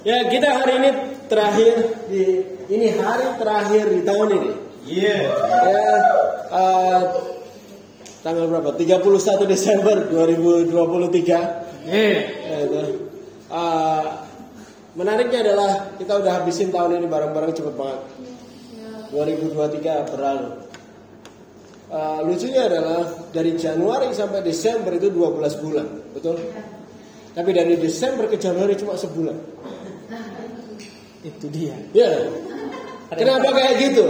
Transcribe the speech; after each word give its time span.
Ya 0.00 0.24
kita 0.32 0.48
hari 0.48 0.80
ini 0.80 0.90
terakhir 1.28 1.74
di 2.08 2.40
ini 2.72 2.88
hari 2.96 3.36
terakhir 3.36 3.84
di 3.92 4.00
tahun 4.00 4.28
ini. 4.32 4.52
Iya. 4.88 5.16
Ya 5.68 5.92
uh, 6.48 7.02
tanggal 8.24 8.48
berapa? 8.48 8.72
31 8.80 9.44
Desember 9.44 10.08
2023. 10.08 10.72
Iya. 11.84 12.20
Ya, 12.48 12.56
itu. 12.64 12.80
Uh, 13.52 14.24
menariknya 14.96 15.44
adalah 15.44 15.92
kita 16.00 16.16
udah 16.16 16.32
habisin 16.40 16.72
tahun 16.72 17.04
ini 17.04 17.06
bareng-bareng 17.06 17.52
cepet 17.52 17.74
banget. 17.76 18.00
2023 19.12 20.16
berlalu. 20.16 20.50
Uh, 21.90 22.22
lucunya 22.22 22.70
adalah 22.70 23.02
dari 23.34 23.58
Januari 23.58 24.14
sampai 24.14 24.46
Desember 24.46 24.94
itu 24.94 25.10
12 25.10 25.42
bulan, 25.60 25.86
betul? 26.14 26.38
Tapi 27.34 27.50
dari 27.50 27.74
Desember 27.74 28.30
ke 28.30 28.38
Januari 28.38 28.78
cuma 28.78 28.94
sebulan. 28.94 29.60
Itu 31.20 31.52
dia. 31.52 31.76
Ya. 31.92 32.32
Kenapa 33.12 33.52
kayak 33.52 33.74
gitu? 33.90 34.06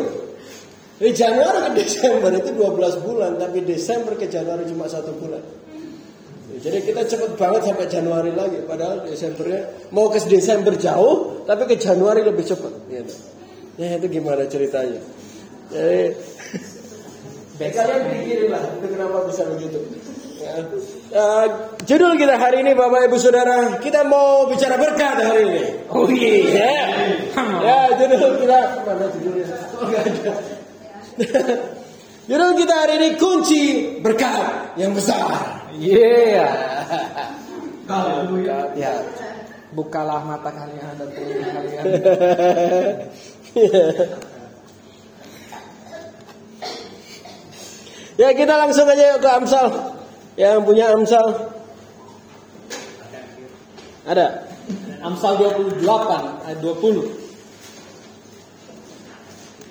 Dari 1.01 1.16
Januari 1.16 1.64
ke 1.64 1.70
Desember 1.80 2.28
itu 2.37 2.52
12 2.52 3.01
bulan, 3.01 3.41
tapi 3.41 3.64
Desember 3.64 4.12
ke 4.20 4.28
Januari 4.28 4.68
cuma 4.68 4.84
satu 4.84 5.16
bulan. 5.16 5.41
Jadi 6.60 6.84
kita 6.84 7.09
cepet 7.09 7.41
banget 7.41 7.73
sampai 7.73 7.88
Januari 7.88 8.37
lagi, 8.37 8.60
padahal 8.68 9.09
Desembernya 9.09 9.88
mau 9.96 10.12
ke 10.12 10.20
Desember 10.28 10.77
jauh, 10.77 11.41
tapi 11.48 11.65
ke 11.65 11.80
Januari 11.80 12.20
lebih 12.20 12.45
cepat. 12.45 12.84
Gitu. 12.92 13.16
Ya 13.80 13.96
itu 13.96 14.12
gimana 14.12 14.45
ceritanya? 14.45 15.01
Jadi 15.73 17.73
kalian 17.73 18.02
pikirin 18.12 18.48
lah, 18.52 18.60
itu 18.77 18.87
kenapa 18.92 19.24
bisa 19.24 19.48
begitu? 19.48 19.80
Ya. 20.37 20.52
Uh, 21.10 21.74
judul 21.91 22.14
kita 22.14 22.38
hari 22.38 22.62
ini 22.62 22.70
Bapak 22.70 23.10
Ibu 23.10 23.18
Saudara, 23.18 23.82
kita 23.82 24.06
mau 24.06 24.46
bicara 24.46 24.78
berkat 24.78 25.18
hari 25.18 25.42
ini. 25.42 25.91
Oh 25.91 26.06
iya. 26.06 26.70
Ya, 27.34 27.91
ya 27.91 27.98
judul 27.98 28.38
kita 28.38 28.87
mana 28.87 29.10
judulnya? 29.18 29.51
Oh, 29.74 29.90
ada. 29.90 30.38
judul 32.30 32.52
kita 32.62 32.74
hari 32.79 33.02
ini 33.02 33.18
kunci 33.18 33.90
berkat 33.99 34.79
yang 34.79 34.95
besar. 34.95 35.66
Iya. 35.74 36.46
Berkat, 37.90 38.79
ya. 38.79 39.02
Bukalah 39.74 40.23
mata 40.23 40.54
kalian 40.54 40.95
dan 40.95 41.10
telinga 41.10 41.51
kalian. 41.59 41.90
ya 48.23 48.30
kita 48.30 48.54
langsung 48.54 48.87
aja 48.87 49.18
ke 49.18 49.27
Amsal. 49.27 49.99
Yang 50.38 50.62
punya 50.66 50.95
Amsal 50.95 51.50
ada. 54.06 54.46
Amsal 55.00 55.40
28 55.40 55.80
ayat 56.46 56.60
20. 56.60 57.09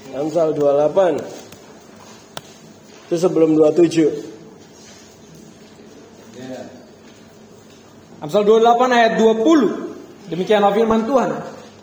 Amsal 0.09 0.57
28 0.57 1.21
Itu 3.05 3.16
sebelum 3.21 3.53
27 3.53 4.29
Amsal 8.19 8.44
28 8.44 8.91
ayat 8.91 9.16
20. 9.16 10.27
Demikianlah 10.27 10.75
firman 10.75 11.07
Tuhan. 11.07 11.31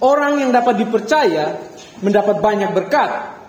Orang 0.05 0.36
yang 0.36 0.52
dapat 0.52 0.84
dipercaya 0.84 1.56
mendapat 2.05 2.44
banyak 2.44 2.77
berkat. 2.77 3.40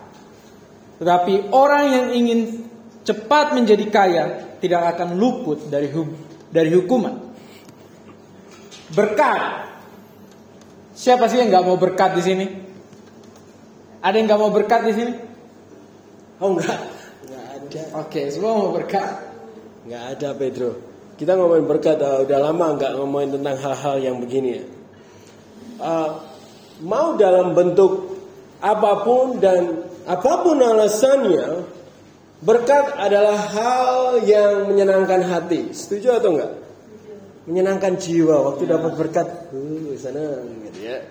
Tetapi 1.04 1.52
orang 1.52 1.84
yang 1.92 2.06
ingin 2.16 2.67
cepat 3.08 3.56
menjadi 3.56 3.86
kaya 3.88 4.24
tidak 4.60 5.00
akan 5.00 5.16
luput 5.16 5.72
dari 5.72 5.88
dari 6.52 6.70
hukuman. 6.76 7.16
Berkat. 8.92 9.64
Siapa 10.92 11.32
sih 11.32 11.40
yang 11.40 11.48
nggak 11.54 11.64
mau 11.64 11.80
berkat 11.80 12.20
di 12.20 12.24
sini? 12.26 12.46
Ada 14.04 14.16
yang 14.18 14.28
nggak 14.28 14.42
mau 14.42 14.52
berkat 14.52 14.82
di 14.88 14.94
sini? 14.98 15.14
Oh 16.38 16.54
enggak 16.54 16.80
Enggak 17.26 17.46
ada 17.58 17.82
Oke, 18.02 18.22
semua 18.30 18.54
mau 18.58 18.70
berkat. 18.70 19.10
Enggak 19.86 20.04
ada 20.14 20.30
Pedro 20.38 20.72
Kita 21.18 21.34
ngomongin 21.34 21.66
berkat 21.66 21.98
uh, 21.98 22.22
Udah 22.22 22.40
lama 22.50 22.78
enggak 22.78 22.94
ngomongin 22.94 23.30
tentang 23.42 23.58
hal-hal 23.58 23.96
yang 24.02 24.18
begini 24.22 24.50
ya 24.62 24.66
Uh, 25.78 26.10
Mau 26.82 27.14
dalam 27.22 27.54
bentuk 27.54 28.18
Apa 28.58 29.06
pun 29.06 29.38
dan 29.38 29.86
Apa 30.10 30.42
pun 30.42 30.58
alasannya 30.58 31.77
Berkat 32.38 32.94
adalah 33.02 33.38
hal 33.38 34.22
yang 34.22 34.70
menyenangkan 34.70 35.26
hati 35.26 35.74
Setuju 35.74 36.22
atau 36.22 36.38
enggak? 36.38 36.54
Menyenangkan 37.50 37.98
jiwa 37.98 38.54
Waktu 38.54 38.70
dapat 38.70 38.94
berkat 38.94 39.28
uh, 39.50 39.94
Senang 39.98 40.62
gitu 40.70 40.80
ya 40.86 41.02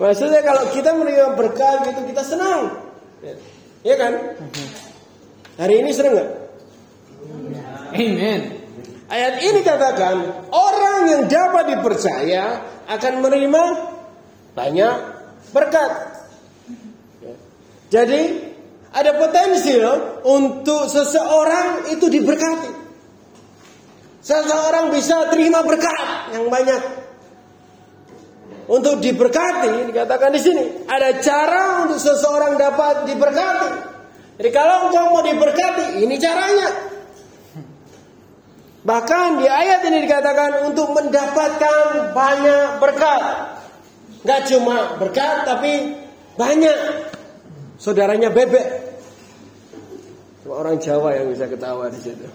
Maksudnya 0.00 0.40
kalau 0.40 0.64
kita 0.72 0.96
menerima 0.96 1.36
berkat 1.36 1.92
gitu 1.92 2.00
Kita 2.08 2.22
senang 2.24 2.90
Ya, 3.20 3.36
ya 3.84 3.94
kan? 4.00 4.12
Hari 5.60 5.84
ini 5.84 5.92
senang 5.92 6.16
nggak? 6.16 6.30
Amen. 7.92 8.40
Ayat 9.10 9.42
ini 9.42 9.60
katakan 9.60 10.48
orang 10.54 11.00
yang 11.10 11.22
dapat 11.28 11.76
dipercaya 11.76 12.64
akan 12.88 13.12
menerima 13.20 13.62
banyak 14.54 14.94
berkat. 15.50 15.92
Ya. 17.20 17.34
Jadi 17.90 18.49
ada 18.90 19.14
potensi 19.14 19.78
loh 19.78 20.22
untuk 20.26 20.90
seseorang 20.90 21.94
itu 21.94 22.10
diberkati. 22.10 22.70
Seseorang 24.20 24.90
bisa 24.90 25.30
terima 25.30 25.62
berkat 25.62 26.34
yang 26.34 26.50
banyak. 26.50 26.82
Untuk 28.70 29.02
diberkati 29.02 29.90
dikatakan 29.90 30.30
di 30.30 30.40
sini 30.42 30.62
ada 30.86 31.18
cara 31.18 31.86
untuk 31.86 31.98
seseorang 31.98 32.54
dapat 32.54 33.10
diberkati. 33.10 33.70
Jadi 34.40 34.50
kalau 34.56 34.88
engkau 34.88 35.12
mau 35.12 35.20
diberkati, 35.20 36.00
ini 36.00 36.16
caranya. 36.16 36.68
Bahkan 38.80 39.26
di 39.36 39.44
ayat 39.44 39.84
ini 39.84 40.08
dikatakan 40.08 40.64
untuk 40.64 40.96
mendapatkan 40.96 42.16
banyak 42.16 42.80
berkat. 42.80 43.22
Gak 44.24 44.48
cuma 44.48 44.96
berkat 44.96 45.44
tapi 45.44 45.92
banyak. 46.40 47.09
Saudaranya 47.80 48.28
bebek. 48.28 48.92
Cuma 50.44 50.60
orang 50.60 50.76
Jawa 50.76 51.16
yang 51.16 51.32
bisa 51.32 51.48
ketawa 51.48 51.88
di 51.88 51.96
situ. 51.96 52.28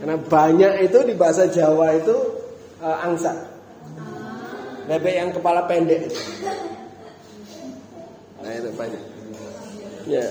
Karena 0.00 0.16
banyak 0.16 0.72
itu 0.88 0.98
di 1.04 1.12
bahasa 1.12 1.44
Jawa 1.44 1.92
itu 1.92 2.16
uh, 2.80 3.04
angsa. 3.04 3.36
Bebek 4.88 5.12
yang 5.12 5.28
kepala 5.28 5.68
pendek. 5.68 6.08
Nah 8.40 8.52
itu 8.52 8.68
banyak. 8.72 9.02
Ya. 10.08 10.24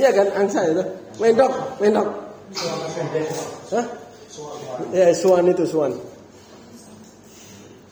Iya 0.00 0.10
kan 0.16 0.26
angsa 0.32 0.64
itu. 0.64 0.84
Mendok, 1.20 1.52
mendok. 1.76 2.08
Hah? 3.76 3.86
Ya, 4.96 5.12
suan 5.12 5.44
itu 5.52 5.68
suan. 5.68 5.92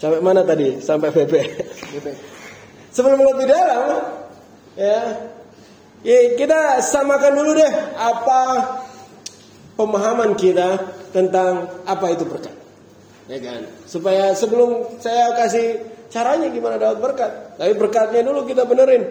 Sampai 0.01 0.21
mana 0.25 0.41
tadi? 0.41 0.81
Sampai 0.81 1.13
bebek. 1.13 1.49
Sebelum 2.97 3.21
lebih 3.21 3.45
dalam, 3.45 4.09
ya, 4.73 5.01
ya 6.01 6.19
kita 6.33 6.81
samakan 6.81 7.37
dulu 7.37 7.53
deh 7.53 7.73
apa 7.93 8.41
pemahaman 9.77 10.33
kita 10.33 10.81
tentang 11.13 11.69
apa 11.85 12.07
itu 12.17 12.25
berkat. 12.25 12.57
Ya 13.29 13.37
kan? 13.45 13.69
Supaya 13.85 14.33
sebelum 14.33 14.97
saya 14.97 15.37
kasih 15.37 15.85
caranya 16.09 16.49
gimana 16.49 16.81
dapat 16.81 17.05
berkat, 17.05 17.61
tapi 17.61 17.77
berkatnya 17.77 18.25
dulu 18.25 18.49
kita 18.49 18.65
benerin. 18.65 19.05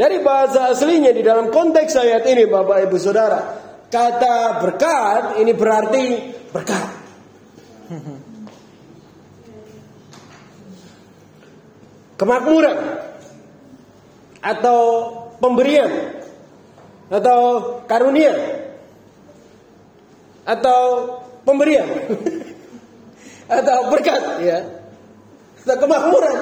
Dari 0.00 0.16
bahasa 0.24 0.72
aslinya 0.72 1.12
di 1.12 1.20
dalam 1.20 1.52
konteks 1.52 2.00
ayat 2.00 2.24
ini 2.24 2.48
Bapak 2.48 2.80
Ibu 2.88 2.96
Saudara, 2.96 3.60
kata 3.92 4.64
berkat 4.64 5.36
ini 5.44 5.52
berarti 5.52 6.04
berkat. 6.48 6.88
Kemakmuran 12.16 12.78
atau 14.40 14.80
pemberian 15.36 16.16
atau 17.12 17.38
karunia 17.86 18.32
atau 20.46 20.80
pemberian 21.44 21.86
atau 23.58 23.76
berkat 23.92 24.22
ya. 24.42 24.58
Atau 25.66 25.76
kemakmuran. 25.82 26.36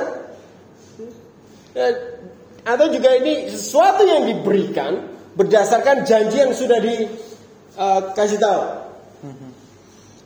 Ya, 1.75 1.89
atau 2.65 2.87
juga 2.93 3.11
ini 3.19 3.51
sesuatu 3.51 4.05
yang 4.05 4.29
diberikan 4.29 5.11
berdasarkan 5.35 6.07
janji 6.07 6.39
yang 6.39 6.53
sudah 6.53 6.79
dikasih 6.79 8.39
tahu. 8.39 8.63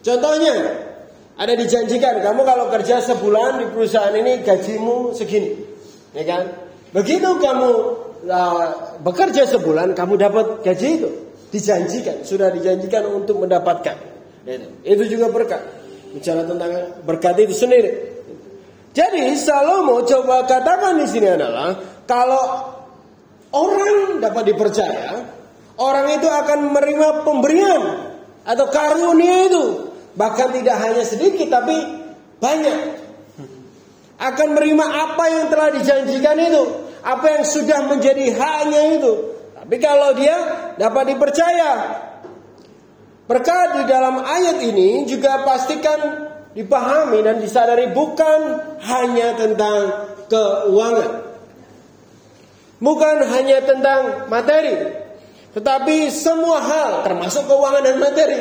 Contohnya 0.02 0.54
ada 1.38 1.54
dijanjikan 1.54 2.18
kamu 2.18 2.42
kalau 2.42 2.66
kerja 2.74 2.98
sebulan 2.98 3.62
di 3.62 3.66
perusahaan 3.70 4.10
ini 4.10 4.42
gajimu 4.42 5.14
segini, 5.14 5.54
ya 6.10 6.26
kan? 6.26 6.44
Begitu 6.90 7.38
kamu 7.38 7.70
uh, 8.26 8.66
bekerja 9.06 9.46
sebulan 9.46 9.94
kamu 9.94 10.18
dapat 10.18 10.66
gaji 10.66 10.88
itu 10.98 11.10
dijanjikan 11.54 12.26
sudah 12.26 12.50
dijanjikan 12.50 13.06
untuk 13.06 13.38
mendapatkan. 13.38 14.18
Itu, 14.80 15.04
juga 15.04 15.28
berkat. 15.28 15.60
Bicara 16.16 16.40
tentang 16.48 17.04
berkat 17.04 17.36
itu 17.36 17.52
sendiri. 17.52 17.92
Jadi 18.96 19.36
Salomo 19.36 20.02
coba 20.08 20.48
katakan 20.48 20.96
di 20.96 21.06
sini 21.06 21.28
adalah 21.28 21.76
kalau 22.08 22.44
orang 23.52 24.16
dapat 24.18 24.48
dipercaya, 24.48 25.20
orang 25.76 26.16
itu 26.16 26.24
akan 26.24 26.72
menerima 26.72 27.08
pemberian 27.28 27.82
atau 28.48 28.66
karunia 28.72 29.52
itu. 29.52 29.64
Bahkan 30.18 30.48
tidak 30.58 30.76
hanya 30.82 31.04
sedikit 31.06 31.46
tapi 31.46 31.78
banyak. 32.42 32.78
Akan 34.18 34.58
menerima 34.58 34.82
apa 34.82 35.24
yang 35.30 35.46
telah 35.46 35.70
dijanjikan 35.70 36.36
itu. 36.42 36.64
Apa 37.06 37.38
yang 37.38 37.44
sudah 37.46 37.86
menjadi 37.86 38.34
haknya 38.34 38.98
itu. 38.98 39.12
Tapi 39.54 39.76
kalau 39.78 40.18
dia 40.18 40.34
dapat 40.74 41.14
dipercaya. 41.14 41.72
Berkat 43.30 43.78
di 43.78 43.84
dalam 43.86 44.24
ayat 44.24 44.58
ini 44.64 45.06
juga 45.06 45.46
pastikan 45.46 46.26
dipahami 46.56 47.20
dan 47.22 47.38
disadari 47.38 47.92
bukan 47.92 48.40
hanya 48.82 49.36
tentang 49.36 49.78
keuangan. 50.26 51.28
Bukan 52.78 53.16
hanya 53.26 53.58
tentang 53.66 54.30
materi, 54.30 54.70
tetapi 55.50 56.14
semua 56.14 56.62
hal 56.62 56.90
termasuk 57.02 57.50
keuangan 57.50 57.82
dan 57.82 57.96
materi. 57.98 58.38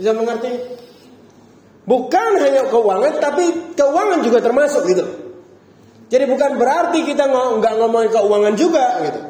Bisa 0.00 0.16
mengerti? 0.16 0.80
Bukan 1.84 2.30
hanya 2.40 2.64
keuangan, 2.72 3.20
tapi 3.20 3.76
keuangan 3.76 4.24
juga 4.24 4.40
termasuk 4.40 4.88
gitu. 4.88 5.04
Jadi 6.08 6.24
bukan 6.24 6.56
berarti 6.56 7.04
kita 7.04 7.28
nggak 7.28 7.74
ngomongin 7.76 8.08
keuangan 8.08 8.54
juga 8.56 8.86
gitu. 9.04 9.20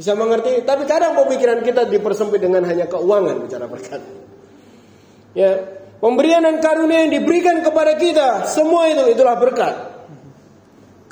Bisa 0.00 0.16
mengerti? 0.16 0.64
Tapi 0.64 0.88
kadang 0.88 1.12
pemikiran 1.12 1.60
kita 1.60 1.84
dipersempit 1.84 2.40
dengan 2.40 2.64
hanya 2.64 2.88
keuangan 2.88 3.44
bicara 3.44 3.68
berkat. 3.68 4.00
Ya, 5.36 5.60
pemberian 6.00 6.40
dan 6.40 6.62
karunia 6.64 7.04
yang 7.04 7.12
diberikan 7.12 7.60
kepada 7.60 8.00
kita, 8.00 8.48
semua 8.48 8.88
itu 8.88 9.04
itulah 9.12 9.36
berkat. 9.36 9.74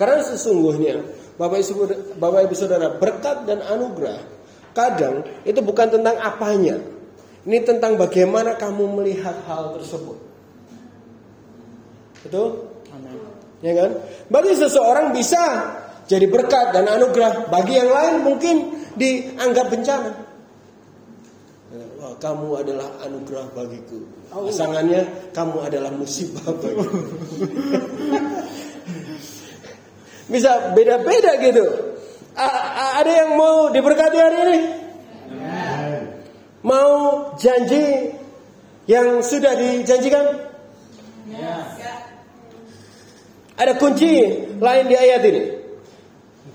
Karena 0.00 0.24
sesungguhnya 0.24 1.04
Bapak 1.36 1.60
Ibu, 1.60 1.82
Bapak 2.16 2.40
Ibu 2.48 2.54
Saudara, 2.56 2.96
berkat 2.96 3.44
dan 3.44 3.60
anugerah 3.60 4.24
kadang 4.72 5.24
itu 5.44 5.60
bukan 5.60 5.92
tentang 5.92 6.16
apanya. 6.20 6.95
Ini 7.46 7.62
tentang 7.62 7.94
bagaimana 7.94 8.58
kamu 8.58 8.98
melihat 8.98 9.38
hal 9.46 9.78
tersebut. 9.78 10.18
Betul? 12.26 12.74
Amin. 12.90 13.22
Ya 13.62 13.72
kan? 13.78 14.02
Bagi 14.26 14.58
seseorang 14.58 15.14
bisa 15.14 15.42
jadi 16.10 16.26
berkat 16.26 16.74
dan 16.74 16.90
anugerah, 16.90 17.46
bagi 17.46 17.78
yang 17.78 17.86
lain 17.86 18.14
mungkin 18.26 18.56
dianggap 18.98 19.70
bencana. 19.70 20.10
Wah, 22.02 22.14
kamu 22.18 22.66
adalah 22.66 22.88
anugerah 23.06 23.46
bagiku. 23.54 24.02
Pasangannya, 24.34 25.30
kamu 25.30 25.70
adalah 25.70 25.94
musibah 25.94 26.50
bagiku. 26.50 26.98
Bisa 30.26 30.74
beda-beda 30.74 31.38
gitu. 31.38 31.94
A 32.34 33.00
ada 33.00 33.12
yang 33.22 33.38
mau 33.38 33.70
diberkati 33.70 34.18
hari 34.18 34.38
ini? 34.50 34.58
Mau 36.66 36.90
janji 37.38 38.10
yang 38.90 39.22
sudah 39.22 39.54
dijanjikan? 39.54 40.50
Ada 43.54 43.78
kunci 43.78 44.10
lain 44.58 44.84
di 44.90 44.96
ayat 44.98 45.22
ini. 45.30 45.42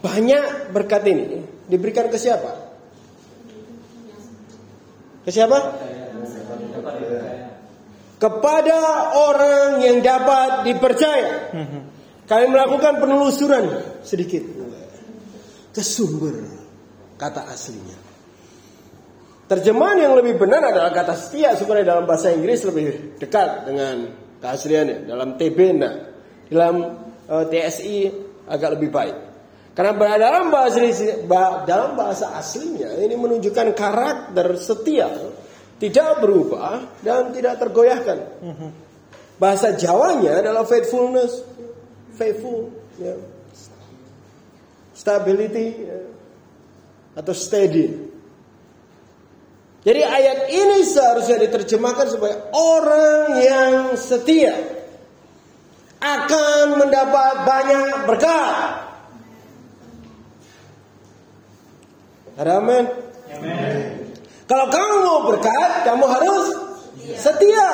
Banyak 0.03 0.75
berkat 0.75 1.07
ini 1.07 1.47
diberikan 1.71 2.11
ke 2.11 2.19
siapa? 2.19 2.51
Ke 5.23 5.31
siapa? 5.31 5.79
Kepada 8.19 8.77
orang 9.15 9.79
yang 9.79 10.03
dapat 10.03 10.67
dipercaya. 10.67 11.55
Kami 12.27 12.45
melakukan 12.51 12.99
penelusuran 12.99 13.95
sedikit 14.03 14.43
ke 15.71 15.79
sumber 15.79 16.35
kata 17.15 17.47
aslinya. 17.47 18.10
Terjemahan 19.51 20.00
yang 20.00 20.15
lebih 20.15 20.39
benar 20.39 20.63
adalah 20.63 20.95
kata 20.95 21.12
setia 21.12 21.51
sebenarnya 21.59 21.92
dalam 21.92 22.07
bahasa 22.07 22.31
Inggris 22.31 22.63
lebih 22.63 23.19
dekat 23.19 23.68
dengan 23.68 24.07
keasliannya. 24.39 25.12
Dalam 25.12 25.36
TB 25.36 25.59
nah, 25.75 25.95
dalam 26.48 26.75
eh, 27.27 27.45
TSI 27.51 27.98
agak 28.48 28.80
lebih 28.80 28.95
baik. 28.95 29.18
Karena 29.75 29.92
dalam 30.15 30.56
bahasa 30.56 30.80
dalam 31.68 32.00
bahasa 32.00 32.31
aslinya 32.39 32.95
ini 32.95 33.15
menunjukkan 33.19 33.75
karakter 33.75 34.56
setia, 34.56 35.12
tidak 35.80 36.24
berubah 36.24 37.03
dan 37.03 37.36
tidak 37.36 37.59
tergoyahkan. 37.59 38.19
Bahasa 39.36 39.75
Jawanya 39.75 40.44
adalah 40.44 40.63
faithfulness, 40.63 41.44
faithful, 42.15 42.71
ya. 43.00 43.19
stability, 44.95 45.88
ya. 45.88 46.00
atau 47.19 47.36
steady. 47.36 48.10
Jadi 49.81 50.01
ayat 50.05 50.39
ini 50.53 50.85
seharusnya 50.85 51.41
diterjemahkan 51.49 52.07
sebagai 52.13 52.39
orang 52.53 53.41
yang 53.41 53.73
setia 53.97 54.53
akan 56.01 56.81
mendapat 56.81 57.33
banyak 57.45 57.95
berkat. 58.05 58.55
Amin? 62.41 62.85
Kalau 64.49 64.65
kamu 64.69 64.95
mau 65.05 65.19
berkat, 65.29 65.71
kamu 65.85 66.05
harus 66.09 66.45
setia. 67.17 67.69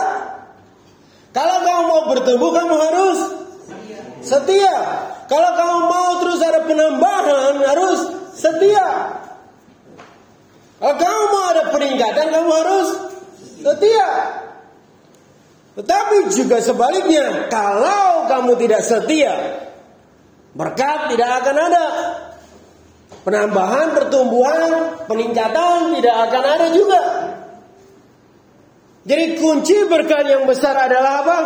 Kalau 1.31 1.57
kamu 1.63 1.81
mau 1.87 2.01
bertumbuh, 2.11 2.51
kamu 2.51 2.75
harus 2.75 3.19
Setia. 4.27 4.77
Kalau 5.31 5.51
kamu 5.55 5.77
mau 5.87 6.09
terus 6.23 6.39
ada 6.43 6.59
penambahan 6.67 7.55
harus 7.63 7.99
setia. 8.35 8.89
Kalau 10.77 11.21
mau 11.33 11.45
ada 11.49 11.73
peningkatan 11.73 12.29
kamu 12.29 12.51
harus 12.53 12.89
setia. 13.65 14.09
Tetapi 15.77 16.33
juga 16.33 16.57
sebaliknya, 16.61 17.49
kalau 17.49 18.25
kamu 18.29 18.57
tidak 18.61 18.81
setia, 18.85 19.61
berkat 20.53 21.13
tidak 21.13 21.29
akan 21.41 21.57
ada. 21.57 21.85
Penambahan, 23.25 23.93
pertumbuhan, 23.93 24.71
peningkatan 25.05 25.97
tidak 25.99 26.15
akan 26.29 26.43
ada 26.47 26.67
juga. 26.71 27.01
Jadi 29.07 29.39
kunci 29.39 29.77
berkat 29.87 30.25
yang 30.27 30.43
besar 30.43 30.75
adalah 30.75 31.13
apa? 31.23 31.37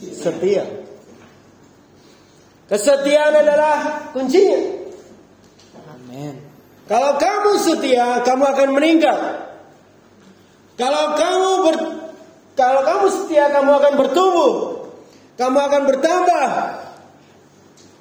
Setia. 0.00 0.64
Kesetiaan 2.66 3.34
adalah 3.36 4.08
kuncinya. 4.16 4.81
Kalau 6.92 7.16
kamu 7.16 7.52
setia, 7.56 8.20
kamu 8.20 8.44
akan 8.52 8.68
meningkat. 8.76 9.16
Kalau 10.76 11.16
kamu 11.16 11.50
ber, 11.64 11.76
kalau 12.52 12.84
kamu 12.84 13.06
setia, 13.08 13.48
kamu 13.48 13.80
akan 13.80 13.92
bertumbuh. 13.96 14.52
Kamu 15.40 15.56
akan 15.56 15.82
bertambah. 15.88 16.48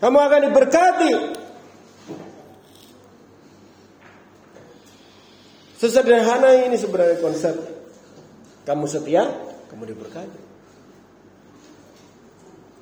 Kamu 0.04 0.18
akan 0.20 0.40
diberkati. 0.52 1.12
Sesederhana 5.80 6.68
ini 6.68 6.76
sebenarnya 6.76 7.24
konsep. 7.24 7.56
Kamu 8.68 8.92
setia, 8.92 9.24
kamu 9.72 9.88
diberkati. 9.88 10.40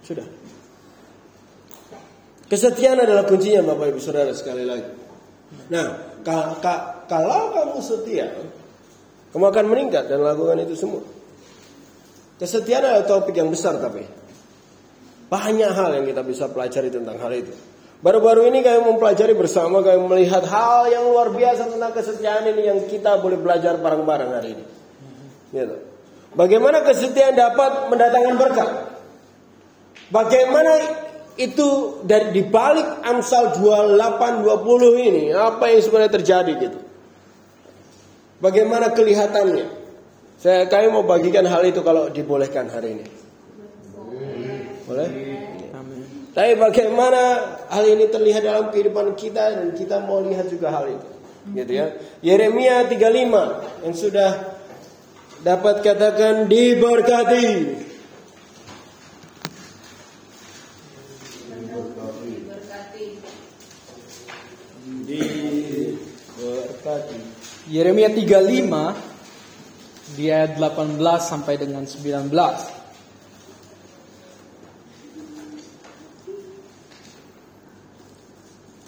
Sudah. 0.10 0.25
Kesetiaan 2.50 2.98
adalah 2.98 3.30
kuncinya 3.30 3.62
Bapak 3.62 3.94
Ibu 3.94 4.01
Saudara 4.01 4.34
sekali 4.34 4.66
lagi. 4.66 5.09
Nah, 5.70 6.18
kalau 6.26 7.42
kamu 7.54 7.80
setia, 7.82 8.34
kamu 9.30 9.46
akan 9.54 9.66
meningkat 9.70 10.10
dan 10.10 10.26
lakukan 10.26 10.58
itu 10.66 10.74
semua. 10.74 11.06
Kesetiaan 12.42 12.88
adalah 12.88 13.06
topik 13.06 13.36
yang 13.36 13.52
besar 13.52 13.78
tapi 13.78 14.08
banyak 15.30 15.72
hal 15.76 15.90
yang 16.02 16.06
kita 16.10 16.26
bisa 16.26 16.50
pelajari 16.50 16.90
tentang 16.90 17.22
hal 17.22 17.30
itu. 17.36 17.54
Baru-baru 18.00 18.48
ini 18.48 18.64
kami 18.64 18.96
mempelajari 18.96 19.36
bersama, 19.36 19.84
kami 19.84 20.00
melihat 20.08 20.48
hal 20.48 20.88
yang 20.88 21.04
luar 21.12 21.36
biasa 21.36 21.68
tentang 21.68 21.92
kesetiaan 21.92 22.48
ini 22.48 22.64
yang 22.66 22.80
kita 22.88 23.20
boleh 23.20 23.36
belajar 23.36 23.76
bareng-bareng 23.76 24.32
hari 24.34 24.50
ini. 24.56 24.66
Gitu. 25.52 25.76
Bagaimana 26.34 26.82
kesetiaan 26.88 27.36
dapat 27.36 27.92
mendatangkan 27.92 28.36
berkat? 28.40 28.70
Bagaimana 30.10 30.72
itu 31.36 32.02
dari 32.08 32.34
dibalik 32.34 33.06
Amsal 33.06 33.58
28 33.60 34.44
20 34.44 35.08
ini 35.08 35.24
apa 35.36 35.70
yang 35.70 35.82
sebenarnya 35.84 36.14
terjadi 36.16 36.52
gitu. 36.58 36.80
Bagaimana 38.40 38.96
kelihatannya? 38.96 39.68
Saya 40.40 40.72
kami 40.72 40.88
mau 40.88 41.04
bagikan 41.04 41.44
hal 41.44 41.68
itu 41.68 41.84
kalau 41.84 42.08
dibolehkan 42.08 42.72
hari 42.72 42.96
ini. 42.96 43.06
Boleh? 44.88 45.10
Tapi 46.32 46.56
bagaimana 46.56 47.22
hal 47.68 47.84
ini 47.84 48.08
terlihat 48.08 48.48
dalam 48.48 48.72
kehidupan 48.72 49.18
kita 49.20 49.60
dan 49.60 49.68
kita 49.76 50.00
mau 50.00 50.24
lihat 50.24 50.48
juga 50.48 50.72
hal 50.72 50.88
itu. 50.88 51.10
Gitu 51.52 51.72
ya. 51.76 51.92
Yeremia 52.24 52.88
35 52.88 53.84
yang 53.84 53.96
sudah 53.96 54.32
dapat 55.44 55.84
katakan 55.84 56.48
diberkati 56.48 57.48
Pagi. 66.89 67.22
Yeremia 67.69 68.10
35 68.10 70.17
di 70.17 70.25
ayat 70.25 70.58
18 70.58 70.98
sampai 71.22 71.53
dengan 71.62 71.86
19. 71.86 72.34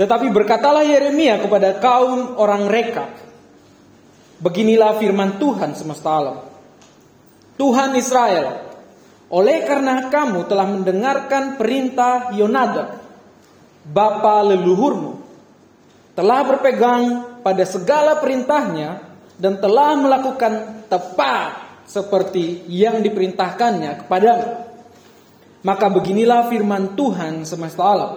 Tetapi 0.02 0.28
berkatalah 0.34 0.82
Yeremia 0.82 1.46
kepada 1.46 1.78
kaum 1.78 2.42
orang 2.42 2.66
Rekab, 2.74 3.22
Beginilah 4.42 4.98
firman 4.98 5.38
Tuhan 5.38 5.78
semesta 5.78 6.10
alam. 6.10 6.42
Tuhan 7.62 7.94
Israel, 7.94 8.66
oleh 9.30 9.62
karena 9.62 10.10
kamu 10.10 10.50
telah 10.50 10.66
mendengarkan 10.66 11.54
perintah 11.54 12.34
Yonadab, 12.34 12.98
bapa 13.86 14.42
leluhurmu, 14.42 15.22
telah 16.18 16.42
berpegang 16.50 17.31
pada 17.42 17.66
segala 17.66 18.18
perintahnya 18.22 19.02
dan 19.38 19.58
telah 19.58 19.98
melakukan 19.98 20.86
tepat 20.86 21.84
seperti 21.90 22.64
yang 22.70 23.02
diperintahkannya 23.02 24.06
kepadamu. 24.06 24.50
Maka 25.62 25.86
beginilah 25.94 26.50
firman 26.50 26.98
Tuhan 26.98 27.46
semesta 27.46 27.84
alam. 27.86 28.14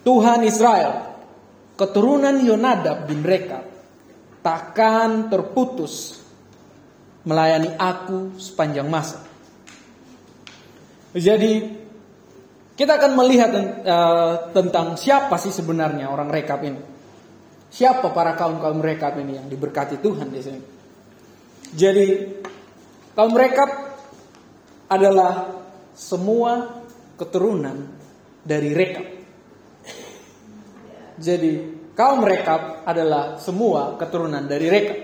Tuhan 0.00 0.40
Israel, 0.48 1.12
keturunan 1.76 2.40
Yonadab 2.40 3.04
bin 3.04 3.20
Rekab, 3.20 3.64
takkan 4.40 5.28
terputus 5.28 6.24
melayani 7.28 7.76
aku 7.76 8.40
sepanjang 8.40 8.88
masa. 8.88 9.20
Jadi 11.12 11.80
kita 12.80 12.96
akan 12.96 13.12
melihat 13.12 13.50
uh, 13.84 14.34
tentang 14.56 14.96
siapa 14.96 15.36
sih 15.36 15.52
sebenarnya 15.52 16.08
orang 16.08 16.32
rekap 16.32 16.64
ini. 16.64 16.80
Siapa 17.70 18.10
para 18.10 18.34
kaum-kaum 18.34 18.82
rekap 18.82 19.14
ini 19.22 19.38
yang 19.38 19.46
diberkati 19.46 20.02
Tuhan 20.02 20.28
di 20.34 20.40
sini. 20.42 20.60
Jadi 21.70 22.06
kaum 23.14 23.30
rekap 23.38 23.70
adalah 24.90 25.62
semua 25.94 26.82
keturunan 27.14 27.86
dari 28.42 28.74
rekap. 28.74 29.06
Jadi 31.20 31.52
kaum 31.94 32.26
rekap 32.26 32.82
adalah 32.82 33.38
semua 33.38 33.94
keturunan 33.94 34.42
dari 34.50 34.66
rekap. 34.66 34.98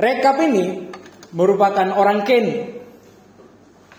Rekap 0.00 0.36
ini 0.48 0.90
merupakan 1.36 1.92
orang 1.92 2.24
Ken. 2.24 2.46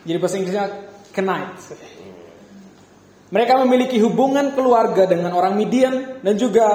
Jadi 0.02 0.18
bahasa 0.18 0.38
Inggrisnya 0.42 0.66
Kenite. 1.14 1.78
Mereka 3.34 3.58
memiliki 3.66 3.98
hubungan 4.02 4.54
keluarga 4.54 5.10
dengan 5.10 5.34
orang 5.34 5.58
Midian 5.58 6.22
dan 6.22 6.38
juga 6.38 6.68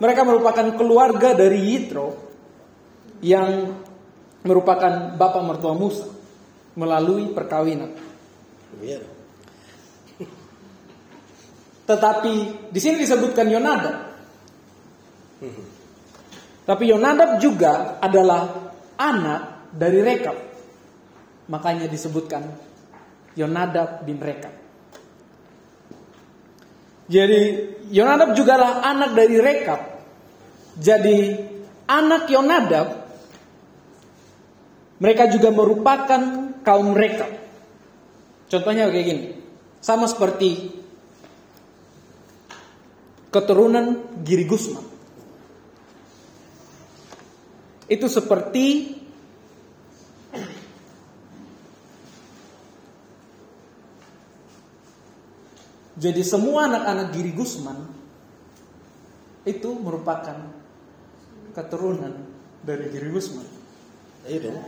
mereka 0.00 0.24
merupakan 0.24 0.66
keluarga 0.72 1.36
dari 1.36 1.60
Yitro 1.60 2.16
yang 3.20 3.76
merupakan 4.46 5.18
bapak 5.18 5.42
mertua 5.44 5.74
Musa 5.76 6.08
melalui 6.78 7.28
perkawinan. 7.34 7.92
Iya. 8.78 9.02
Tetapi 11.88 12.34
di 12.68 12.80
sini 12.80 13.00
disebutkan 13.00 13.48
Yonadab. 13.48 13.96
Tapi 16.68 16.84
Yonadab 16.84 17.40
juga 17.40 17.96
adalah 17.96 18.72
anak 19.00 19.72
dari 19.72 20.04
Rekab. 20.04 20.36
Makanya 21.48 21.88
disebutkan 21.88 22.44
Yonadab 23.34 24.04
bin 24.04 24.20
Rekab. 24.20 24.57
Jadi 27.08 27.40
Yonadab 27.88 28.36
juga 28.36 28.60
adalah 28.60 28.84
anak 28.84 29.10
dari 29.16 29.36
Rekab. 29.40 29.80
Jadi 30.76 31.18
anak 31.88 32.28
Yonadab 32.28 32.88
mereka 35.00 35.24
juga 35.32 35.48
merupakan 35.48 36.22
kaum 36.60 36.92
Rekab. 36.92 37.32
Contohnya 38.52 38.92
kayak 38.92 39.06
gini. 39.08 39.24
Sama 39.80 40.04
seperti 40.04 40.74
keturunan 43.32 44.20
Giri 44.26 44.44
Gusman. 44.44 44.84
Itu 47.88 48.04
seperti 48.12 48.97
Jadi 55.98 56.22
semua 56.22 56.70
anak-anak 56.70 57.10
Giri 57.10 57.34
Gusman 57.34 57.78
itu 59.42 59.70
merupakan 59.74 60.38
keturunan 61.58 62.14
dari 62.62 62.86
Giri 62.94 63.10
Gusman. 63.10 63.46
Iya 64.30 64.46
dong. 64.46 64.62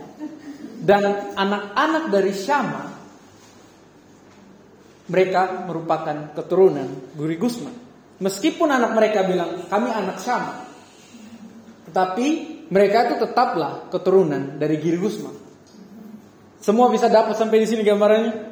Dan 0.83 1.31
anak-anak 1.39 2.03
dari 2.11 2.33
Syama 2.35 2.83
mereka 5.07 5.67
merupakan 5.71 6.35
keturunan 6.35 7.15
Giri 7.15 7.39
Gusman. 7.39 7.75
Meskipun 8.19 8.67
anak 8.67 8.91
mereka 8.91 9.23
bilang 9.23 9.71
kami 9.71 9.87
anak 9.87 10.19
Syama. 10.19 10.67
Tetapi 11.87 12.27
mereka 12.67 13.07
itu 13.07 13.15
tetaplah 13.23 13.87
keturunan 13.87 14.59
dari 14.59 14.75
Giri 14.83 14.99
Gusman. 14.99 15.35
Semua 16.59 16.91
bisa 16.91 17.07
dapat 17.07 17.39
sampai 17.39 17.63
di 17.63 17.67
sini 17.71 17.81
gambarannya? 17.87 18.50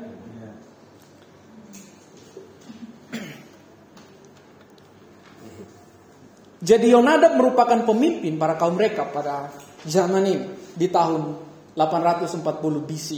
Jadi 6.59 6.91
Yonadab 6.91 7.39
merupakan 7.39 7.79
pemimpin 7.87 8.35
para 8.35 8.59
kaum 8.59 8.75
mereka 8.75 9.07
pada 9.07 9.47
zaman 9.87 10.27
ini 10.27 10.45
di 10.75 10.91
tahun 10.91 11.39
840 11.75 12.43
BC. 12.83 13.09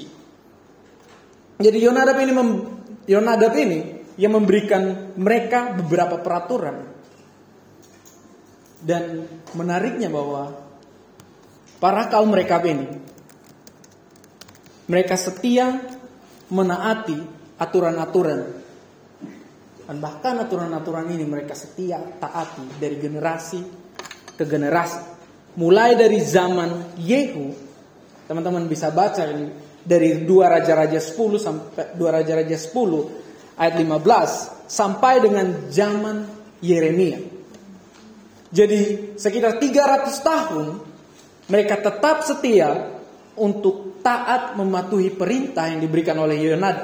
Jadi 1.58 1.78
Yonadab 1.82 2.18
ini 2.22 2.32
mem, 2.34 2.50
Yonadab 3.10 3.54
ini 3.58 3.80
yang 4.22 4.38
memberikan 4.38 5.14
mereka 5.18 5.74
beberapa 5.74 6.22
peraturan. 6.22 6.94
Dan 8.82 9.30
menariknya 9.54 10.10
bahwa 10.10 10.58
para 11.82 12.10
kaum 12.10 12.34
mereka 12.34 12.62
ini 12.66 12.90
mereka 14.90 15.18
setia 15.18 15.82
menaati 16.50 17.18
aturan-aturan 17.62 18.40
dan 19.92 20.00
bahkan 20.00 20.40
aturan-aturan 20.40 21.04
ini 21.12 21.28
mereka 21.28 21.52
setia 21.52 22.00
taati 22.00 22.80
dari 22.80 22.96
generasi 22.96 23.60
ke 24.40 24.48
generasi. 24.48 25.04
Mulai 25.60 26.00
dari 26.00 26.16
zaman 26.24 26.96
Yehu, 26.96 27.52
teman-teman 28.24 28.72
bisa 28.72 28.88
baca 28.88 29.28
ini 29.28 29.52
dari 29.84 30.24
dua 30.24 30.48
raja-raja 30.48 30.96
10 30.96 31.36
sampai 31.36 31.92
dua 32.00 32.16
raja-raja 32.16 32.56
10 32.56 33.60
ayat 33.60 33.76
15 33.76 34.72
sampai 34.72 35.28
dengan 35.28 35.68
zaman 35.68 36.24
Yeremia. 36.64 37.20
Jadi 38.48 39.12
sekitar 39.20 39.60
300 39.60 40.08
tahun 40.24 40.66
mereka 41.52 41.84
tetap 41.84 42.24
setia 42.24 42.96
untuk 43.36 44.00
taat 44.00 44.56
mematuhi 44.56 45.12
perintah 45.12 45.68
yang 45.68 45.84
diberikan 45.84 46.16
oleh 46.16 46.40
Yonad. 46.40 46.80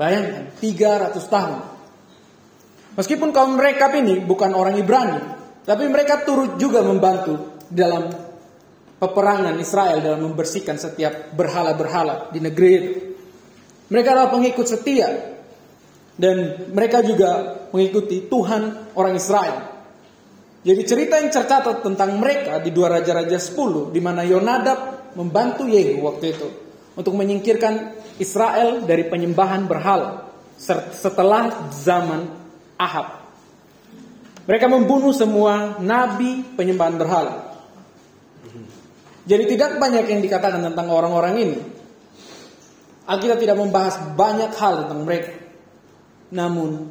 Bayangkan 0.00 0.48
300 0.56 1.20
tahun. 1.28 1.71
Meskipun 2.92 3.32
kaum 3.32 3.56
mereka 3.56 3.88
ini 3.96 4.20
bukan 4.20 4.52
orang 4.52 4.76
Ibrani, 4.76 5.18
tapi 5.64 5.88
mereka 5.88 6.26
turut 6.28 6.60
juga 6.60 6.84
membantu 6.84 7.56
dalam 7.72 8.12
peperangan 9.00 9.56
Israel 9.56 9.98
dalam 9.98 10.20
membersihkan 10.30 10.76
setiap 10.76 11.32
berhala-berhala 11.32 12.28
di 12.30 12.38
negeri 12.38 12.70
itu. 12.76 12.90
Mereka 13.88 14.08
adalah 14.12 14.30
pengikut 14.30 14.66
setia 14.68 15.08
dan 16.14 16.68
mereka 16.70 17.00
juga 17.00 17.64
mengikuti 17.72 18.28
Tuhan 18.28 18.94
orang 18.94 19.14
Israel. 19.16 19.56
Jadi 20.62 20.82
cerita 20.86 21.18
yang 21.18 21.34
tercatat 21.34 21.82
tentang 21.82 22.20
mereka 22.22 22.62
di 22.62 22.70
dua 22.70 22.94
raja-raja 22.94 23.34
10 23.34 23.90
di 23.90 23.98
mana 23.98 24.22
Yonadab 24.22 25.10
membantu 25.18 25.66
Yehu 25.66 26.06
waktu 26.06 26.38
itu 26.38 26.48
untuk 26.94 27.18
menyingkirkan 27.18 27.98
Israel 28.22 28.86
dari 28.86 29.08
penyembahan 29.10 29.66
berhala 29.66 30.30
setelah 30.94 31.72
zaman 31.74 32.41
Ahab. 32.78 33.22
Mereka 34.46 34.66
membunuh 34.66 35.14
semua 35.14 35.78
nabi 35.78 36.42
penyembahan 36.58 36.98
berhala. 36.98 37.52
Jadi 39.22 39.54
tidak 39.54 39.78
banyak 39.78 40.10
yang 40.10 40.18
dikatakan 40.18 40.58
tentang 40.66 40.90
orang-orang 40.90 41.34
ini. 41.38 41.58
Alkitab 43.06 43.38
tidak 43.38 43.54
membahas 43.58 43.98
banyak 44.18 44.50
hal 44.58 44.86
tentang 44.86 45.06
mereka. 45.06 45.30
Namun 46.34 46.90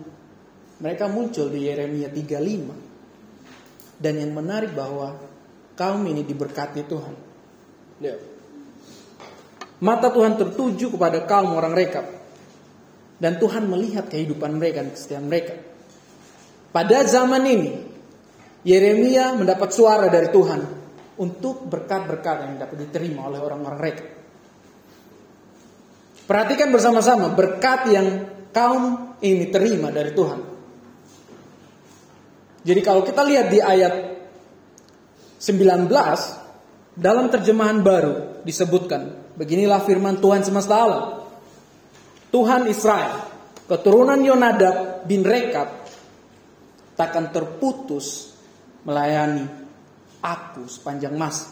mereka 0.79 1.11
muncul 1.11 1.51
di 1.51 1.67
Yeremia 1.67 2.07
35. 2.07 3.99
Dan 3.99 4.13
yang 4.17 4.31
menarik 4.31 4.71
bahwa 4.71 5.19
kaum 5.75 6.07
ini 6.07 6.23
diberkati 6.23 6.87
Tuhan. 6.87 7.15
Ya. 7.99 8.15
Mata 9.81 10.07
Tuhan 10.13 10.39
tertuju 10.39 10.93
kepada 10.95 11.27
kaum 11.27 11.51
orang 11.51 11.75
rekap. 11.75 12.05
Dan 13.21 13.37
Tuhan 13.37 13.69
melihat 13.69 14.07
kehidupan 14.09 14.57
mereka 14.57 14.81
dan 14.81 14.95
kesetiaan 14.95 15.27
mereka. 15.27 15.53
Pada 16.71 17.03
zaman 17.03 17.43
ini, 17.43 17.71
Yeremia 18.63 19.35
mendapat 19.35 19.75
suara 19.75 20.07
dari 20.07 20.31
Tuhan 20.31 20.61
untuk 21.19 21.67
berkat-berkat 21.67 22.47
yang 22.47 22.53
dapat 22.55 22.87
diterima 22.87 23.27
oleh 23.27 23.43
orang-orang 23.43 23.77
mereka. 23.77 24.05
Perhatikan 26.23 26.71
bersama-sama 26.71 27.35
berkat 27.35 27.91
yang 27.91 28.07
kaum 28.55 29.17
ini 29.19 29.51
terima 29.51 29.91
dari 29.91 30.15
Tuhan. 30.15 30.39
Jadi 32.61 32.81
kalau 32.85 33.03
kita 33.03 33.25
lihat 33.25 33.51
di 33.51 33.59
ayat 33.59 33.93
19 35.41 35.89
dalam 36.95 37.25
terjemahan 37.33 37.81
baru 37.81 38.45
disebutkan 38.45 39.33
beginilah 39.35 39.81
firman 39.83 40.21
Tuhan 40.21 40.45
semesta 40.45 40.77
alam. 40.77 41.03
Tuhan 42.31 42.69
Israel, 42.71 43.27
keturunan 43.67 44.21
Yonadab 44.21 45.03
bin 45.09 45.25
Rekab 45.25 45.80
takkan 47.01 47.33
terputus 47.33 48.37
melayani 48.85 49.49
aku 50.21 50.69
sepanjang 50.69 51.17
masa. 51.17 51.49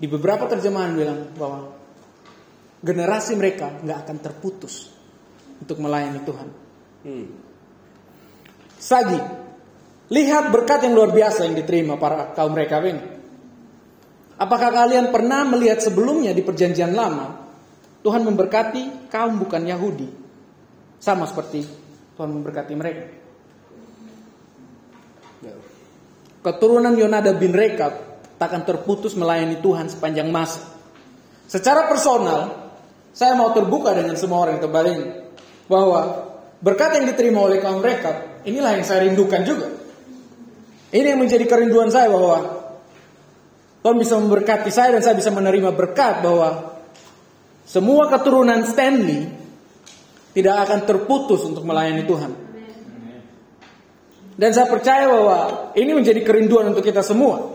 Di 0.00 0.06
beberapa 0.08 0.48
terjemahan 0.48 0.96
bilang 0.96 1.20
bahwa 1.36 1.68
generasi 2.80 3.36
mereka 3.36 3.76
nggak 3.84 3.98
akan 4.08 4.16
terputus 4.24 4.88
untuk 5.60 5.84
melayani 5.84 6.24
Tuhan. 6.24 6.48
Hmm. 7.04 7.26
Sagi, 8.80 9.20
lihat 10.08 10.48
berkat 10.48 10.88
yang 10.88 10.96
luar 10.96 11.12
biasa 11.12 11.44
yang 11.44 11.56
diterima 11.60 12.00
para 12.00 12.32
kaum 12.32 12.56
mereka 12.56 12.80
ini. 12.80 13.04
Apakah 14.40 14.72
kalian 14.72 15.12
pernah 15.12 15.44
melihat 15.44 15.84
sebelumnya 15.84 16.34
di 16.34 16.42
perjanjian 16.42 16.90
lama 16.90 17.44
Tuhan 18.02 18.26
memberkati 18.26 19.06
kaum 19.06 19.38
bukan 19.38 19.62
Yahudi 19.62 20.23
sama 21.04 21.28
seperti 21.28 21.68
Tuhan 22.16 22.30
memberkati 22.32 22.72
mereka. 22.72 23.04
Keturunan 26.40 26.96
Yonada 26.96 27.36
bin 27.36 27.52
Rekab 27.52 27.92
takkan 28.40 28.64
terputus 28.64 29.12
melayani 29.12 29.60
Tuhan 29.60 29.92
sepanjang 29.92 30.32
masa. 30.32 30.64
Secara 31.44 31.92
personal, 31.92 32.72
saya 33.12 33.36
mau 33.36 33.52
terbuka 33.52 33.92
dengan 33.92 34.16
semua 34.16 34.48
orang 34.48 34.64
kembali 34.64 34.90
ini 34.96 35.08
bahwa 35.68 36.32
berkat 36.64 36.96
yang 36.96 37.12
diterima 37.12 37.44
oleh 37.44 37.60
kaum 37.60 37.84
Rekab 37.84 38.44
inilah 38.48 38.80
yang 38.80 38.84
saya 38.88 39.04
rindukan 39.04 39.44
juga. 39.44 39.68
Ini 40.88 41.12
yang 41.12 41.20
menjadi 41.20 41.44
kerinduan 41.44 41.92
saya 41.92 42.08
bahwa 42.08 42.64
Tuhan 43.84 43.96
bisa 44.00 44.16
memberkati 44.16 44.72
saya 44.72 44.96
dan 44.96 45.04
saya 45.04 45.20
bisa 45.20 45.28
menerima 45.28 45.76
berkat 45.76 46.24
bahwa 46.24 46.80
semua 47.68 48.08
keturunan 48.08 48.64
Stanley 48.64 49.43
tidak 50.34 50.68
akan 50.68 50.80
terputus 50.82 51.46
untuk 51.46 51.62
melayani 51.62 52.02
Tuhan. 52.04 52.32
Dan 54.34 54.50
saya 54.50 54.66
percaya 54.66 55.06
bahwa 55.06 55.38
ini 55.78 55.94
menjadi 55.94 56.20
kerinduan 56.26 56.74
untuk 56.74 56.82
kita 56.82 57.06
semua. 57.06 57.54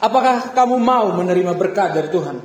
Apakah 0.00 0.56
kamu 0.56 0.80
mau 0.80 1.12
menerima 1.14 1.52
berkat 1.54 1.94
dari 1.94 2.08
Tuhan? 2.08 2.36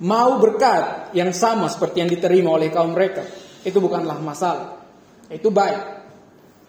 Mau 0.00 0.40
berkat 0.40 1.12
yang 1.12 1.28
sama 1.36 1.68
seperti 1.68 2.00
yang 2.00 2.08
diterima 2.08 2.56
oleh 2.56 2.72
kaum 2.72 2.96
mereka, 2.96 3.20
itu 3.60 3.76
bukanlah 3.76 4.16
masalah. 4.16 4.80
Itu 5.28 5.52
baik. 5.52 6.00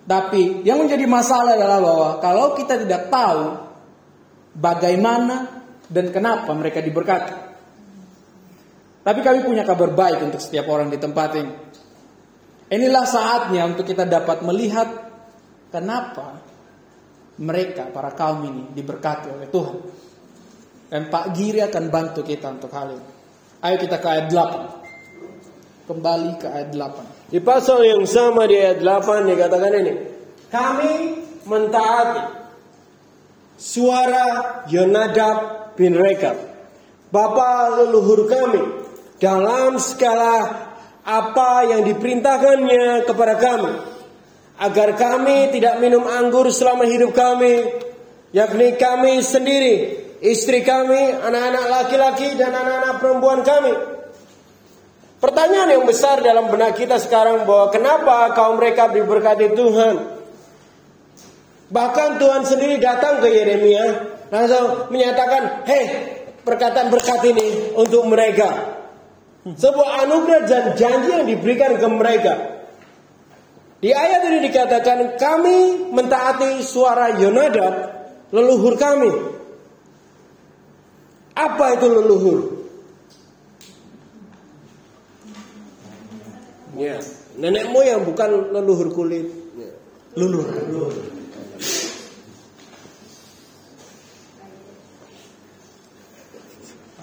Tapi 0.03 0.67
yang 0.67 0.83
menjadi 0.83 1.07
masalah 1.07 1.55
adalah 1.55 1.79
bahwa 1.79 2.09
kalau 2.19 2.47
kita 2.59 2.75
tidak 2.83 3.07
tahu 3.07 3.55
bagaimana 4.59 5.63
dan 5.87 6.11
kenapa 6.11 6.51
mereka 6.51 6.83
diberkati. 6.83 7.50
Tapi 9.01 9.19
kami 9.25 9.41
punya 9.41 9.65
kabar 9.65 9.89
baik 9.89 10.29
untuk 10.29 10.37
setiap 10.37 10.69
orang 10.69 10.93
di 10.93 11.01
tempat 11.01 11.29
ini. 11.33 11.53
Inilah 12.71 13.03
saatnya 13.03 13.65
untuk 13.65 13.83
kita 13.83 14.05
dapat 14.05 14.45
melihat 14.45 14.87
kenapa 15.73 16.39
mereka, 17.41 17.89
para 17.89 18.13
kaum 18.13 18.45
ini 18.45 18.69
diberkati 18.77 19.27
oleh 19.33 19.49
Tuhan. 19.49 19.77
Dan 20.91 21.09
Pak 21.09 21.25
Giri 21.33 21.65
akan 21.65 21.85
bantu 21.89 22.21
kita 22.21 22.53
untuk 22.53 22.69
hal 22.71 22.93
ini. 22.93 23.07
Ayo 23.65 23.75
kita 23.81 23.97
ke 23.97 24.07
ayat 24.07 24.27
8. 24.29 25.89
Kembali 25.89 26.31
ke 26.37 26.47
ayat 26.47 26.69
8. 26.71 27.33
Di 27.33 27.39
pasal 27.41 27.81
yang 27.81 28.05
sama 28.05 28.45
di 28.45 28.55
ayat 28.55 28.79
8 28.85 29.25
dikatakan 29.25 29.71
ini. 29.81 29.93
Kami 30.51 30.91
mentaati 31.49 32.23
suara 33.57 34.25
Yonadab 34.69 35.37
bin 35.73 35.97
Rekab. 35.97 36.37
Bapa 37.11 37.75
leluhur 37.75 38.27
kami 38.29 38.80
dalam 39.21 39.77
segala 39.77 40.49
apa 41.05 41.69
yang 41.69 41.85
diperintahkannya 41.85 43.05
kepada 43.05 43.37
kami. 43.37 43.73
Agar 44.61 44.97
kami 44.97 45.53
tidak 45.53 45.77
minum 45.81 46.05
anggur 46.05 46.49
selama 46.49 46.85
hidup 46.85 47.13
kami 47.13 47.65
yakni 48.33 48.77
kami 48.77 49.21
sendiri 49.21 49.73
istri 50.21 50.61
kami 50.61 51.17
anak-anak 51.17 51.65
laki-laki 51.69 52.37
dan 52.37 52.53
anak-anak 52.53 52.93
perempuan 53.01 53.41
kami. 53.45 53.73
Pertanyaan 55.21 55.69
yang 55.69 55.85
besar 55.85 56.17
dalam 56.25 56.49
benak 56.49 56.77
kita 56.77 56.97
sekarang 56.97 57.45
bahwa 57.45 57.69
kenapa 57.69 58.33
kaum 58.33 58.57
mereka 58.57 58.89
diberkati 58.89 59.53
Tuhan? 59.53 59.95
Bahkan 61.69 62.09
Tuhan 62.17 62.41
sendiri 62.41 62.81
datang 62.81 63.21
ke 63.21 63.29
Yeremia 63.29 63.85
langsung 64.33 64.89
menyatakan 64.89 65.61
hei 65.69 65.85
perkataan 66.41 66.89
berkat 66.89 67.21
ini 67.29 67.77
untuk 67.77 68.01
mereka 68.09 68.80
sebuah 69.45 70.05
anugerah 70.05 70.41
dan 70.45 70.65
janji 70.77 71.09
yang 71.09 71.25
diberikan 71.25 71.77
ke 71.81 71.87
mereka. 71.89 72.33
Di 73.81 73.89
ayat 73.89 74.21
ini 74.29 74.45
dikatakan 74.45 75.17
kami 75.17 75.89
mentaati 75.89 76.61
suara 76.61 77.17
Yonadab 77.17 77.73
leluhur 78.29 78.77
kami. 78.77 79.09
Apa 81.33 81.65
itu 81.79 81.87
leluhur? 81.89 82.39
Ya, 86.77 87.01
nenek 87.41 87.73
moyang 87.73 88.05
bukan 88.05 88.53
leluhur 88.53 88.93
kulit. 88.93 89.25
Ya. 89.57 89.71
Leluhur. 90.13 91.20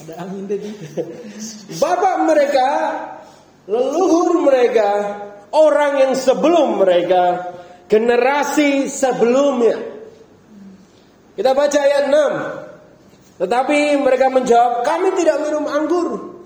Ada 0.09 0.25
angin 0.25 0.49
tadi. 0.49 0.73
Bapak 1.77 2.25
mereka, 2.25 2.68
leluhur 3.68 4.40
mereka, 4.40 4.88
orang 5.53 6.01
yang 6.01 6.12
sebelum 6.16 6.81
mereka, 6.81 7.53
generasi 7.92 8.88
sebelumnya. 8.88 9.77
Kita 11.37 11.53
baca 11.53 11.77
ayat 11.77 12.05
6. 12.09 13.44
Tetapi 13.44 14.01
mereka 14.01 14.33
menjawab, 14.33 14.81
kami 14.81 15.12
tidak 15.21 15.44
minum 15.44 15.68
anggur. 15.68 16.40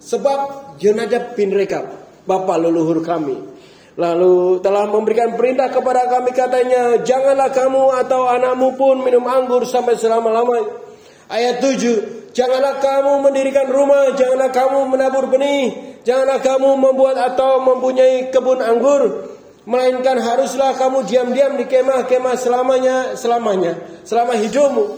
Sebab 0.00 0.72
Jonadab 0.80 1.36
bin 1.36 1.52
Rekab, 1.52 1.84
bapak 2.24 2.56
leluhur 2.64 3.04
kami. 3.04 3.36
Lalu 4.00 4.64
telah 4.64 4.88
memberikan 4.88 5.36
perintah 5.36 5.68
kepada 5.68 6.08
kami 6.08 6.32
katanya, 6.32 6.96
janganlah 7.04 7.52
kamu 7.52 7.92
atau 8.08 8.24
anakmu 8.24 8.72
pun 8.80 9.04
minum 9.04 9.28
anggur 9.28 9.68
sampai 9.68 10.00
selama-lamanya. 10.00 10.80
Ayat 11.28 11.60
7, 11.60 12.21
Janganlah 12.32 12.80
kamu 12.80 13.12
mendirikan 13.28 13.68
rumah, 13.68 14.16
janganlah 14.16 14.48
kamu 14.48 14.88
menabur 14.88 15.28
benih, 15.28 16.00
janganlah 16.00 16.40
kamu 16.40 16.80
membuat 16.80 17.20
atau 17.20 17.60
mempunyai 17.60 18.32
kebun 18.32 18.56
anggur, 18.64 19.28
melainkan 19.68 20.16
haruslah 20.16 20.72
kamu 20.80 21.04
diam-diam 21.04 21.60
di 21.60 21.68
kemah-kemah 21.68 22.34
selamanya, 22.40 22.96
selamanya, 23.20 23.76
selama 24.08 24.32
hidupmu, 24.40 24.96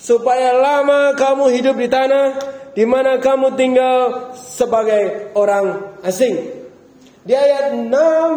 supaya 0.00 0.56
lama 0.56 1.12
kamu 1.12 1.52
hidup 1.52 1.76
di 1.76 1.88
tanah 1.92 2.26
di 2.72 2.88
mana 2.88 3.20
kamu 3.20 3.60
tinggal 3.60 4.32
sebagai 4.32 5.36
orang 5.36 6.00
asing. 6.00 6.64
Di 7.24 7.32
ayat 7.32 7.72
6, 7.76 7.88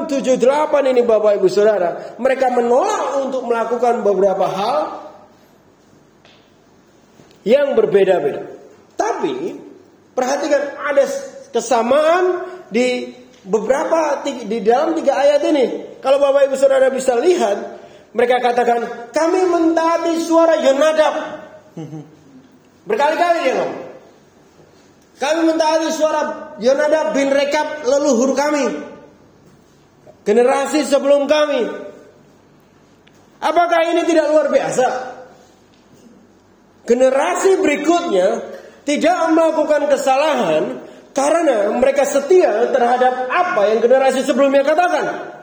7, 0.08 0.40
8 0.40 0.92
ini 0.96 1.04
Bapak 1.04 1.40
Ibu 1.40 1.48
Saudara, 1.52 2.16
mereka 2.20 2.48
menolak 2.52 3.20
untuk 3.20 3.44
melakukan 3.44 4.00
beberapa 4.00 4.48
hal 4.48 5.07
yang 7.48 7.80
berbeda-beda. 7.80 8.44
Tapi 9.00 9.56
perhatikan 10.12 10.76
ada 10.84 11.08
kesamaan 11.56 12.44
di 12.68 13.16
beberapa 13.48 14.28
di 14.28 14.60
dalam 14.60 15.00
tiga 15.00 15.16
ayat 15.16 15.42
ini. 15.48 15.66
Kalau 16.04 16.20
Bapak 16.20 16.52
Ibu 16.52 16.56
Saudara 16.60 16.92
bisa 16.92 17.16
lihat, 17.16 17.80
mereka 18.12 18.44
katakan 18.44 19.12
kami 19.16 19.48
mentaati 19.48 20.20
suara 20.20 20.60
Yonadab. 20.60 21.16
Berkali-kali 22.84 23.40
dia 23.48 23.56
ngomong. 23.64 23.84
Kami 25.18 25.40
mentaati 25.50 25.90
suara 25.96 26.54
Yonadab 26.60 27.16
bin 27.16 27.32
Rekab 27.32 27.88
leluhur 27.88 28.36
kami. 28.36 28.66
Generasi 30.28 30.84
sebelum 30.84 31.24
kami. 31.32 31.64
Apakah 33.40 33.80
ini 33.96 34.04
tidak 34.04 34.28
luar 34.34 34.52
biasa? 34.52 35.16
Generasi 36.88 37.60
berikutnya 37.60 38.56
tidak 38.88 39.17
melakukan 39.36 39.91
kesalahan 39.91 40.63
Karena 41.17 41.73
mereka 41.73 42.06
setia 42.06 42.69
terhadap 42.69 43.26
apa 43.34 43.73
yang 43.73 43.82
generasi 43.82 44.21
sebelumnya 44.21 44.62
katakan. 44.62 45.34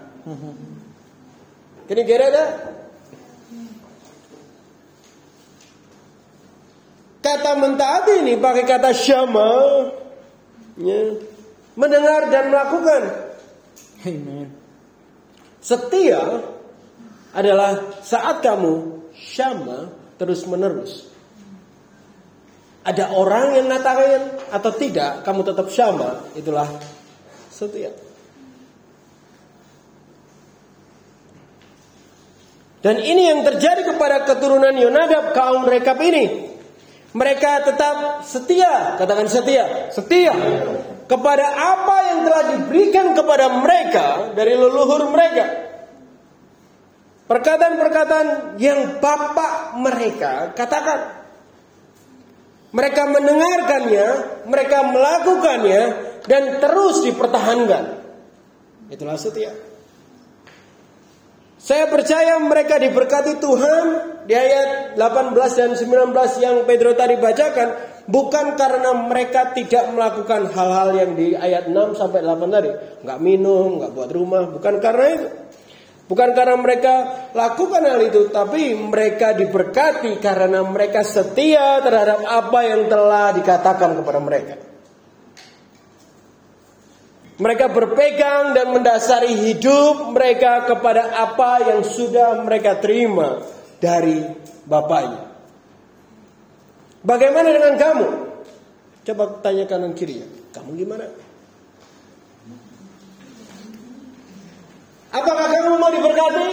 Kira-kira 1.91 2.31
ada? 2.31 2.45
Kata 7.19 7.51
mentaati 7.59 8.23
ini 8.23 8.39
pakai 8.39 8.65
kata 8.71 8.95
syama. 8.95 9.51
Ya. 10.79 11.19
Mendengar 11.75 12.31
dan 12.31 12.55
melakukan. 12.55 13.03
Amen. 14.07 14.55
Setia 15.59 16.23
adalah 17.35 17.99
saat 18.07 18.47
kamu 18.47 19.03
syama 19.11 19.91
terus 20.23 20.47
menerus. 20.47 21.14
Ada 22.85 23.17
orang 23.17 23.57
yang 23.57 23.67
ngatakan 23.73 24.45
atau 24.53 24.71
tidak, 24.77 25.25
kamu 25.25 25.41
tetap 25.41 25.73
syama, 25.73 26.21
itulah 26.37 26.69
setia. 27.49 27.89
Dan 32.85 33.01
ini 33.01 33.33
yang 33.33 33.41
terjadi 33.41 33.97
kepada 33.97 34.29
keturunan 34.29 34.77
Yonadab 34.77 35.33
kaum 35.33 35.65
Rekab 35.65 35.97
ini. 36.05 36.53
Mereka 37.17 37.65
tetap 37.65 38.27
setia, 38.29 39.01
katakan 39.01 39.33
setia, 39.33 39.89
Setia 39.89 40.35
kepada 41.09 41.47
apa 41.57 41.97
yang 42.13 42.19
telah 42.29 42.45
diberikan 42.57 43.17
kepada 43.17 43.49
mereka 43.61 44.37
dari 44.37 44.53
leluhur 44.53 45.09
mereka. 45.09 45.45
Perkataan-perkataan 47.25 48.61
yang 48.61 49.01
bapak 49.01 49.81
mereka 49.81 50.53
katakan. 50.53 51.24
Mereka 52.75 53.03
mendengarkannya, 53.07 54.07
mereka 54.51 54.79
melakukannya, 54.91 55.83
dan 56.27 56.59
terus 56.59 57.07
dipertahankan. 57.07 58.03
Itulah 58.91 59.15
setia. 59.15 59.55
Saya 61.65 61.89
percaya 61.89 62.37
mereka 62.43 62.77
diberkati 62.77 63.41
Tuhan 63.41 63.85
di 64.29 64.37
ayat 64.37 65.01
18 65.01 65.33
dan 65.57 65.71
19 65.73 66.13
yang 66.45 66.69
Pedro 66.69 66.93
tadi 66.93 67.17
bacakan 67.17 67.95
bukan 68.05 68.53
karena 68.53 68.93
mereka 68.93 69.57
tidak 69.57 69.89
melakukan 69.97 70.53
hal-hal 70.53 70.89
yang 70.93 71.11
di 71.17 71.33
ayat 71.33 71.73
6 71.73 71.97
sampai 71.97 72.21
8 72.21 72.53
tadi, 72.53 72.71
nggak 73.01 73.19
minum, 73.21 73.81
nggak 73.81 73.93
buat 73.97 74.11
rumah, 74.13 74.45
bukan 74.53 74.75
karena 74.77 75.07
itu. 75.09 75.29
Bukan 76.05 76.37
karena 76.37 76.61
mereka 76.61 76.95
lakukan 77.33 77.81
hal 77.81 78.01
itu, 78.05 78.29
tapi 78.29 78.77
mereka 78.77 79.33
diberkati 79.33 80.21
karena 80.21 80.61
mereka 80.61 81.01
setia 81.01 81.81
terhadap 81.81 82.29
apa 82.29 82.61
yang 82.61 82.93
telah 82.93 83.33
dikatakan 83.33 83.97
kepada 83.97 84.21
mereka. 84.21 84.55
Mereka 87.35 87.67
berpegang 87.73 88.55
dan 88.55 88.77
mendasari 88.77 89.33
hidup 89.33 90.13
mereka 90.15 90.69
kepada 90.71 91.19
apa 91.19 91.73
yang 91.73 91.81
sudah 91.83 92.45
mereka 92.45 92.79
terima 92.79 93.43
dari 93.81 94.23
Bapaknya. 94.65 95.29
Bagaimana 97.05 97.49
dengan 97.53 97.75
kamu? 97.77 98.07
Coba 99.05 99.25
tanya 99.45 99.69
kanan 99.69 99.93
kiri 99.93 100.25
ya. 100.25 100.29
Kamu 100.57 100.73
gimana? 100.73 101.24
Apakah 105.15 105.47
kamu 105.47 105.79
mau 105.79 105.91
diberkati? 105.95 106.49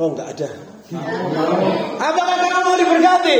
Oh 0.00 0.08
enggak 0.16 0.28
ada. 0.32 0.48
Apakah 2.00 2.36
kamu 2.40 2.60
mau 2.64 2.76
diberkati? 2.80 3.38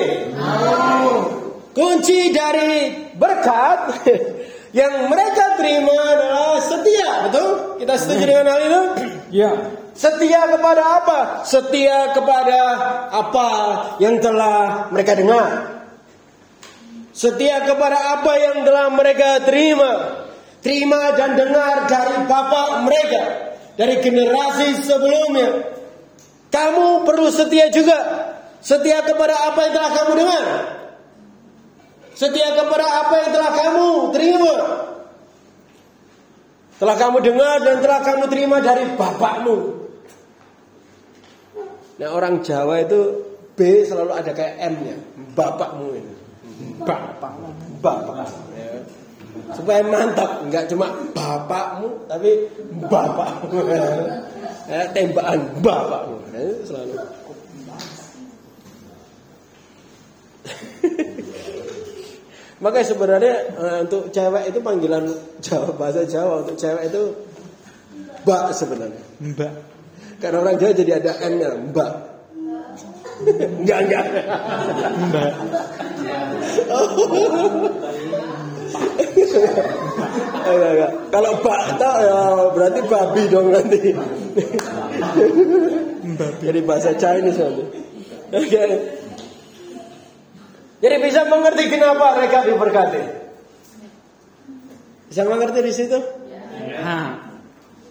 Kunci 1.73 2.29
dari 2.35 2.93
berkat 3.17 4.05
yang 4.79 5.09
mereka 5.09 5.57
terima 5.57 5.97
adalah 5.97 6.61
setia, 6.61 7.11
betul? 7.31 7.49
Kita 7.81 7.95
setuju 7.97 8.25
dengan 8.29 8.47
hal 8.53 8.61
itu? 8.61 8.83
Ya. 9.33 9.51
Setia 9.97 10.53
kepada 10.53 10.83
apa? 11.01 11.19
Setia 11.49 12.12
kepada 12.12 12.61
apa 13.09 13.49
yang 14.05 14.21
telah 14.21 14.93
mereka 14.93 15.17
dengar. 15.17 15.81
Setia 17.17 17.64
kepada 17.64 18.21
apa 18.21 18.33
yang 18.38 18.62
telah 18.62 18.87
mereka 18.93 19.43
terima. 19.43 20.27
Terima 20.59 21.14
dan 21.14 21.38
dengar 21.38 21.87
dari 21.87 22.16
bapak 22.27 22.68
mereka. 22.83 23.23
Dari 23.79 23.94
generasi 24.03 24.83
sebelumnya. 24.83 25.79
Kamu 26.51 27.07
perlu 27.07 27.31
setia 27.31 27.71
juga. 27.71 27.99
Setia 28.59 29.07
kepada 29.07 29.55
apa 29.55 29.59
yang 29.71 29.73
telah 29.79 29.90
kamu 29.94 30.12
dengar. 30.18 30.44
Setia 32.18 32.51
kepada 32.59 32.87
apa 33.07 33.14
yang 33.23 33.31
telah 33.31 33.51
kamu 33.55 33.87
terima. 34.11 34.55
Telah 36.79 36.97
kamu 36.99 37.18
dengar 37.23 37.57
dan 37.62 37.77
telah 37.79 38.01
kamu 38.03 38.25
terima 38.27 38.57
dari 38.59 38.85
bapakmu. 38.99 39.59
Nah 41.99 42.09
orang 42.14 42.42
Jawa 42.42 42.83
itu 42.83 43.27
B 43.59 43.83
selalu 43.87 44.14
ada 44.14 44.31
kayak 44.35 44.55
M-nya. 44.75 44.97
Bapakmu 45.35 45.87
ini. 45.94 46.14
Bapak. 46.83 47.35
Bapak. 47.83 48.27
Ya. 49.49 49.57
Supaya 49.57 49.81
mantap, 49.81 50.45
nggak 50.45 50.69
cuma 50.69 50.93
bapakmu, 51.17 52.05
tapi 52.05 52.53
bapakmu. 52.85 53.65
Ya, 54.69 54.85
tembakan 54.95 55.41
bapakmu. 55.65 56.21
Ya, 56.37 56.53
selalu. 56.69 57.01
Makanya 62.63 62.87
sebenarnya 62.91 63.35
eh, 63.55 63.79
untuk 63.87 64.11
cewek 64.11 64.51
itu 64.51 64.59
panggilan 64.61 65.07
Jawa 65.39 65.71
bahasa 65.79 66.03
Jawa 66.05 66.43
untuk 66.43 66.59
cewek 66.59 66.91
itu 66.91 67.03
mbak 68.27 68.51
sebenarnya. 68.53 69.03
Mbak. 69.23 69.53
Karena 70.19 70.43
orang 70.43 70.59
Jawa 70.59 70.73
jadi 70.75 70.99
ada 70.99 71.13
N-nya, 71.33 71.55
mbak. 71.71 71.93
enggak, 73.63 73.79
enggak. 73.87 74.05
Mbak. 75.09 75.33
enggak. 76.69 78.48
Kalau 81.13 81.31
mbak 81.41 81.61
tak 81.77 81.97
ya 82.05 82.21
berarti 82.57 82.81
babi 82.89 83.23
dong 83.29 83.49
nanti. 83.53 83.93
jadi 86.41 86.61
bahasa 86.65 86.97
Chinese 86.97 87.41
nanti. 87.41 87.65
Oke. 88.33 88.65
Jadi 90.79 90.97
bisa 91.03 91.27
mengerti 91.27 91.65
kenapa 91.67 92.15
mereka 92.17 92.47
diberkati. 92.47 93.03
Bisa 95.11 95.23
mengerti 95.27 95.61
di 95.65 95.73
situ? 95.75 95.99
Nah. 96.79 97.27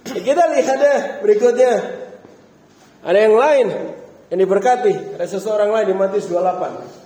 Kita 0.08 0.44
lihat 0.56 0.78
deh 0.80 1.00
berikutnya. 1.20 1.74
Ada 3.04 3.20
yang 3.28 3.36
lain 3.36 3.68
yang 4.32 4.40
diberkati. 4.40 5.20
Ada 5.20 5.28
seseorang 5.28 5.76
lain 5.76 5.92
di 5.92 5.96
Matius 5.96 6.32
28. 6.32 6.97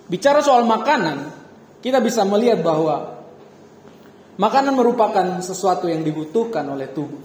Bicara 0.04 0.44
soal 0.44 0.68
makanan, 0.68 1.32
kita 1.80 2.02
bisa 2.02 2.26
melihat 2.28 2.60
bahwa 2.60 3.24
makanan 4.36 4.74
merupakan 4.76 5.40
sesuatu 5.40 5.88
yang 5.88 6.04
dibutuhkan 6.04 6.66
oleh 6.68 6.90
tubuh. 6.92 7.22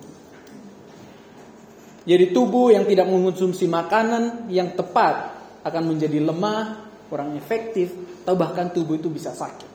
Jadi 2.08 2.32
tubuh 2.32 2.72
yang 2.72 2.88
tidak 2.88 3.12
mengonsumsi 3.12 3.68
makanan 3.68 4.48
yang 4.48 4.74
tepat 4.74 5.36
akan 5.62 5.84
menjadi 5.94 6.24
lemah, 6.24 6.89
kurang 7.10 7.36
efektif, 7.36 7.92
atau 8.24 8.38
bahkan 8.38 8.70
tubuh 8.70 8.96
itu 8.96 9.10
bisa 9.10 9.34
sakit. 9.34 9.68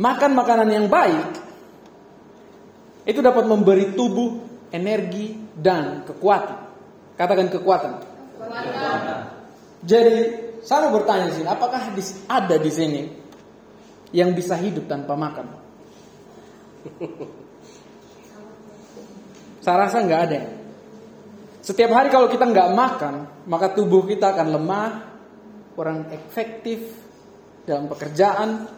Makan 0.00 0.32
makanan 0.32 0.68
yang 0.72 0.86
baik 0.88 1.28
itu 3.04 3.20
dapat 3.20 3.44
memberi 3.44 3.92
tubuh 3.92 4.40
energi 4.72 5.36
dan 5.52 6.08
kekuatan. 6.08 6.58
Katakan 7.20 7.52
kekuatan. 7.52 7.92
Jadi 9.84 10.16
saya 10.64 10.88
mau 10.88 10.96
bertanya 10.96 11.32
sini, 11.32 11.48
apakah 11.48 11.92
ada 12.28 12.56
di 12.56 12.70
sini 12.72 13.02
yang 14.16 14.32
bisa 14.32 14.56
hidup 14.56 14.88
tanpa 14.88 15.16
makan? 15.16 15.46
Saya 19.60 19.76
rasa 19.76 20.00
nggak 20.00 20.22
ada. 20.24 20.40
Setiap 21.60 21.92
hari 21.92 22.08
kalau 22.08 22.32
kita 22.32 22.48
nggak 22.48 22.72
makan, 22.72 23.44
maka 23.44 23.76
tubuh 23.76 24.08
kita 24.08 24.32
akan 24.32 24.56
lemah, 24.56 25.09
kurang 25.80 26.12
efektif 26.12 26.92
dalam 27.64 27.88
pekerjaan. 27.88 28.68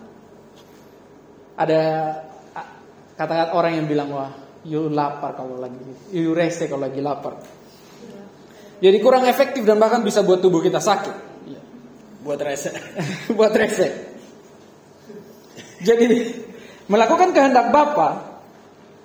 Ada 1.59 1.83
kata-kata 3.19 3.59
orang 3.59 3.83
yang 3.83 3.87
bilang 3.91 4.15
wah, 4.15 4.31
you 4.62 4.87
lapar 4.87 5.35
kalau 5.35 5.59
lagi, 5.59 5.83
you 6.15 6.31
rese 6.31 6.71
kalau 6.71 6.87
lagi 6.87 7.03
lapar. 7.03 7.43
Jadi 8.79 8.97
kurang 9.03 9.27
efektif 9.27 9.67
dan 9.67 9.83
bahkan 9.83 10.07
bisa 10.07 10.23
buat 10.23 10.38
tubuh 10.38 10.62
kita 10.62 10.79
sakit. 10.79 11.35
Buat 12.23 12.38
rese. 12.38 12.71
buat 13.37 13.51
rese. 13.51 14.15
Jadi 15.83 16.07
melakukan 16.87 17.35
kehendak 17.35 17.75
Bapa, 17.75 18.38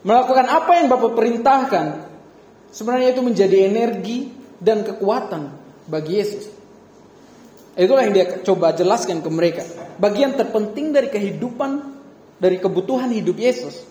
melakukan 0.05 0.45
apa 0.45 0.71
yang 0.77 0.85
Bapak 0.85 1.17
perintahkan, 1.17 1.85
sebenarnya 2.69 3.17
itu 3.17 3.25
menjadi 3.25 3.57
energi 3.65 4.29
dan 4.61 4.85
kekuatan 4.85 5.49
bagi 5.89 6.21
Yesus. 6.21 6.56
Itulah 7.77 8.09
yang 8.09 8.15
dia 8.17 8.41
coba 8.41 8.73
jelaskan 8.73 9.21
ke 9.21 9.29
mereka. 9.29 9.61
Bagian 10.01 10.33
terpenting 10.33 10.89
dari 10.89 11.13
kehidupan, 11.13 11.71
dari 12.41 12.57
kebutuhan 12.57 13.13
hidup 13.13 13.37
Yesus 13.37 13.85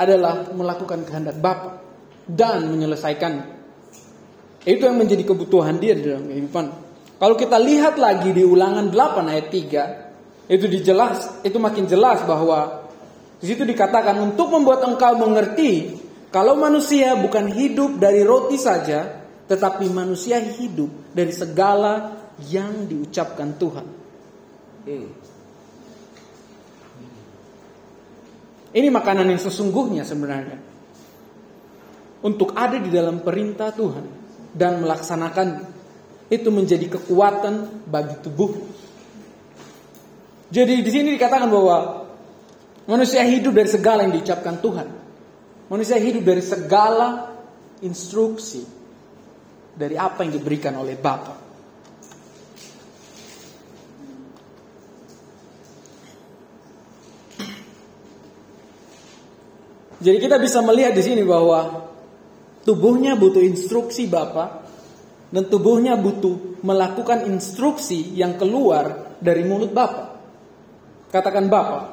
adalah 0.00 0.48
melakukan 0.56 1.04
kehendak 1.04 1.36
Bapa 1.44 1.84
dan 2.24 2.72
menyelesaikan 2.72 3.60
itu 4.64 4.82
yang 4.84 4.96
menjadi 4.96 5.24
kebutuhan 5.28 5.76
dia 5.76 5.92
di 5.96 6.08
dalam 6.08 6.28
kehidupan. 6.28 6.66
Kalau 7.18 7.34
kita 7.36 7.56
lihat 7.56 7.96
lagi 8.00 8.30
di 8.32 8.44
ulangan 8.44 8.92
8 8.92 9.32
ayat 9.32 9.46
3, 10.48 10.52
itu 10.52 10.66
dijelas, 10.68 11.44
itu 11.44 11.56
makin 11.60 11.84
jelas 11.84 12.24
bahwa 12.24 12.88
di 13.38 13.46
situ 13.48 13.64
dikatakan 13.64 14.16
untuk 14.18 14.50
membuat 14.50 14.82
engkau 14.86 15.14
mengerti 15.20 15.98
kalau 16.28 16.56
manusia 16.60 17.16
bukan 17.16 17.48
hidup 17.48 17.96
dari 17.96 18.20
roti 18.22 18.60
saja, 18.60 19.24
tetapi 19.48 19.88
manusia 19.88 20.36
hidup 20.36 21.12
dari 21.16 21.32
segala 21.32 22.17
yang 22.46 22.86
diucapkan 22.86 23.58
Tuhan. 23.58 23.86
Hmm. 24.86 25.10
Ini 28.68 28.88
makanan 28.92 29.26
yang 29.26 29.40
sesungguhnya 29.42 30.06
sebenarnya. 30.06 30.60
Untuk 32.22 32.54
ada 32.54 32.78
di 32.78 32.90
dalam 32.90 33.22
perintah 33.22 33.74
Tuhan 33.74 34.06
dan 34.54 34.82
melaksanakan 34.82 35.48
itu 36.28 36.48
menjadi 36.52 36.86
kekuatan 36.98 37.86
bagi 37.88 38.20
tubuh. 38.20 38.52
Jadi 40.48 40.80
di 40.84 40.90
sini 40.90 41.14
dikatakan 41.16 41.48
bahwa 41.48 42.04
manusia 42.84 43.24
hidup 43.24 43.56
dari 43.56 43.70
segala 43.70 44.04
yang 44.04 44.12
diucapkan 44.18 44.60
Tuhan. 44.60 44.88
Manusia 45.68 46.00
hidup 46.00 46.24
dari 46.24 46.40
segala 46.40 47.36
instruksi 47.84 48.64
dari 49.78 49.94
apa 49.94 50.26
yang 50.26 50.32
diberikan 50.34 50.74
oleh 50.74 50.98
Bapa. 50.98 51.47
Jadi 59.98 60.16
kita 60.22 60.38
bisa 60.38 60.62
melihat 60.62 60.94
di 60.94 61.02
sini 61.02 61.26
bahwa 61.26 61.88
Tubuhnya 62.68 63.16
butuh 63.16 63.40
instruksi 63.40 64.04
Bapak 64.12 64.68
dan 65.32 65.48
tubuhnya 65.48 65.96
butuh 65.96 66.60
melakukan 66.60 67.24
instruksi 67.24 68.12
yang 68.12 68.36
keluar 68.36 69.16
dari 69.24 69.40
mulut 69.40 69.72
Bapak. 69.72 70.20
Katakan 71.08 71.48
Bapak. 71.48 71.84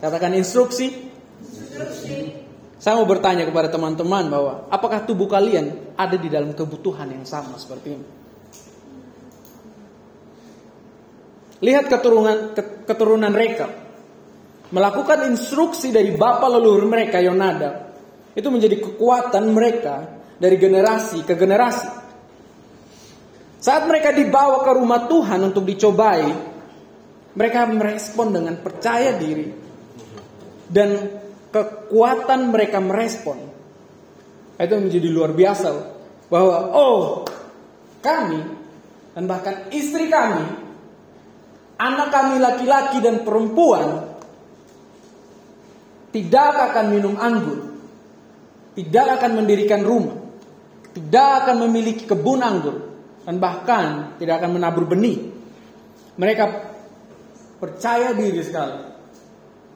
Katakan 0.00 0.32
instruksi. 0.40 1.12
Saya 2.80 2.96
mau 2.96 3.04
bertanya 3.04 3.44
kepada 3.44 3.68
teman-teman 3.68 4.24
bahwa 4.32 4.52
apakah 4.72 5.04
tubuh 5.04 5.28
kalian 5.28 5.92
ada 6.00 6.16
di 6.16 6.32
dalam 6.32 6.56
kebutuhan 6.56 7.12
yang 7.12 7.28
sama 7.28 7.60
seperti 7.60 7.88
ini? 7.92 8.06
Lihat 11.60 11.92
keturunan 11.92 12.56
keturunan 12.88 13.28
mereka 13.28 13.85
melakukan 14.70 15.30
instruksi 15.30 15.94
dari 15.94 16.14
bapak 16.14 16.48
leluhur 16.50 16.86
mereka 16.90 17.22
Yonada 17.22 17.86
itu 18.36 18.48
menjadi 18.50 18.76
kekuatan 18.82 19.44
mereka 19.54 20.04
dari 20.36 20.56
generasi 20.60 21.24
ke 21.24 21.34
generasi. 21.38 21.88
Saat 23.56 23.88
mereka 23.88 24.12
dibawa 24.12 24.62
ke 24.62 24.70
rumah 24.76 25.08
Tuhan 25.08 25.40
untuk 25.40 25.64
dicobai, 25.64 26.28
mereka 27.32 27.60
merespon 27.66 28.28
dengan 28.30 28.54
percaya 28.60 29.16
diri 29.16 29.48
dan 30.68 30.88
kekuatan 31.50 32.52
mereka 32.52 32.78
merespon. 32.84 33.38
Itu 34.56 34.76
menjadi 34.76 35.08
luar 35.08 35.32
biasa 35.32 35.68
bahwa 36.28 36.56
oh 36.76 37.24
kami 38.04 38.40
dan 39.16 39.24
bahkan 39.24 39.72
istri 39.72 40.12
kami, 40.12 40.44
anak 41.80 42.08
kami 42.12 42.36
laki-laki 42.36 43.00
dan 43.00 43.24
perempuan 43.24 44.15
tidak 46.16 46.72
akan 46.72 46.84
minum 46.88 47.14
anggur 47.20 47.76
tidak 48.76 49.06
akan 49.18 49.40
mendirikan 49.40 49.80
rumah, 49.80 50.20
tidak 50.92 51.28
akan 51.42 51.64
memiliki 51.64 52.04
kebun 52.04 52.44
anggur, 52.44 52.76
dan 53.24 53.40
bahkan 53.40 53.84
tidak 54.20 54.44
akan 54.44 54.60
menabur 54.60 54.84
benih. 54.84 55.32
Mereka 56.20 56.44
percaya 57.56 58.12
diri 58.12 58.44
sekali. 58.44 58.94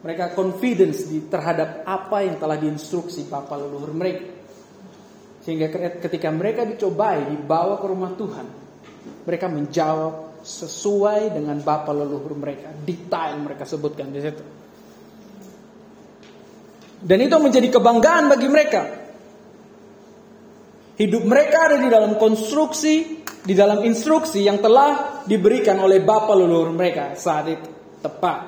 Mereka 0.01 0.33
confidence 0.37 1.05
di 1.09 1.25
terhadap 1.29 1.85
apa 1.85 2.25
yang 2.25 2.37
telah 2.37 2.57
diinstruksi 2.57 3.29
Bapak 3.29 3.57
leluhur 3.57 3.93
mereka. 3.93 4.33
Sehingga 5.41 5.69
ketika 6.01 6.29
mereka 6.29 6.65
dicobai, 6.65 7.25
dibawa 7.33 7.81
ke 7.81 7.85
rumah 7.89 8.13
Tuhan, 8.13 8.45
mereka 9.25 9.49
menjawab 9.49 10.41
sesuai 10.45 11.37
dengan 11.37 11.57
Bapak 11.61 11.93
leluhur 11.93 12.37
mereka. 12.37 12.69
Detail 12.85 13.41
mereka 13.41 13.65
sebutkan 13.65 14.13
di 14.13 14.21
situ. 14.21 14.60
Dan 17.01 17.17
itu 17.25 17.35
menjadi 17.41 17.67
kebanggaan 17.73 18.29
bagi 18.29 18.47
mereka. 18.47 18.81
Hidup 21.01 21.25
mereka 21.25 21.65
ada 21.65 21.77
di 21.81 21.89
dalam 21.89 22.13
konstruksi, 22.21 23.25
di 23.41 23.57
dalam 23.57 23.81
instruksi 23.81 24.45
yang 24.45 24.61
telah 24.61 25.25
diberikan 25.25 25.81
oleh 25.81 25.97
Bapak 25.97 26.37
leluhur 26.37 26.69
mereka 26.77 27.17
saat 27.17 27.49
itu. 27.49 27.67
Tepat. 28.05 28.39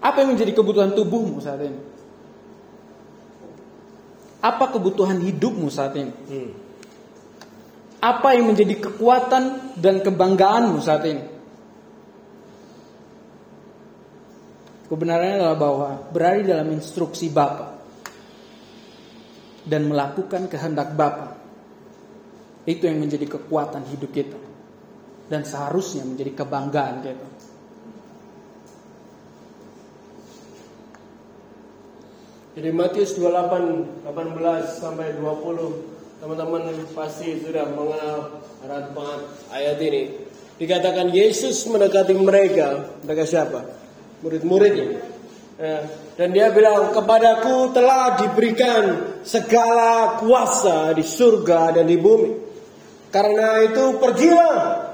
Apa 0.00 0.16
yang 0.24 0.32
menjadi 0.32 0.56
kebutuhan 0.56 0.96
tubuhmu 0.96 1.44
saat 1.44 1.60
ini? 1.60 1.78
Apa 4.38 4.70
kebutuhan 4.70 5.18
hidupmu 5.20 5.68
saat 5.68 5.92
ini? 5.98 6.12
Hmm. 6.14 6.50
Apa 7.98 8.38
yang 8.38 8.48
menjadi 8.48 8.78
kekuatan 8.78 9.74
dan 9.76 10.00
kebanggaanmu 10.00 10.78
saat 10.78 11.02
ini? 11.04 11.37
Kebenarannya 14.88 15.36
adalah 15.36 15.58
bahwa 15.60 15.88
berada 16.08 16.56
dalam 16.56 16.72
instruksi 16.72 17.28
Bapa 17.28 17.76
dan 19.68 19.84
melakukan 19.84 20.48
kehendak 20.48 20.96
Bapa 20.96 21.36
Itu 22.68 22.84
yang 22.84 23.00
menjadi 23.00 23.24
kekuatan 23.24 23.88
hidup 23.88 24.12
kita. 24.12 24.36
Dan 25.28 25.44
seharusnya 25.44 26.04
menjadi 26.04 26.36
kebanggaan 26.36 27.00
kita. 27.00 27.28
Jadi 32.60 32.68
Matius 32.74 33.16
28 33.16 34.04
18 34.04 34.82
sampai 34.82 35.16
20 35.16 36.20
teman-teman 36.20 36.62
pasti 36.92 37.38
sudah 37.40 37.70
mengenal 37.72 38.42
arah 38.66 38.84
banget 38.92 39.22
ayat 39.54 39.78
ini. 39.80 40.02
Dikatakan 40.58 41.14
Yesus 41.14 41.62
mendekati 41.70 42.18
mereka, 42.18 42.98
mereka 43.06 43.24
siapa? 43.24 43.77
Murid-muridnya. 44.24 44.88
Ya, 45.58 45.82
dan 46.14 46.28
dia 46.30 46.54
bilang 46.54 46.94
kepadaku 46.94 47.74
telah 47.74 48.14
diberikan 48.14 48.82
segala 49.26 50.22
kuasa 50.22 50.94
di 50.94 51.02
surga 51.02 51.74
dan 51.74 51.90
di 51.90 51.98
bumi. 51.98 52.46
Karena 53.10 53.66
itu 53.66 53.98
pergilah 53.98 54.88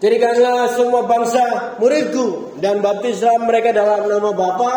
Jadikanlah 0.00 0.80
semua 0.80 1.04
bangsa 1.04 1.76
muridku 1.76 2.56
dan 2.56 2.80
baptislah 2.80 3.36
mereka 3.44 3.76
dalam 3.76 4.08
nama 4.08 4.32
Bapa 4.32 4.74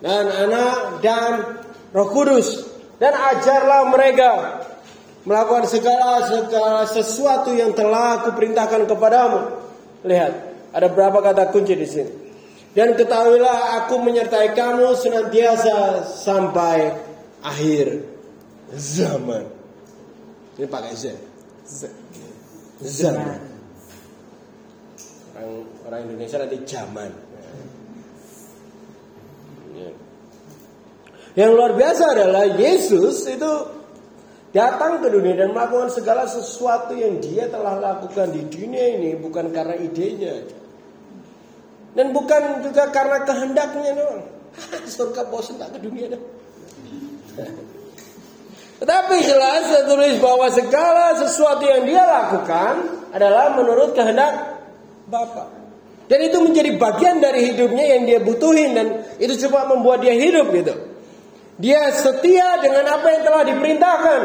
dan 0.00 0.32
Anak 0.32 1.04
dan 1.04 1.60
Roh 1.92 2.08
Kudus 2.08 2.64
dan 2.96 3.12
ajarlah 3.12 3.92
mereka 3.92 4.64
melakukan 5.28 5.68
segala 5.68 6.24
segala 6.24 6.88
sesuatu 6.88 7.52
yang 7.52 7.76
telah 7.76 8.24
aku 8.24 8.32
perintahkan 8.32 8.88
kepadamu. 8.88 9.60
Lihat, 10.08 10.32
ada 10.72 10.88
berapa 10.88 11.20
kata 11.20 11.52
kunci 11.52 11.76
di 11.76 11.84
sini. 11.84 12.12
Dan 12.70 12.94
ketahuilah 12.94 13.82
aku 13.82 13.98
menyertai 13.98 14.54
kamu 14.54 14.94
senantiasa 14.94 16.06
sampai 16.06 16.94
akhir 17.42 18.06
zaman. 18.78 19.42
Ini 20.54 20.66
pakai 20.70 20.94
Z. 20.94 21.18
Zaman. 22.78 23.38
Orang 25.34 25.50
orang 25.88 26.00
Indonesia 26.06 26.38
nanti 26.38 26.58
zaman. 26.62 27.10
Yang 31.38 31.50
luar 31.54 31.72
biasa 31.78 32.04
adalah 32.10 32.44
Yesus 32.58 33.22
itu 33.30 33.52
datang 34.50 34.98
ke 34.98 35.08
dunia 35.14 35.38
dan 35.38 35.54
melakukan 35.54 35.90
segala 35.94 36.26
sesuatu 36.26 36.90
yang 36.94 37.22
dia 37.22 37.46
telah 37.46 37.78
lakukan 37.78 38.34
di 38.34 38.50
dunia 38.50 38.98
ini 38.98 39.14
bukan 39.14 39.54
karena 39.54 39.78
idenya 39.78 40.42
dan 41.94 42.14
bukan 42.14 42.62
juga 42.62 42.90
karena 42.94 43.22
kehendaknya 43.26 43.92
doang. 43.98 44.22
Surga 44.94 45.26
bosan 45.30 45.58
tak 45.58 45.74
ke 45.74 45.78
dunia 45.82 46.10
dah. 46.10 46.22
Tetapi 48.80 49.16
jelas 49.20 49.68
tertulis 49.68 50.16
bahwa 50.24 50.48
segala 50.48 51.12
sesuatu 51.20 51.68
yang 51.68 51.84
dia 51.84 52.00
lakukan 52.00 52.74
adalah 53.12 53.52
menurut 53.52 53.92
kehendak 53.92 54.56
Bapa. 55.04 55.52
Dan 56.10 56.26
itu 56.26 56.42
menjadi 56.42 56.74
bagian 56.74 57.22
dari 57.22 57.52
hidupnya 57.52 57.86
yang 57.94 58.02
dia 58.08 58.18
butuhin 58.18 58.74
dan 58.74 58.86
itu 59.20 59.46
cuma 59.46 59.68
membuat 59.68 60.02
dia 60.02 60.16
hidup 60.16 60.50
gitu. 60.50 60.74
Dia 61.60 61.92
setia 61.92 62.58
dengan 62.64 62.88
apa 62.88 63.06
yang 63.14 63.22
telah 63.22 63.42
diperintahkan. 63.46 64.20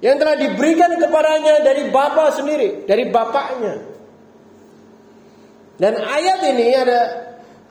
Yang 0.00 0.16
telah 0.22 0.36
diberikan 0.38 0.90
kepadanya 0.94 1.54
dari 1.66 1.90
Bapa 1.90 2.32
sendiri, 2.32 2.86
dari 2.86 3.10
Bapaknya. 3.10 3.95
Dan 5.76 5.92
ayat 6.00 6.40
ini 6.56 6.66
ada 6.72 7.00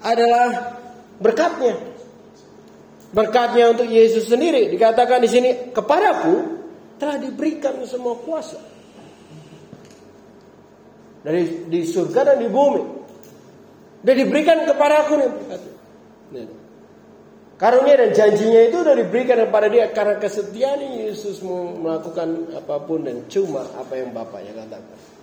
adalah 0.05 0.47
berkatnya. 1.17 1.75
Berkatnya 3.09 3.71
untuk 3.73 3.87
Yesus 3.89 4.29
sendiri 4.29 4.69
dikatakan 4.69 5.23
di 5.23 5.29
sini 5.31 5.49
kepadaku 5.73 6.35
telah 7.01 7.17
diberikan 7.17 7.81
semua 7.87 8.19
kuasa. 8.21 8.61
Dari 11.25 11.65
di 11.65 11.81
surga 11.81 12.33
dan 12.33 12.37
di 12.37 12.49
bumi. 12.51 12.83
Dan 14.05 14.13
diberikan 14.21 14.69
kepadaku 14.69 15.13
nih. 15.17 15.31
Karunia 17.55 17.95
dan 17.95 18.11
janjinya 18.11 18.67
itu 18.67 18.83
sudah 18.83 18.99
diberikan 18.99 19.39
kepada 19.47 19.71
dia 19.71 19.87
karena 19.95 20.19
kesetiaan 20.19 21.07
Yesus 21.07 21.39
melakukan 21.79 22.51
apa 22.51 22.83
pun 22.83 23.07
dan 23.07 23.23
cuma 23.31 23.63
apa 23.79 23.95
yang 23.95 24.11
Bapaknya 24.11 24.51
katakan. 24.59 25.14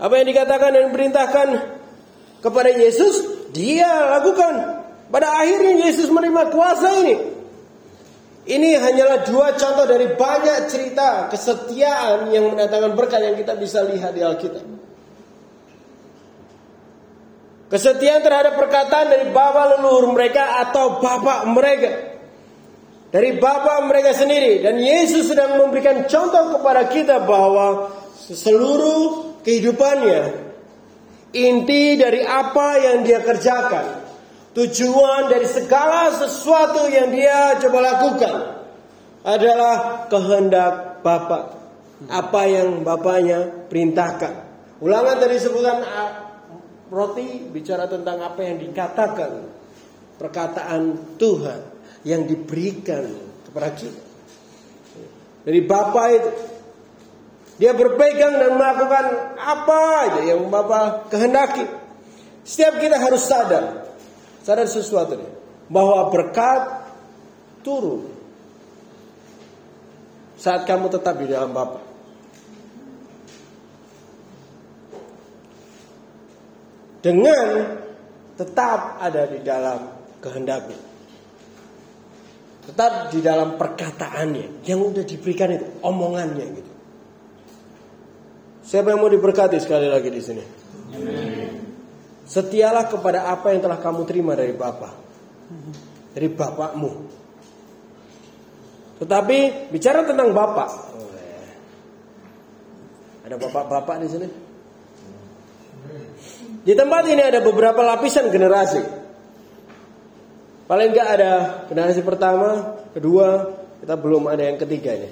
Apa 0.00 0.16
yang 0.16 0.26
dikatakan 0.32 0.72
dan 0.72 0.88
perintahkan 0.88 1.48
kepada 2.40 2.70
Yesus, 2.72 3.20
dia 3.52 4.16
lakukan. 4.16 4.80
Pada 5.12 5.28
akhirnya 5.44 5.92
Yesus 5.92 6.08
menerima 6.08 6.48
kuasa 6.48 6.88
ini. 7.04 7.14
Ini 8.48 8.80
hanyalah 8.80 9.28
dua 9.28 9.52
contoh 9.54 9.84
dari 9.84 10.16
banyak 10.16 10.72
cerita 10.72 11.28
kesetiaan 11.28 12.32
yang 12.32 12.48
mendatangkan 12.56 12.96
berkat 12.96 13.20
yang 13.20 13.36
kita 13.36 13.52
bisa 13.60 13.84
lihat 13.84 14.16
di 14.16 14.24
Alkitab. 14.24 14.64
Kesetiaan 17.70 18.24
terhadap 18.24 18.58
perkataan 18.58 19.14
dari 19.14 19.30
bapak 19.30 19.78
leluhur 19.78 20.10
mereka 20.10 20.58
atau 20.66 20.98
bapak 20.98 21.46
mereka. 21.52 21.90
Dari 23.14 23.38
bapak 23.38 23.86
mereka 23.86 24.10
sendiri. 24.16 24.64
Dan 24.64 24.80
Yesus 24.80 25.30
sedang 25.30 25.60
memberikan 25.60 26.08
contoh 26.10 26.58
kepada 26.58 26.90
kita 26.90 27.22
bahwa 27.22 27.94
seluruh 28.26 29.29
kehidupannya. 29.46 30.50
Inti 31.30 31.94
dari 31.94 32.26
apa 32.26 32.68
yang 32.80 33.06
dia 33.06 33.22
kerjakan. 33.22 34.02
Tujuan 34.50 35.30
dari 35.30 35.46
segala 35.46 36.10
sesuatu 36.10 36.90
yang 36.90 37.14
dia 37.14 37.54
coba 37.62 37.78
lakukan. 37.94 38.36
Adalah 39.22 40.06
kehendak 40.10 41.04
Bapak. 41.06 41.44
Apa 42.10 42.42
yang 42.50 42.82
Bapaknya 42.82 43.46
perintahkan. 43.70 44.50
Ulangan 44.82 45.16
dari 45.22 45.36
sebutan 45.38 45.84
roti 46.90 47.46
bicara 47.46 47.86
tentang 47.86 48.18
apa 48.24 48.40
yang 48.42 48.58
dikatakan 48.58 49.46
perkataan 50.18 51.14
Tuhan 51.20 51.60
yang 52.02 52.26
diberikan 52.26 53.06
kepada 53.46 53.70
kita 53.76 54.10
dari 55.40 55.60
Bapak 55.64 56.06
itu 56.12 56.30
dia 57.60 57.76
berpegang 57.76 58.40
dan 58.40 58.56
melakukan 58.56 59.36
apa 59.36 59.78
aja 60.08 60.20
yang 60.32 60.48
Bapak 60.48 61.12
kehendaki. 61.12 61.68
Setiap 62.40 62.80
kita 62.80 62.96
harus 62.96 63.20
sadar. 63.20 63.84
Sadar 64.40 64.64
sesuatu 64.64 65.20
nih. 65.20 65.28
Bahwa 65.68 66.08
berkat 66.08 66.88
turun. 67.60 68.08
Saat 70.40 70.64
kamu 70.64 70.88
tetap 70.88 71.20
di 71.20 71.28
dalam 71.28 71.52
Bapak 71.52 71.90
dengan 77.00 77.76
tetap 78.36 79.00
ada 79.00 79.28
di 79.28 79.40
dalam 79.44 79.78
kehendaknya. 80.20 80.80
Tetap 82.64 83.12
di 83.12 83.20
dalam 83.24 83.56
perkataannya. 83.56 84.64
Yang 84.64 84.80
udah 84.80 85.04
diberikan 85.04 85.48
itu, 85.52 85.66
omongannya 85.84 86.46
gitu. 86.56 86.69
Siapa 88.70 88.94
yang 88.94 89.02
mau 89.02 89.10
diberkati 89.10 89.58
sekali 89.58 89.90
lagi 89.90 90.14
di 90.14 90.22
sini? 90.22 90.44
Setialah 92.22 92.86
kepada 92.86 93.26
apa 93.26 93.50
yang 93.50 93.66
telah 93.66 93.82
kamu 93.82 94.06
terima 94.06 94.38
dari 94.38 94.54
Bapa. 94.54 94.94
Dari 96.14 96.30
Bapakmu. 96.30 96.92
Tetapi 99.02 99.38
bicara 99.74 100.06
tentang 100.06 100.30
Bapak. 100.30 100.70
Ada 103.26 103.34
bapak-bapak 103.42 103.96
di 104.06 104.08
sini? 104.10 104.28
Di 106.62 106.70
tempat 106.78 107.10
ini 107.10 107.26
ada 107.26 107.42
beberapa 107.42 107.82
lapisan 107.82 108.30
generasi. 108.30 108.86
Paling 110.70 110.94
enggak 110.94 111.08
ada 111.18 111.32
generasi 111.66 112.06
pertama, 112.06 112.78
kedua, 112.94 113.50
kita 113.82 113.98
belum 113.98 114.30
ada 114.30 114.46
yang 114.46 114.62
ketiganya. 114.62 115.10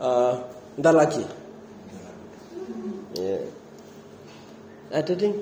Uh, 0.00 0.40
ntar 0.80 0.96
lagi. 0.96 1.41
Ya. 3.16 3.38
Ada 4.92 5.12
ding. 5.16 5.36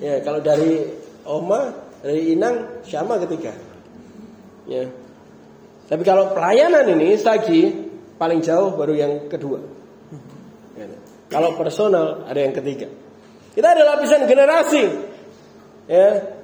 Ya, 0.00 0.20
kalau 0.24 0.40
dari 0.40 0.88
Oma, 1.28 1.74
dari 2.00 2.32
Inang, 2.32 2.84
sama 2.86 3.20
ketiga. 3.20 3.52
Ya. 4.68 4.88
Tapi 5.88 6.02
kalau 6.04 6.36
pelayanan 6.36 6.84
ini 6.92 7.16
lagi 7.20 7.72
paling 8.20 8.44
jauh 8.44 8.76
baru 8.76 8.94
yang 8.96 9.12
kedua. 9.32 9.60
Ya. 10.76 10.86
Kalau 11.32 11.56
personal 11.56 12.28
ada 12.28 12.40
yang 12.40 12.52
ketiga. 12.52 12.88
Kita 13.56 13.74
ada 13.74 13.82
lapisan 13.96 14.28
generasi. 14.28 14.84
Ya. 15.88 16.36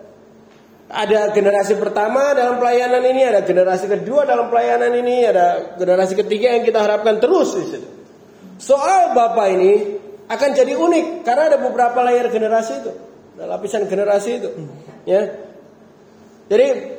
Ada 0.84 1.32
generasi 1.32 1.80
pertama 1.80 2.36
dalam 2.36 2.60
pelayanan 2.60 3.00
ini, 3.08 3.24
ada 3.24 3.40
generasi 3.40 3.88
kedua 3.88 4.28
dalam 4.28 4.52
pelayanan 4.52 4.92
ini, 4.92 5.24
ada 5.24 5.74
generasi 5.80 6.12
ketiga 6.12 6.52
yang 6.54 6.62
kita 6.62 6.84
harapkan 6.84 7.18
terus. 7.18 7.56
Soal 8.60 9.16
Bapak 9.16 9.48
ini 9.56 9.72
akan 10.24 10.50
jadi 10.56 10.72
unik 10.72 11.26
karena 11.26 11.52
ada 11.52 11.58
beberapa 11.60 12.00
layar 12.00 12.32
generasi 12.32 12.72
itu. 12.80 12.92
Ada 13.36 13.44
lapisan 13.50 13.84
generasi 13.84 14.30
itu. 14.40 14.50
Ya. 15.04 15.22
Jadi 16.48 16.96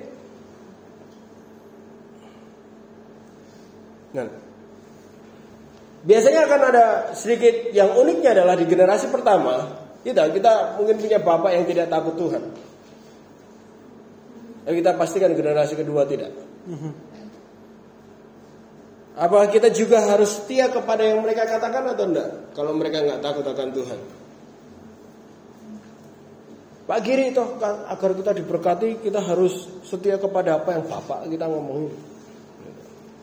Nah, 4.16 4.32
biasanya 6.08 6.48
akan 6.48 6.62
ada 6.72 6.86
sedikit 7.12 7.76
yang 7.76 8.00
uniknya 8.00 8.32
adalah 8.32 8.56
di 8.56 8.64
generasi 8.64 9.12
pertama 9.12 9.84
kita 10.08 10.32
kita 10.32 10.80
mungkin 10.80 10.96
punya 11.02 11.20
bapak 11.20 11.52
yang 11.52 11.66
tidak 11.68 11.92
takut 11.92 12.16
Tuhan. 12.16 12.44
Dan 14.66 14.74
kita 14.78 14.96
pastikan 14.96 15.36
generasi 15.36 15.76
kedua 15.76 16.08
tidak. 16.08 16.32
Apa 19.16 19.48
kita 19.48 19.72
juga 19.72 20.04
harus 20.04 20.44
setia 20.44 20.68
kepada 20.68 21.00
yang 21.00 21.24
mereka 21.24 21.48
katakan 21.48 21.88
atau 21.96 22.04
enggak? 22.04 22.52
Kalau 22.52 22.76
mereka 22.76 23.00
nggak 23.00 23.24
takut 23.24 23.48
akan 23.48 23.72
Tuhan. 23.72 24.00
Pak 26.86 27.00
Giri 27.02 27.34
itu 27.34 27.42
agar 27.64 28.12
kita 28.14 28.32
diberkati 28.36 29.02
kita 29.02 29.18
harus 29.18 29.66
setia 29.88 30.22
kepada 30.22 30.62
apa 30.62 30.78
yang 30.78 30.86
Bapak 30.86 31.26
kita 31.32 31.50
ngomongin. 31.50 31.96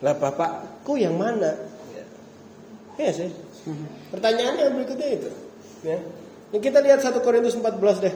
Lah 0.03 0.17
Bapakku 0.19 0.99
yang 0.99 1.15
mana? 1.15 1.55
Ya, 2.99 3.09
sih. 3.13 3.31
Pertanyaannya 4.11 4.67
berikutnya 4.75 5.09
itu. 5.15 5.29
Ya. 5.87 5.97
Ini 6.51 6.59
kita 6.59 6.83
lihat 6.83 7.01
1 7.01 7.23
Korintus 7.23 7.55
14 7.55 8.03
deh. 8.03 8.13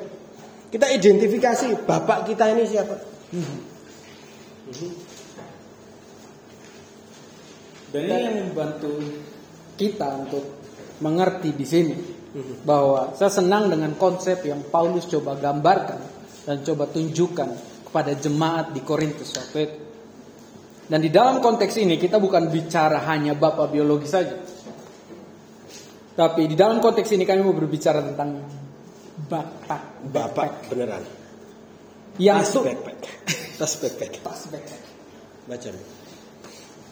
Kita 0.67 0.91
identifikasi 0.91 1.88
Bapak 1.88 2.28
kita 2.28 2.51
ini 2.51 2.67
siapa. 2.67 2.95
Dan 7.91 8.01
ini 8.03 8.19
yang 8.19 8.38
membantu 8.51 8.91
kita 9.79 10.07
untuk 10.27 10.43
mengerti 10.99 11.53
di 11.53 11.65
sini 11.65 11.95
bahwa 12.65 13.15
saya 13.15 13.31
senang 13.31 13.71
dengan 13.71 13.95
konsep 13.95 14.43
yang 14.43 14.67
Paulus 14.67 15.07
coba 15.07 15.39
gambarkan 15.39 15.99
dan 16.43 16.61
coba 16.63 16.89
tunjukkan 16.91 17.49
kepada 17.88 18.11
jemaat 18.19 18.75
di 18.75 18.81
Korintus 18.83 19.31
waktu 19.38 19.59
itu. 19.63 19.77
Dan 20.88 21.03
di 21.03 21.11
dalam 21.11 21.43
konteks 21.43 21.75
ini 21.83 21.99
kita 21.99 22.15
bukan 22.15 22.47
bicara 22.47 23.03
hanya 23.11 23.35
bapak 23.35 23.71
biologi 23.71 24.07
saja. 24.07 24.35
Tapi 26.17 26.49
di 26.49 26.55
dalam 26.55 26.79
konteks 26.79 27.11
ini 27.13 27.27
kami 27.27 27.43
mau 27.43 27.53
berbicara 27.53 28.01
tentang 28.01 28.41
bapak. 29.27 29.83
Bapak 30.07 30.71
beneran. 30.71 31.03
Yang 32.17 32.39
Tas 32.39 32.53
backpack. 32.63 32.99
Tas 33.59 33.73
backpack. 33.77 34.13
Tas 34.23 34.41
backpack. 34.49 34.83
Baca. 35.45 35.97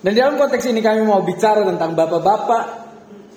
Dan 0.05 0.13
di 0.13 0.21
dalam 0.21 0.37
konteks 0.37 0.69
ini 0.69 0.85
kami 0.85 1.01
mau 1.01 1.25
bicara 1.25 1.65
tentang 1.65 1.97
bapak-bapak 1.97 2.63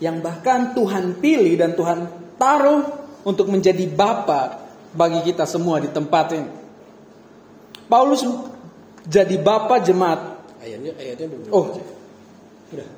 yang 0.05 0.21
bahkan 0.21 0.77
Tuhan 0.77 1.16
pilih 1.16 1.57
dan 1.57 1.73
Tuhan 1.73 1.99
taruh 2.37 2.85
untuk 3.25 3.49
menjadi 3.49 3.89
bapak 3.89 4.69
bagi 4.93 5.25
kita 5.25 5.49
semua 5.49 5.81
di 5.81 5.89
tempat 5.89 6.37
ini. 6.37 6.53
Paulus 7.89 8.21
jadi 9.09 9.41
bapak 9.41 9.89
jemaat. 9.89 10.21
Ayatnya 10.61 10.93
ayatnya 11.01 11.27
belum. 11.33 11.49
Oh, 11.57 11.73
Udah. 12.69 12.89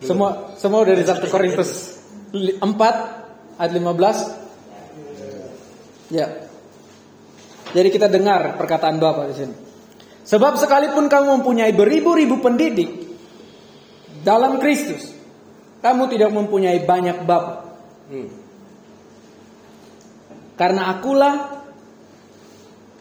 semua 0.00 0.56
semua 0.56 0.88
dari 0.88 1.04
1 1.04 1.20
Korintus 1.28 2.00
4 2.32 2.64
ayat 3.60 3.72
15. 3.76 6.16
Ya. 6.16 6.48
Jadi 7.76 7.88
kita 7.92 8.08
dengar 8.08 8.56
perkataan 8.56 8.96
Bapak 8.96 9.28
di 9.32 9.36
sini. 9.36 9.71
Sebab 10.22 10.54
sekalipun 10.54 11.10
kamu 11.10 11.42
mempunyai 11.42 11.74
beribu-ribu 11.74 12.38
pendidik 12.38 12.90
dalam 14.22 14.62
Kristus, 14.62 15.10
kamu 15.82 16.06
tidak 16.14 16.30
mempunyai 16.30 16.78
banyak 16.86 17.26
bapak. 17.26 17.58
Hmm. 18.06 18.30
Karena 20.54 20.94
akulah 20.94 21.64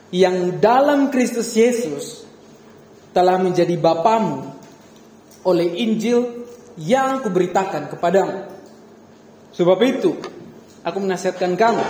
yang 0.10 0.58
dalam 0.58 1.14
Kristus 1.14 1.54
Yesus 1.54 2.26
telah 3.14 3.38
menjadi 3.38 3.78
bapamu 3.78 4.50
oleh 5.46 5.68
Injil 5.78 6.48
yang 6.80 7.22
kuberitakan 7.22 7.92
kepadamu. 7.92 8.50
Sebab 9.52 9.80
itu, 9.84 10.16
aku 10.82 10.98
menasihatkan 10.98 11.54
kamu, 11.60 11.86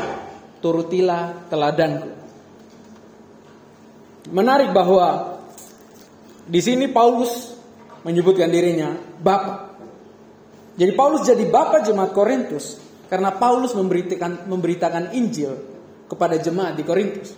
turutilah 0.60 1.48
teladanku. 1.48 2.21
Menarik 4.30 4.70
bahwa 4.70 5.40
di 6.46 6.62
sini 6.62 6.86
Paulus 6.92 7.58
menyebutkan 8.06 8.54
dirinya 8.54 8.94
Bapak. 9.18 9.74
Jadi 10.78 10.92
Paulus 10.94 11.26
jadi 11.26 11.46
Bapak 11.50 11.86
jemaat 11.86 12.14
Korintus 12.14 12.78
karena 13.10 13.34
Paulus 13.34 13.74
memberitakan 13.74 14.46
memberitakan 14.46 15.16
Injil 15.18 15.58
kepada 16.06 16.38
jemaat 16.38 16.78
di 16.78 16.84
Korintus. 16.86 17.30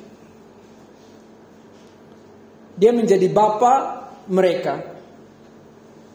Dia 2.74 2.92
menjadi 2.92 3.30
Bapak 3.32 3.82
mereka 4.28 4.82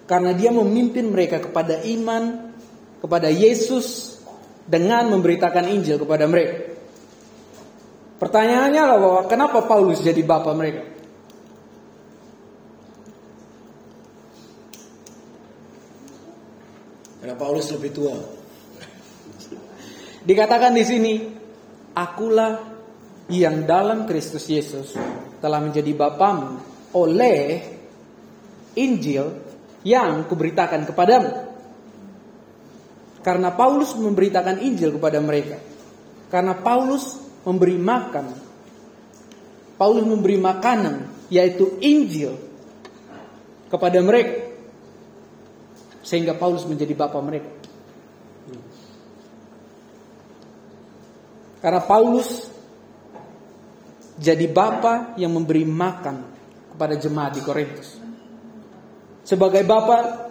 karena 0.08 0.32
dia 0.32 0.48
memimpin 0.50 1.12
mereka 1.12 1.40
kepada 1.40 1.84
iman 1.84 2.50
kepada 2.98 3.30
Yesus 3.30 4.18
dengan 4.68 5.08
memberitakan 5.12 5.64
Injil 5.70 5.96
kepada 6.02 6.28
mereka. 6.28 6.77
Pertanyaannya 8.18 8.80
adalah 8.82 8.98
bahwa 8.98 9.22
kenapa 9.30 9.58
Paulus 9.62 10.02
jadi 10.02 10.18
bapak 10.26 10.54
mereka? 10.58 10.82
Karena 17.22 17.34
Paulus 17.38 17.70
lebih 17.70 17.94
tua. 17.94 18.14
Dikatakan 20.28 20.74
di 20.74 20.82
sini, 20.82 21.14
akulah 21.94 22.58
yang 23.30 23.62
dalam 23.62 24.02
Kristus 24.02 24.50
Yesus 24.50 24.98
telah 25.38 25.62
menjadi 25.62 25.94
bapamu 25.94 26.58
oleh 26.98 27.62
Injil 28.74 29.30
yang 29.86 30.26
kuberitakan 30.26 30.90
kepadamu. 30.90 31.30
Karena 33.22 33.54
Paulus 33.54 33.94
memberitakan 33.94 34.58
Injil 34.58 34.98
kepada 34.98 35.22
mereka. 35.22 35.62
Karena 36.32 36.58
Paulus 36.58 37.27
memberi 37.48 37.80
makan. 37.80 38.26
Paulus 39.80 40.04
memberi 40.04 40.36
makanan 40.36 41.08
yaitu 41.32 41.80
Injil 41.80 42.36
kepada 43.72 44.04
mereka. 44.04 44.52
Sehingga 46.04 46.36
Paulus 46.36 46.68
menjadi 46.68 46.92
bapak 46.92 47.22
mereka. 47.24 47.50
Karena 51.58 51.82
Paulus 51.82 52.48
jadi 54.18 54.46
bapa 54.50 55.14
yang 55.14 55.30
memberi 55.34 55.62
makan 55.62 56.16
kepada 56.74 56.94
jemaat 56.98 57.38
di 57.38 57.42
Korintus. 57.42 57.98
Sebagai 59.22 59.62
bapa, 59.62 60.30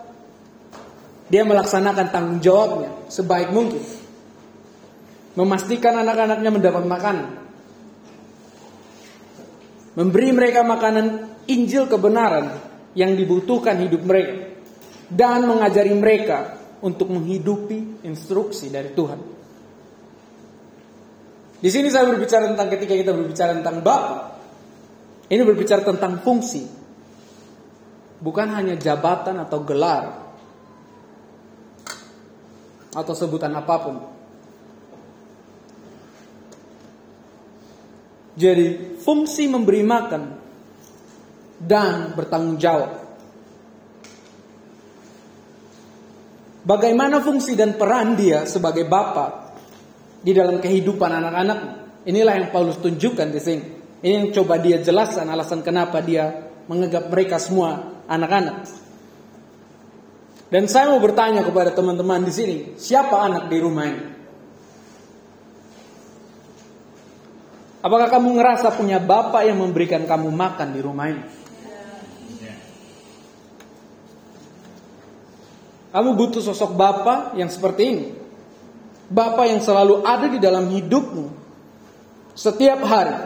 dia 1.27 1.43
melaksanakan 1.43 2.07
tanggung 2.11 2.39
jawabnya 2.43 2.91
sebaik 3.11 3.51
mungkin. 3.51 3.83
Memastikan 5.37 5.93
anak-anaknya 6.01 6.49
mendapat 6.49 6.83
makanan. 6.89 7.27
Memberi 9.93 10.29
mereka 10.33 10.65
makanan 10.65 11.05
Injil 11.45 11.85
kebenaran 11.85 12.57
yang 12.97 13.13
dibutuhkan 13.13 13.77
hidup 13.85 14.01
mereka. 14.01 14.57
Dan 15.07 15.45
mengajari 15.45 15.93
mereka 15.93 16.57
untuk 16.81 17.13
menghidupi 17.13 18.01
instruksi 18.01 18.73
dari 18.73 18.97
Tuhan. 18.97 19.19
Di 21.57 21.69
sini 21.69 21.93
saya 21.93 22.09
berbicara 22.09 22.49
tentang 22.49 22.73
ketika 22.73 22.97
kita 22.97 23.13
berbicara 23.13 23.61
tentang 23.61 23.85
Bapa. 23.85 24.41
Ini 25.29 25.41
berbicara 25.45 25.85
tentang 25.85 26.17
fungsi. 26.25 26.65
Bukan 28.17 28.57
hanya 28.57 28.73
jabatan 28.73 29.37
atau 29.37 29.61
gelar. 29.61 30.33
Atau 32.97 33.13
sebutan 33.13 33.53
apa 33.53 33.75
pun. 33.85 34.16
Jadi 38.37 39.01
fungsi 39.01 39.49
memberi 39.49 39.81
makan 39.81 40.23
dan 41.57 42.13
bertanggung 42.13 42.61
jawab. 42.61 42.91
Bagaimana 46.61 47.23
fungsi 47.23 47.57
dan 47.57 47.73
peran 47.79 48.13
dia 48.13 48.45
sebagai 48.45 48.85
bapak 48.85 49.57
di 50.21 50.37
dalam 50.37 50.61
kehidupan 50.61 51.09
anak-anak. 51.09 51.59
Inilah 52.05 52.33
yang 52.37 52.49
Paulus 52.53 52.77
tunjukkan 52.77 53.27
di 53.33 53.41
sini. 53.41 53.65
Ini 54.05 54.13
yang 54.13 54.29
coba 54.35 54.61
dia 54.61 54.77
jelaskan 54.85 55.25
alasan 55.33 55.65
kenapa 55.65 55.97
dia 56.05 56.53
menganggap 56.69 57.09
mereka 57.09 57.41
semua 57.41 58.03
anak-anak. 58.05 58.67
Dan 60.47 60.63
saya 60.69 60.93
mau 60.93 61.01
bertanya 61.03 61.43
kepada 61.43 61.75
teman-teman 61.75 62.23
di 62.23 62.31
sini, 62.31 62.57
siapa 62.79 63.19
anak 63.19 63.51
di 63.51 63.57
rumah 63.59 63.83
ini? 63.83 64.16
Apakah 67.77 68.09
kamu 68.09 68.41
ngerasa 68.41 68.73
punya 68.73 68.97
bapak 68.97 69.45
yang 69.45 69.61
memberikan 69.61 70.03
kamu 70.09 70.33
makan 70.33 70.73
di 70.73 70.81
rumah 70.81 71.07
ini? 71.13 71.23
Kamu 75.93 76.13
butuh 76.13 76.43
sosok 76.43 76.77
bapak 76.77 77.37
yang 77.37 77.49
seperti 77.49 77.83
ini. 77.89 78.05
Bapak 79.07 79.49
yang 79.49 79.61
selalu 79.63 80.03
ada 80.03 80.27
di 80.27 80.37
dalam 80.37 80.67
hidupmu 80.67 81.25
setiap 82.37 82.85
hari. 82.85 83.17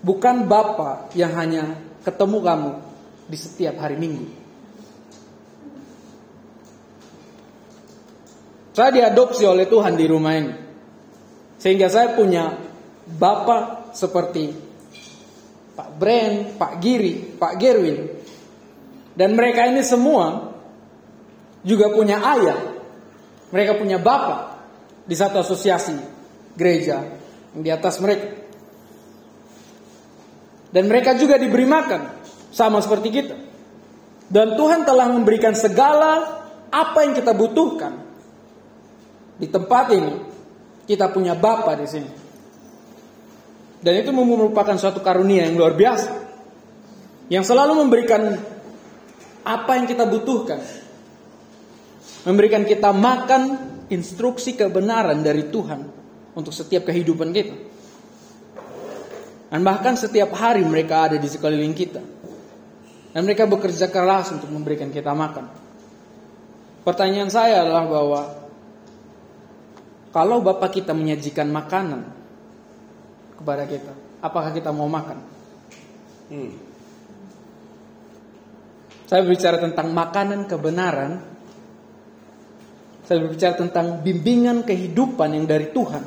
Bukan 0.00 0.46
bapak 0.46 1.12
yang 1.18 1.34
hanya 1.34 1.76
ketemu 2.04 2.38
kamu 2.40 2.70
di 3.26 3.36
setiap 3.36 3.74
hari 3.80 3.96
Minggu. 3.98 4.26
Saya 8.70 8.90
diadopsi 8.94 9.44
oleh 9.44 9.66
Tuhan 9.66 9.98
di 9.98 10.06
rumah 10.06 10.34
ini. 10.36 10.54
Sehingga 11.60 11.90
saya 11.92 12.14
punya 12.16 12.69
bapak 13.18 13.94
seperti 13.96 14.70
Pak 15.74 15.96
Bren, 15.96 16.60
Pak 16.60 16.76
Giri, 16.78 17.40
Pak 17.40 17.56
Gerwin. 17.56 17.98
Dan 19.16 19.32
mereka 19.32 19.64
ini 19.64 19.80
semua 19.80 20.52
juga 21.64 21.88
punya 21.88 22.20
ayah. 22.36 22.60
Mereka 23.50 23.80
punya 23.80 23.98
bapak 23.98 24.60
di 25.08 25.16
satu 25.16 25.42
asosiasi 25.42 25.96
gereja 26.54 27.02
yang 27.56 27.62
di 27.64 27.70
atas 27.72 27.98
mereka. 27.98 28.28
Dan 30.70 30.86
mereka 30.86 31.18
juga 31.18 31.34
diberi 31.34 31.66
makan 31.66 32.02
sama 32.54 32.78
seperti 32.78 33.08
kita. 33.10 33.36
Dan 34.30 34.54
Tuhan 34.54 34.86
telah 34.86 35.10
memberikan 35.10 35.56
segala 35.58 36.44
apa 36.70 36.98
yang 37.02 37.18
kita 37.18 37.34
butuhkan. 37.34 38.06
Di 39.40 39.50
tempat 39.50 39.90
ini 39.90 40.14
kita 40.86 41.10
punya 41.10 41.34
Bapa 41.34 41.74
di 41.74 41.88
sini. 41.90 42.19
Dan 43.80 43.92
itu 43.96 44.12
merupakan 44.12 44.76
suatu 44.76 45.00
karunia 45.00 45.48
yang 45.48 45.56
luar 45.56 45.72
biasa. 45.72 46.12
Yang 47.32 47.44
selalu 47.48 47.80
memberikan 47.80 48.36
apa 49.40 49.72
yang 49.80 49.88
kita 49.88 50.04
butuhkan. 50.04 50.60
Memberikan 52.28 52.68
kita 52.68 52.92
makan 52.92 53.42
instruksi 53.88 54.52
kebenaran 54.52 55.24
dari 55.24 55.48
Tuhan 55.48 55.80
untuk 56.36 56.52
setiap 56.52 56.92
kehidupan 56.92 57.32
kita. 57.32 57.56
Dan 59.50 59.64
bahkan 59.64 59.96
setiap 59.96 60.36
hari 60.36 60.62
mereka 60.62 61.08
ada 61.08 61.16
di 61.16 61.26
sekeliling 61.26 61.72
kita. 61.72 62.02
Dan 63.10 63.26
mereka 63.26 63.48
bekerja 63.48 63.88
keras 63.90 64.30
untuk 64.30 64.52
memberikan 64.52 64.92
kita 64.92 65.10
makan. 65.10 65.48
Pertanyaan 66.84 67.32
saya 67.32 67.64
adalah 67.64 67.84
bahwa 67.88 68.20
kalau 70.14 70.44
Bapak 70.44 70.78
kita 70.78 70.92
menyajikan 70.94 71.48
makanan 71.50 72.19
kepada 73.40 73.64
kita, 73.64 73.96
apakah 74.20 74.52
kita 74.52 74.68
mau 74.68 74.84
makan? 74.84 75.16
Hmm. 76.28 76.52
Saya 79.08 79.24
berbicara 79.26 79.58
tentang 79.58 79.90
makanan 79.90 80.46
kebenaran. 80.46 81.18
Saya 83.08 83.26
berbicara 83.26 83.58
tentang 83.58 84.06
bimbingan 84.06 84.62
kehidupan 84.62 85.34
yang 85.34 85.50
dari 85.50 85.74
Tuhan. 85.74 86.04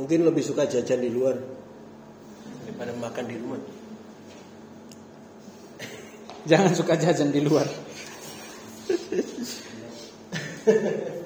Mungkin 0.00 0.24
lebih 0.24 0.40
suka 0.40 0.64
jajan 0.64 1.04
di 1.04 1.12
luar 1.12 1.36
daripada 2.64 2.96
makan 2.96 3.24
di 3.28 3.36
rumah. 3.36 3.60
Jangan 6.48 6.72
suka 6.72 6.96
jajan 6.96 7.28
di 7.28 7.44
luar. 7.44 7.68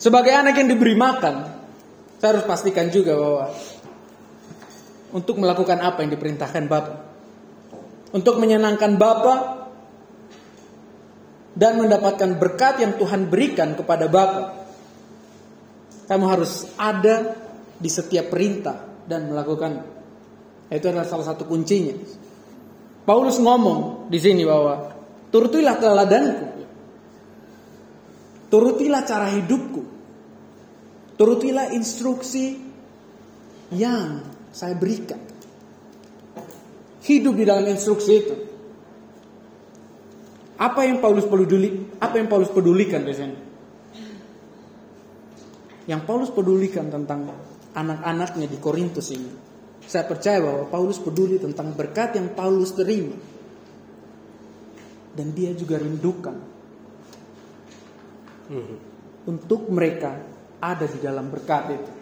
Sebagai 0.00 0.32
anak 0.32 0.56
yang 0.56 0.68
diberi 0.72 0.96
makan, 0.96 1.34
saya 2.16 2.36
harus 2.36 2.48
pastikan 2.48 2.88
juga 2.88 3.12
bahwa 3.20 3.44
untuk 5.12 5.36
melakukan 5.36 5.76
apa 5.76 6.00
yang 6.00 6.10
diperintahkan 6.16 6.64
Bapak. 6.66 6.96
Untuk 8.16 8.40
menyenangkan 8.40 8.96
Bapak 8.96 9.40
dan 11.54 11.76
mendapatkan 11.78 12.30
berkat 12.40 12.80
yang 12.80 12.96
Tuhan 12.96 13.28
berikan 13.28 13.76
kepada 13.76 14.08
Bapak. 14.08 14.46
Kamu 16.08 16.24
harus 16.26 16.66
ada 16.74 17.36
di 17.76 17.86
setiap 17.92 18.32
perintah 18.32 19.04
dan 19.06 19.30
melakukan. 19.30 19.84
Itu 20.70 20.90
adalah 20.90 21.06
salah 21.06 21.26
satu 21.28 21.46
kuncinya. 21.46 21.94
Paulus 23.06 23.38
ngomong 23.42 24.08
di 24.10 24.18
sini 24.18 24.42
bahwa 24.46 24.96
turutilah 25.28 25.76
teladanku. 25.78 26.59
Turutilah 28.50 29.06
cara 29.06 29.30
hidupku. 29.30 29.82
Turutilah 31.14 31.70
instruksi 31.70 32.58
yang 33.70 34.26
saya 34.50 34.74
berikan. 34.74 35.22
Hidup 37.06 37.34
di 37.38 37.44
dalam 37.46 37.64
instruksi 37.70 38.12
itu. 38.12 38.34
Apa 40.60 40.84
yang 40.84 40.98
Paulus 41.00 41.24
peduli? 41.24 41.96
Apa 42.02 42.20
yang 42.20 42.28
Paulus 42.28 42.50
pedulikan 42.52 43.06
sini? 43.08 43.50
yang 45.90 46.06
Paulus 46.06 46.30
pedulikan 46.30 46.86
tentang 46.86 47.26
anak-anaknya 47.74 48.46
di 48.46 48.58
Korintus 48.62 49.10
ini. 49.10 49.32
Saya 49.82 50.06
percaya 50.06 50.38
bahwa 50.38 50.70
Paulus 50.70 51.02
peduli 51.02 51.42
tentang 51.42 51.74
berkat 51.74 52.14
yang 52.14 52.30
Paulus 52.30 52.70
terima. 52.78 53.18
Dan 55.10 55.34
dia 55.34 55.50
juga 55.58 55.82
rindukan 55.82 56.38
untuk 59.26 59.70
mereka 59.70 60.18
ada 60.60 60.86
di 60.86 60.98
dalam 60.98 61.30
berkat 61.30 61.64
itu. 61.70 61.92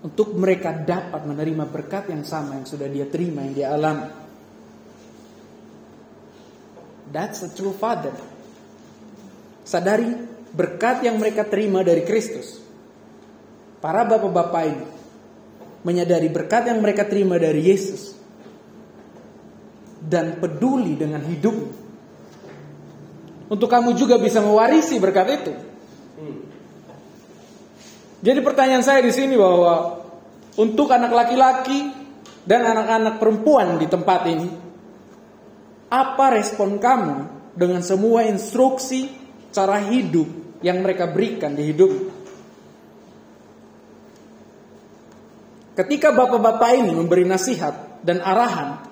Untuk 0.00 0.32
mereka 0.32 0.72
dapat 0.72 1.28
menerima 1.28 1.68
berkat 1.68 2.08
yang 2.08 2.24
sama 2.24 2.56
yang 2.56 2.64
sudah 2.64 2.88
dia 2.88 3.04
terima, 3.04 3.44
yang 3.44 3.52
dia 3.52 3.68
alami. 3.68 4.08
That's 7.10 7.44
a 7.44 7.50
true 7.52 7.76
father. 7.76 8.14
Sadari 9.66 10.08
berkat 10.50 11.04
yang 11.04 11.20
mereka 11.20 11.44
terima 11.44 11.84
dari 11.84 12.02
Kristus. 12.02 12.58
Para 13.80 14.08
bapak-bapak 14.08 14.64
ini 14.66 14.86
menyadari 15.84 16.28
berkat 16.28 16.68
yang 16.68 16.80
mereka 16.84 17.08
terima 17.08 17.40
dari 17.40 17.64
Yesus 17.64 18.12
dan 20.00 20.40
peduli 20.40 20.96
dengan 20.96 21.24
hidup. 21.24 21.79
Untuk 23.50 23.66
kamu 23.66 23.98
juga 23.98 24.14
bisa 24.14 24.38
mewarisi 24.38 25.02
berkat 25.02 25.26
itu. 25.42 25.52
Jadi 28.22 28.38
pertanyaan 28.46 28.86
saya 28.86 29.02
di 29.02 29.10
sini 29.10 29.34
bahwa 29.34 30.06
untuk 30.54 30.86
anak 30.94 31.10
laki-laki 31.10 31.90
dan 32.46 32.62
anak-anak 32.62 33.18
perempuan 33.18 33.80
di 33.80 33.90
tempat 33.90 34.20
ini, 34.30 34.48
apa 35.90 36.26
respon 36.30 36.78
kamu 36.78 37.16
dengan 37.58 37.82
semua 37.82 38.22
instruksi 38.28 39.10
cara 39.50 39.82
hidup 39.82 40.62
yang 40.62 40.78
mereka 40.84 41.10
berikan 41.10 41.56
di 41.58 41.74
hidup? 41.74 41.90
Ketika 45.74 46.12
bapak-bapak 46.12 46.70
ini 46.76 46.92
memberi 46.92 47.24
nasihat 47.24 48.04
dan 48.04 48.20
arahan, 48.20 48.84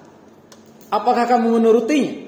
apakah 0.89 1.29
kamu 1.29 1.61
menurutinya? 1.61 2.28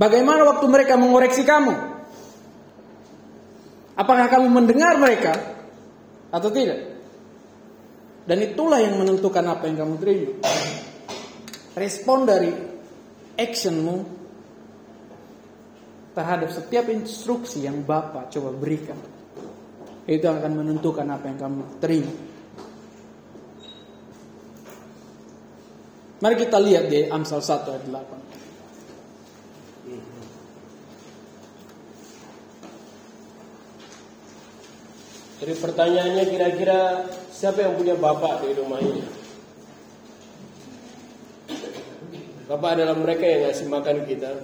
Bagaimana 0.00 0.48
waktu 0.48 0.64
mereka 0.64 0.96
mengoreksi 0.96 1.44
kamu? 1.44 1.76
Apakah 4.00 4.32
kamu 4.32 4.48
mendengar 4.48 4.96
mereka 4.96 5.36
atau 6.32 6.48
tidak? 6.48 6.88
Dan 8.24 8.40
itulah 8.40 8.80
yang 8.80 8.96
menentukan 8.96 9.44
apa 9.44 9.68
yang 9.68 9.84
kamu 9.84 9.94
terima. 10.00 10.32
Respon 11.76 12.24
dari 12.24 12.48
actionmu 13.36 13.96
terhadap 16.16 16.48
setiap 16.48 16.88
instruksi 16.88 17.68
yang 17.68 17.84
Bapak 17.84 18.32
coba 18.32 18.56
berikan 18.56 18.96
itu 20.08 20.24
akan 20.24 20.64
menentukan 20.64 21.04
apa 21.12 21.28
yang 21.28 21.38
kamu 21.38 21.60
terima. 21.76 22.12
Mari 26.24 26.36
kita 26.40 26.56
lihat 26.56 26.88
di 26.88 27.04
Amsal 27.04 27.44
1 27.44 27.68
ayat 27.68 27.84
8. 27.84 28.29
Jadi 35.40 35.56
pertanyaannya 35.56 36.24
kira-kira 36.28 37.08
siapa 37.32 37.64
yang 37.64 37.72
punya 37.72 37.96
bapak 37.96 38.44
di 38.44 38.52
rumah 38.60 38.76
ini? 38.76 39.00
Bapak 42.44 42.76
adalah 42.76 42.92
mereka 42.92 43.24
yang 43.24 43.48
ngasih 43.48 43.66
makan 43.72 44.04
kita, 44.04 44.36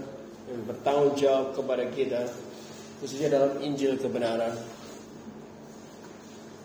yang 0.49 0.61
bertanggung 0.65 1.13
jawab 1.21 1.53
kepada 1.53 1.85
kita, 1.93 2.25
khususnya 3.05 3.29
dalam 3.29 3.61
Injil 3.61 4.01
kebenaran. 4.01 4.57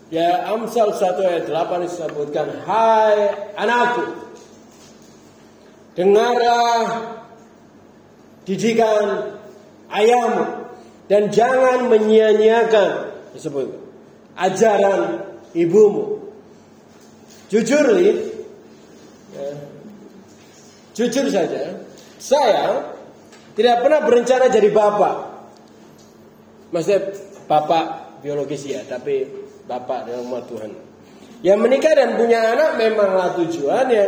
Ya 0.08 0.48
Amsal 0.48 0.96
1 0.96 1.24
ayat 1.24 1.46
8 1.48 1.88
disebutkan 1.88 2.68
Hai 2.68 3.32
anakku 3.56 4.12
Dengarlah 5.96 7.16
didikan 8.44 9.40
ayahmu 9.88 10.68
dan 11.08 11.32
jangan 11.32 11.88
menyia-nyiakan 11.88 12.92
disebut 13.32 13.81
ajaran 14.42 15.02
ibumu. 15.54 16.18
Jujur 17.52 17.84
li, 17.94 18.10
ya, 19.36 19.48
jujur 20.96 21.28
saja, 21.28 21.84
saya 22.16 22.96
tidak 23.54 23.84
pernah 23.84 24.00
berencana 24.08 24.48
jadi 24.48 24.72
bapak. 24.72 25.16
Maksudnya 26.72 27.12
bapak 27.52 27.86
biologis 28.24 28.64
ya, 28.64 28.80
tapi 28.88 29.28
Bapak 29.72 30.10
dalam 30.10 30.28
rumah 30.28 30.44
Tuhan. 30.52 30.72
Yang 31.42 31.60
menikah 31.64 31.94
dan 31.96 32.20
punya 32.20 32.54
anak 32.54 32.76
memanglah 32.76 33.34
tujuannya. 33.40 34.06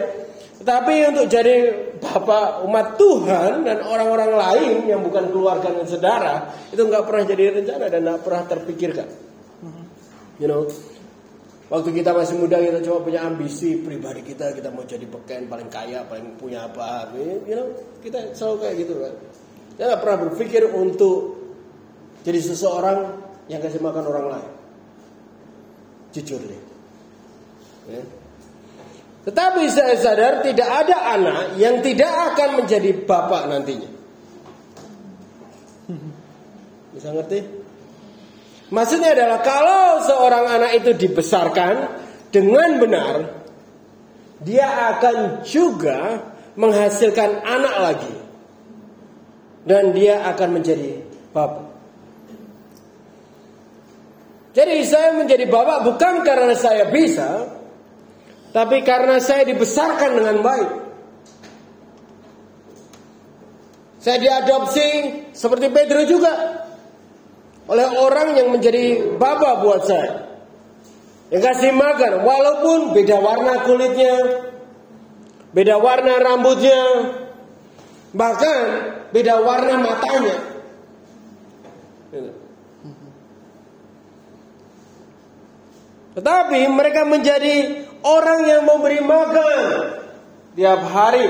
Tetapi 0.60 0.94
untuk 1.12 1.26
jadi 1.32 1.56
bapak 2.04 2.68
umat 2.68 3.00
Tuhan 3.00 3.64
dan 3.64 3.84
orang-orang 3.84 4.32
lain 4.32 4.76
yang 4.92 5.02
bukan 5.04 5.32
keluarga 5.32 5.72
dan 5.72 5.88
saudara 5.88 6.36
itu 6.72 6.80
nggak 6.84 7.04
pernah 7.04 7.24
jadi 7.28 7.44
rencana 7.60 7.86
dan 7.88 8.00
nggak 8.06 8.22
pernah 8.22 8.44
terpikirkan. 8.48 9.08
You 10.42 10.50
know, 10.50 10.66
waktu 11.70 11.90
kita 11.94 12.10
masih 12.14 12.42
muda 12.42 12.58
kita 12.58 12.82
coba 12.82 13.06
punya 13.06 13.22
ambisi 13.22 13.78
pribadi 13.78 14.26
kita 14.26 14.54
kita 14.58 14.74
mau 14.74 14.82
jadi 14.82 15.06
peken 15.06 15.46
paling 15.46 15.70
kaya 15.70 16.06
paling 16.10 16.38
punya 16.42 16.66
apa, 16.66 17.14
you 17.18 17.54
know, 17.54 17.70
kita 18.02 18.34
selalu 18.34 18.56
kayak 18.66 18.76
gitu 18.82 18.94
kan. 18.98 19.14
Kita 19.74 19.84
nggak 19.90 20.02
pernah 20.02 20.18
berpikir 20.30 20.64
untuk 20.74 21.18
jadi 22.26 22.40
seseorang 22.42 23.00
yang 23.50 23.62
kasih 23.62 23.82
makan 23.84 24.06
orang 24.10 24.26
lain. 24.38 24.52
Jujur 26.14 26.42
deh. 26.42 26.62
Ya. 27.90 28.04
Tetapi 29.24 29.64
saya 29.72 29.96
sadar 29.96 30.44
tidak 30.44 30.68
ada 30.68 30.98
anak 31.16 31.56
yang 31.56 31.80
tidak 31.80 32.12
akan 32.12 32.64
menjadi 32.64 32.92
bapak 33.08 33.48
nantinya. 33.48 33.92
Bisa 36.94 37.10
ngerti? 37.10 37.63
Maksudnya 38.74 39.14
adalah 39.14 39.40
kalau 39.46 40.02
seorang 40.02 40.50
anak 40.50 40.72
itu 40.82 40.98
dibesarkan 40.98 41.94
dengan 42.34 42.82
benar, 42.82 43.14
dia 44.42 44.98
akan 44.98 45.46
juga 45.46 46.26
menghasilkan 46.58 47.46
anak 47.46 47.76
lagi. 47.78 48.16
Dan 49.64 49.94
dia 49.94 50.26
akan 50.26 50.60
menjadi 50.60 51.06
bapak. 51.32 51.70
Jadi 54.58 54.76
saya 54.90 55.22
menjadi 55.22 55.46
bapak 55.48 55.86
bukan 55.86 56.26
karena 56.26 56.58
saya 56.58 56.90
bisa, 56.90 57.46
tapi 58.58 58.82
karena 58.82 59.22
saya 59.22 59.46
dibesarkan 59.48 60.18
dengan 60.18 60.38
baik. 60.42 60.72
Saya 64.02 64.18
diadopsi 64.20 64.88
seperti 65.32 65.72
Pedro 65.72 66.04
juga 66.10 66.63
oleh 67.68 67.88
orang 67.96 68.36
yang 68.36 68.52
menjadi 68.52 69.16
bapak 69.16 69.54
buat 69.64 69.82
saya. 69.88 70.12
Yang 71.32 71.44
kasih 71.50 71.72
makan 71.74 72.22
walaupun 72.22 72.80
beda 72.94 73.18
warna 73.18 73.66
kulitnya, 73.66 74.16
beda 75.56 75.82
warna 75.82 76.20
rambutnya, 76.22 76.82
bahkan 78.14 78.60
beda 79.10 79.42
warna 79.42 79.74
matanya. 79.82 80.38
Tetapi 86.14 86.60
mereka 86.70 87.10
menjadi 87.10 87.90
orang 88.06 88.46
yang 88.46 88.62
memberi 88.70 89.02
makan 89.02 89.60
tiap 90.54 90.86
hari, 90.86 91.26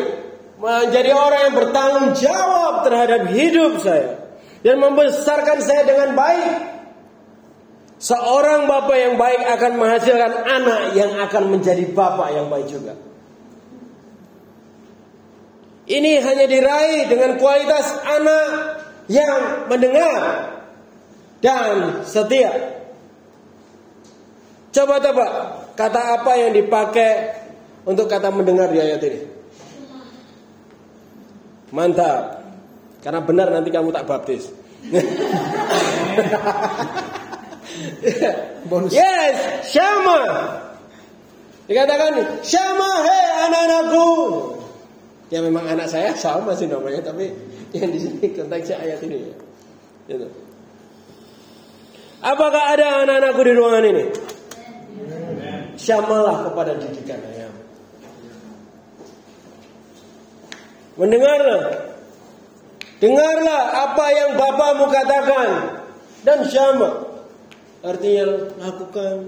menjadi 0.60 1.16
orang 1.16 1.42
yang 1.48 1.56
bertanggung 1.56 2.10
jawab 2.20 2.84
terhadap 2.84 3.32
hidup 3.32 3.80
saya 3.80 4.23
dan 4.64 4.76
membesarkan 4.80 5.60
saya 5.60 5.84
dengan 5.84 6.16
baik. 6.16 6.52
Seorang 8.04 8.68
bapak 8.68 8.98
yang 9.00 9.16
baik 9.16 9.42
akan 9.48 9.72
menghasilkan 9.80 10.34
anak 10.44 10.82
yang 10.96 11.12
akan 11.24 11.44
menjadi 11.56 11.88
bapak 11.88 12.36
yang 12.36 12.52
baik 12.52 12.68
juga. 12.68 13.00
Ini 15.84 16.20
hanya 16.24 16.46
diraih 16.48 17.12
dengan 17.12 17.40
kualitas 17.40 17.92
anak 18.08 18.48
yang 19.12 19.68
mendengar 19.68 20.20
dan 21.44 22.04
setia. 22.08 22.80
Coba 24.72 25.00
coba 25.04 25.26
kata 25.76 26.02
apa 26.20 26.32
yang 26.40 26.52
dipakai 26.56 27.12
untuk 27.84 28.08
kata 28.08 28.32
mendengar 28.32 28.72
di 28.72 28.80
ayat 28.80 29.00
ini? 29.04 29.22
Mantap. 31.72 32.43
Karena 33.04 33.20
benar 33.20 33.52
nanti 33.52 33.70
kamu 33.70 33.92
tak 33.92 34.08
baptis. 34.08 34.48
Bonus. 38.70 38.96
Yes, 38.96 39.36
Syama. 39.68 40.24
Dikatakan, 41.68 42.44
Syama, 42.44 42.90
hei 43.04 43.26
anak-anakku. 43.48 44.08
Ya 45.32 45.40
memang 45.44 45.68
anak 45.68 45.92
saya 45.92 46.16
sama 46.16 46.56
sih 46.56 46.68
namanya, 46.72 47.04
tapi 47.12 47.32
yang 47.76 47.92
di 47.92 48.00
sini 48.00 48.32
konteksnya 48.32 48.80
ayat 48.80 49.04
ini. 49.04 49.34
Gitu. 50.08 50.28
Apakah 52.24 52.78
ada 52.78 53.04
anak-anakku 53.04 53.42
di 53.44 53.52
ruangan 53.52 53.84
ini? 53.84 54.06
syamalah 55.84 56.48
kepada 56.50 56.78
didikan 56.78 57.20
ayam. 57.34 57.54
Mendengarlah. 60.98 61.93
Dengarlah 63.04 63.84
apa 63.84 64.06
yang 64.16 64.40
bapamu 64.40 64.88
katakan 64.88 65.50
dan 66.24 66.48
syama. 66.48 67.04
Artinya 67.84 68.48
lakukan 68.64 69.28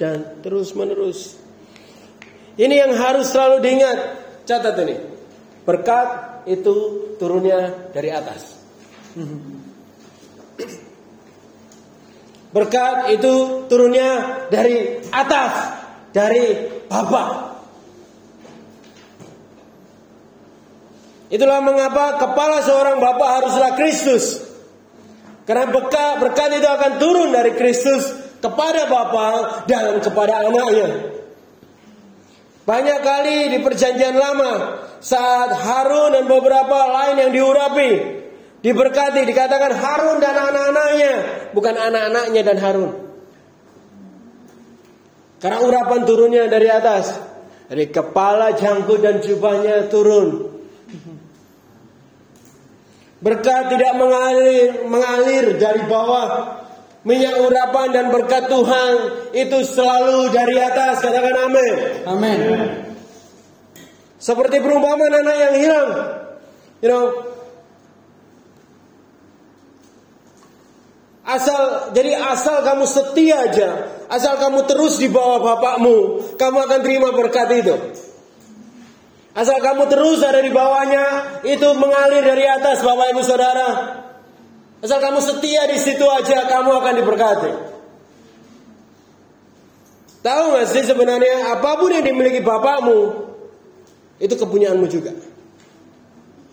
dan 0.00 0.40
terus 0.40 0.72
menerus. 0.72 1.36
Ini 2.56 2.88
yang 2.88 2.96
harus 2.96 3.28
selalu 3.28 3.60
diingat. 3.60 3.98
Catat 4.48 4.80
ini. 4.88 4.96
Berkat 5.68 6.08
itu 6.48 6.76
turunnya 7.20 7.92
dari 7.92 8.08
atas. 8.08 8.56
Berkat 12.56 13.12
itu 13.12 13.66
turunnya 13.68 14.44
dari 14.48 15.04
atas, 15.12 15.52
dari 16.14 16.72
Bapa. 16.88 17.53
Itulah 21.34 21.58
mengapa 21.58 22.14
kepala 22.22 22.62
seorang 22.62 23.02
bapak 23.02 23.30
haruslah 23.42 23.74
Kristus. 23.74 24.38
Karena 25.42 25.66
berkat, 25.66 26.22
berkat 26.22 26.62
itu 26.62 26.68
akan 26.70 26.92
turun 27.02 27.34
dari 27.34 27.58
Kristus 27.58 28.06
kepada 28.38 28.86
Bapa 28.86 29.26
dan 29.66 29.98
kepada 29.98 30.46
anaknya. 30.46 31.10
Banyak 32.64 32.98
kali 33.02 33.38
di 33.50 33.58
perjanjian 33.60 34.14
lama 34.14 34.78
saat 35.02 35.52
Harun 35.52 36.16
dan 36.16 36.24
beberapa 36.30 36.78
lain 36.88 37.28
yang 37.28 37.32
diurapi 37.34 37.92
Diberkati, 38.64 39.28
dikatakan 39.28 39.76
Harun 39.76 40.24
dan 40.24 40.40
anak-anaknya, 40.40 41.12
bukan 41.52 41.76
anak-anaknya 41.76 42.42
dan 42.48 42.56
Harun. 42.56 42.92
Karena 45.36 45.60
urapan 45.60 46.00
turunnya 46.08 46.48
dari 46.48 46.72
atas. 46.72 47.12
Dari 47.68 47.92
kepala 47.92 48.56
jangkut 48.56 49.04
dan 49.04 49.20
jubahnya 49.20 49.92
turun. 49.92 50.53
Berkat 53.24 53.72
tidak 53.72 53.96
mengalir, 53.96 54.84
mengalir 54.84 55.56
dari 55.56 55.88
bawah. 55.88 56.60
Minyak 57.08 57.40
urapan 57.40 57.88
dan 57.92 58.06
berkat 58.12 58.48
Tuhan 58.52 58.94
itu 59.32 59.58
selalu 59.64 60.28
dari 60.28 60.60
atas. 60.60 61.00
Katakan 61.00 61.36
amin. 61.48 61.74
Amin. 62.04 62.38
Seperti 64.20 64.60
perumpamaan 64.60 65.24
anak 65.24 65.36
yang 65.36 65.54
hilang. 65.56 65.90
You 66.84 66.88
know, 66.92 67.04
Asal 71.24 71.88
jadi 71.96 72.20
asal 72.20 72.60
kamu 72.60 72.84
setia 72.84 73.48
aja, 73.48 73.68
asal 74.12 74.36
kamu 74.36 74.68
terus 74.68 75.00
di 75.00 75.08
bawah 75.08 75.40
bapakmu, 75.40 76.20
kamu 76.36 76.58
akan 76.68 76.80
terima 76.84 77.16
berkat 77.16 77.48
itu. 77.64 77.72
Asal 79.34 79.58
kamu 79.58 79.90
terus 79.90 80.22
ada 80.22 80.38
di 80.38 80.54
bawahnya, 80.54 81.42
itu 81.42 81.68
mengalir 81.74 82.22
dari 82.22 82.46
atas 82.46 82.86
Bapak 82.86 83.10
Ibu 83.10 83.22
Saudara. 83.26 83.68
Asal 84.78 85.02
kamu 85.02 85.18
setia 85.18 85.66
di 85.66 85.74
situ 85.82 86.06
aja, 86.06 86.46
kamu 86.46 86.70
akan 86.70 86.94
diberkati. 87.02 87.52
Tahu 90.22 90.44
gak 90.54 90.66
sih 90.70 90.86
sebenarnya 90.86 91.50
apa 91.58 91.76
pun 91.76 91.90
yang 91.90 92.06
dimiliki 92.06 92.40
bapakmu, 92.46 93.26
itu 94.22 94.34
kepunyaanmu 94.38 94.86
juga. 94.86 95.12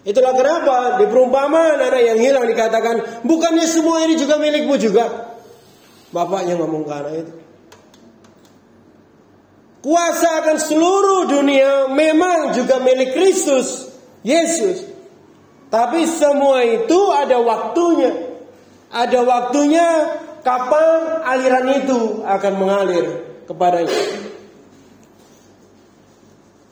Itulah 0.01 0.33
kenapa 0.33 0.97
di 0.97 1.05
perumpamaan 1.05 1.77
ada 1.77 2.01
yang 2.01 2.17
hilang 2.17 2.49
dikatakan 2.49 3.21
bukannya 3.21 3.69
semua 3.69 4.01
ini 4.09 4.17
juga 4.17 4.41
milikmu 4.41 4.73
juga. 4.81 5.37
Bapaknya 6.09 6.57
ngomong 6.57 6.89
anak 6.89 7.13
itu. 7.29 7.33
Kuasa 9.81 10.45
akan 10.45 10.57
seluruh 10.61 11.25
dunia 11.25 11.89
memang 11.89 12.53
juga 12.53 12.77
milik 12.77 13.17
Kristus, 13.17 13.89
Yesus. 14.21 14.85
Tapi 15.73 16.05
semua 16.05 16.61
itu 16.61 17.09
ada 17.09 17.41
waktunya. 17.41 18.29
Ada 18.93 19.19
waktunya 19.25 19.87
kapan 20.45 21.25
aliran 21.25 21.67
itu 21.81 22.21
akan 22.21 22.53
mengalir 22.61 23.05
kepadanya. 23.49 23.97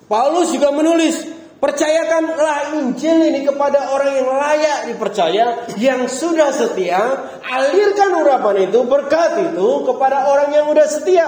Paulus 0.05 0.53
juga 0.53 0.69
menulis 0.69 1.39
Percayakanlah 1.59 2.79
Injil 2.79 3.19
ini 3.19 3.43
kepada 3.43 3.91
orang 3.91 4.15
yang 4.15 4.31
layak 4.31 4.79
dipercaya, 4.87 5.67
yang 5.75 6.07
sudah 6.07 6.55
setia. 6.55 7.03
Alirkan 7.43 8.15
urapan 8.15 8.71
itu, 8.71 8.79
berkat 8.87 9.51
itu 9.51 9.83
kepada 9.83 10.23
orang 10.31 10.55
yang 10.55 10.71
sudah 10.71 10.87
setia. 10.87 11.27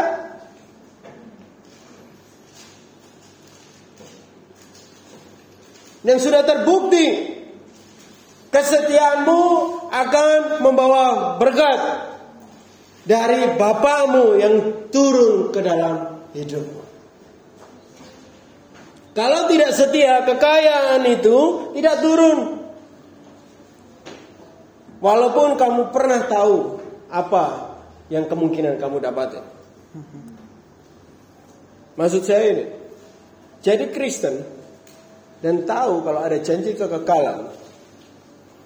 Yang 6.02 6.18
sudah 6.18 6.41
terbukti 6.41 7.38
kesetiaanmu 8.49 9.41
akan 9.89 10.60
membawa 10.66 11.38
berkat 11.38 11.80
dari 13.06 13.58
Bapamu 13.58 14.38
yang 14.38 14.56
turun 14.93 15.49
ke 15.49 15.60
dalam 15.62 16.26
hidupmu. 16.34 16.82
Kalau 19.12 19.52
tidak 19.52 19.72
setia, 19.76 20.24
kekayaan 20.24 21.04
itu 21.04 21.70
tidak 21.76 21.99
turun. 21.99 22.64
Walaupun 25.02 25.58
kamu 25.58 25.82
pernah 25.91 26.22
tahu 26.30 26.80
apa 27.12 27.76
yang 28.08 28.30
kemungkinan 28.30 28.80
kamu 28.80 29.04
dapatkan. 29.04 29.43
Maksud 31.99 32.24
saya 32.24 32.43
ini, 32.56 32.66
jadi 33.60 33.91
Kristen 33.91 34.61
dan 35.42 35.66
tahu 35.66 36.06
kalau 36.06 36.22
ada 36.22 36.38
janji 36.39 36.78
kekekalan. 36.78 37.50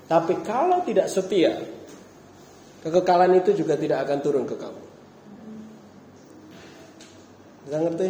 Tapi 0.05 0.33
kalau 0.45 0.85
tidak 0.85 1.09
setia, 1.09 1.57
kekekalan 2.85 3.41
itu 3.41 3.57
juga 3.57 3.73
tidak 3.73 4.05
akan 4.05 4.17
turun 4.21 4.45
ke 4.45 4.53
kamu. 4.53 4.83
Bisa 7.65 7.77
ngerti? 7.81 8.09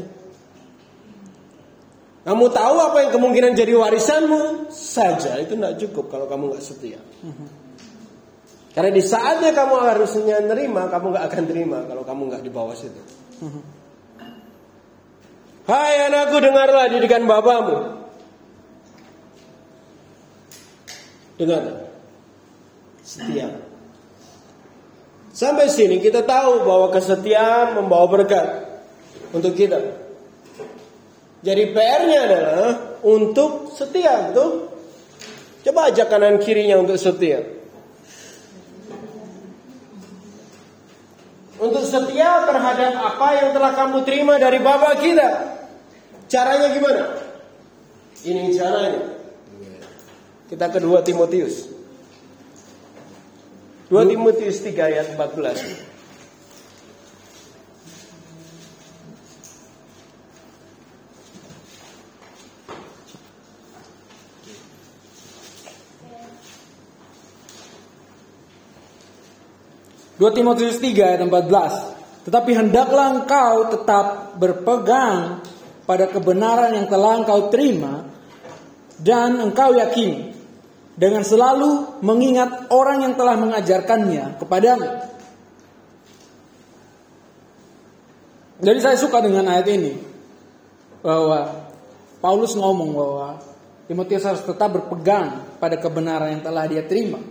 Kamu 2.25 2.45
tahu 2.49 2.75
apa 2.81 2.97
yang 3.05 3.11
kemungkinan 3.13 3.53
jadi 3.53 3.77
warisanmu 3.77 4.73
saja 4.73 5.37
itu 5.37 5.53
tidak 5.55 5.77
cukup 5.77 6.09
kalau 6.09 6.25
kamu 6.25 6.51
nggak 6.51 6.65
setia. 6.65 6.99
Karena 8.75 8.91
di 8.91 8.99
saatnya 8.99 9.55
kamu 9.55 9.75
harusnya 9.87 10.43
nerima, 10.43 10.91
kamu 10.91 11.15
nggak 11.15 11.25
akan 11.31 11.43
terima 11.47 11.79
kalau 11.87 12.03
kamu 12.03 12.21
nggak 12.27 12.43
di 12.43 12.51
bawah 12.51 12.75
situ. 12.75 12.99
Hai 15.69 16.11
anakku 16.11 16.43
dengarlah 16.43 16.91
didikan 16.91 17.23
bapamu. 17.23 17.94
Dengar. 21.35 21.91
Setia. 23.03 23.51
Sampai 25.35 25.67
sini 25.67 25.99
kita 25.99 26.23
tahu 26.23 26.63
bahwa 26.63 26.87
kesetiaan 26.95 27.75
membawa 27.75 28.07
berkat 28.07 28.47
untuk 29.35 29.51
kita. 29.51 29.77
Jadi 31.43 31.75
PR-nya 31.75 32.19
adalah 32.25 32.71
untuk 33.03 33.69
setia, 33.75 34.31
betul? 34.31 34.71
Coba 35.67 35.91
ajak 35.91 36.07
kanan 36.07 36.39
kirinya 36.39 36.79
untuk 36.79 36.95
setia. 36.95 37.43
Untuk 41.59 41.83
setia 41.83 42.47
terhadap 42.47 42.93
apa 42.95 43.27
yang 43.39 43.49
telah 43.51 43.71
kamu 43.75 44.07
terima 44.07 44.39
dari 44.39 44.59
Bapak 44.63 45.03
kita. 45.03 45.29
Caranya 46.31 46.71
gimana? 46.71 47.03
Ini 48.23 48.55
caranya. 48.55 49.14
Kita 50.45 50.69
kedua 50.69 51.01
Timotius. 51.01 51.65
2 53.89 53.97
Timotius 54.05 54.61
3 54.61 54.77
ayat 54.77 55.17
14. 55.17 55.95
Dua 70.21 70.29
Timotius 70.29 70.77
3 70.77 70.93
ayat 71.09 71.21
14. 71.25 72.29
Tetapi 72.29 72.51
hendaklah 72.53 73.17
engkau 73.17 73.73
tetap 73.73 74.37
berpegang 74.37 75.41
pada 75.89 76.05
kebenaran 76.05 76.77
yang 76.77 76.85
telah 76.85 77.17
engkau 77.17 77.49
terima 77.49 78.05
dan 79.01 79.41
engkau 79.41 79.73
yakini 79.73 80.34
dengan 80.95 81.23
selalu 81.27 81.99
mengingat 81.99 82.71
orang 82.71 83.03
yang 83.03 83.13
telah 83.19 83.35
mengajarkannya 83.35 84.39
kepadamu. 84.39 84.89
Jadi 88.55 88.79
saya 88.79 88.95
suka 88.95 89.19
dengan 89.19 89.51
ayat 89.51 89.67
ini 89.67 89.99
bahwa 91.03 91.67
Paulus 92.23 92.55
ngomong 92.55 92.95
bahwa 92.95 93.29
Timotius 93.85 94.25
harus 94.25 94.41
tetap 94.41 94.73
berpegang 94.73 95.59
pada 95.61 95.77
kebenaran 95.77 96.39
yang 96.39 96.41
telah 96.41 96.65
dia 96.65 96.81
terima. 96.87 97.21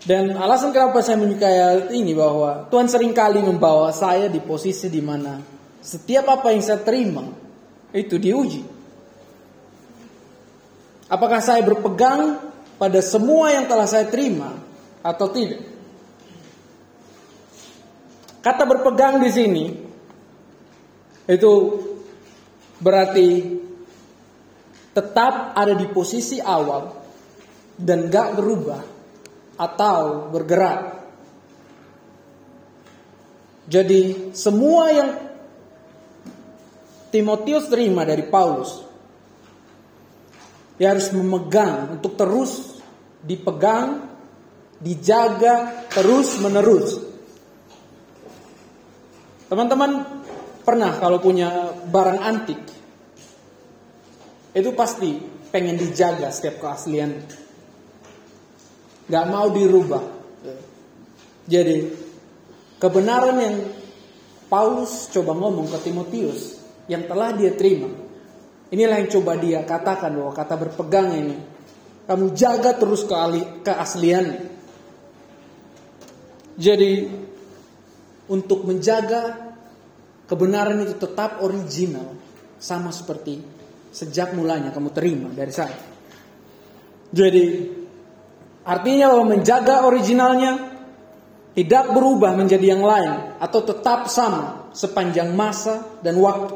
Dan 0.00 0.34
alasan 0.34 0.74
kenapa 0.74 1.00
saya 1.04 1.20
menyukai 1.20 1.56
ayat 1.56 1.88
ini 1.94 2.12
bahwa 2.16 2.66
Tuhan 2.68 2.88
sering 2.90 3.14
kali 3.14 3.40
membawa 3.40 3.92
saya 3.94 4.26
di 4.26 4.40
posisi 4.42 4.88
di 4.90 5.00
mana 5.00 5.38
setiap 5.80 6.28
apa 6.28 6.52
yang 6.52 6.60
saya 6.64 6.82
terima 6.82 7.24
itu 7.94 8.18
diuji. 8.18 8.79
Apakah 11.10 11.42
saya 11.42 11.66
berpegang 11.66 12.38
pada 12.78 13.02
semua 13.02 13.50
yang 13.50 13.66
telah 13.66 13.90
saya 13.90 14.06
terima 14.06 14.54
atau 15.02 15.26
tidak? 15.34 15.66
Kata 18.40 18.62
berpegang 18.62 19.18
di 19.18 19.30
sini 19.34 19.64
itu 21.26 21.52
berarti 22.78 23.58
tetap 24.94 25.58
ada 25.58 25.74
di 25.74 25.90
posisi 25.90 26.38
awal 26.38 26.94
dan 27.74 28.06
gak 28.06 28.38
berubah 28.38 28.82
atau 29.58 30.30
bergerak. 30.30 30.80
Jadi 33.66 34.32
semua 34.34 34.84
yang 34.94 35.10
Timotius 37.10 37.66
terima 37.66 38.06
dari 38.06 38.22
Paulus 38.26 38.89
dia 40.80 40.96
harus 40.96 41.12
memegang 41.12 42.00
untuk 42.00 42.16
terus 42.16 42.80
dipegang, 43.20 44.00
dijaga 44.80 45.84
terus 45.92 46.40
menerus. 46.40 46.96
Teman-teman 49.52 50.08
pernah 50.64 50.96
kalau 50.96 51.20
punya 51.20 51.76
barang 51.84 52.20
antik 52.24 52.60
itu 54.56 54.72
pasti 54.72 55.20
pengen 55.52 55.76
dijaga 55.76 56.32
setiap 56.32 56.64
keaslian. 56.64 57.28
Gak 59.04 59.26
mau 59.28 59.52
dirubah. 59.52 60.00
Jadi 61.44 61.92
kebenaran 62.80 63.36
yang 63.36 63.56
Paulus 64.48 65.12
coba 65.12 65.36
ngomong 65.36 65.68
ke 65.68 65.78
Timotius 65.84 66.56
yang 66.88 67.04
telah 67.04 67.36
dia 67.36 67.52
terima 67.52 68.09
Inilah 68.70 69.02
yang 69.02 69.10
coba 69.10 69.34
dia 69.34 69.66
katakan 69.66 70.14
bahwa 70.14 70.30
kata 70.30 70.54
berpegang 70.54 71.10
ini. 71.14 71.36
Kamu 72.06 72.34
jaga 72.34 72.74
terus 72.78 73.06
keaslian. 73.66 74.50
Jadi 76.54 77.06
untuk 78.30 78.66
menjaga 78.66 79.54
kebenaran 80.30 80.82
itu 80.86 80.94
tetap 80.98 81.42
original. 81.42 82.14
Sama 82.60 82.92
seperti 82.94 83.40
sejak 83.90 84.38
mulanya 84.38 84.70
kamu 84.70 84.90
terima 84.94 85.28
dari 85.34 85.50
saya. 85.50 85.78
Jadi 87.10 87.66
artinya 88.62 89.10
bahwa 89.10 89.34
menjaga 89.34 89.82
originalnya 89.82 90.52
tidak 91.58 91.90
berubah 91.90 92.38
menjadi 92.38 92.78
yang 92.78 92.86
lain 92.86 93.34
atau 93.42 93.60
tetap 93.66 94.06
sama 94.06 94.70
sepanjang 94.70 95.34
masa 95.34 95.98
dan 96.06 96.14
waktu. 96.22 96.54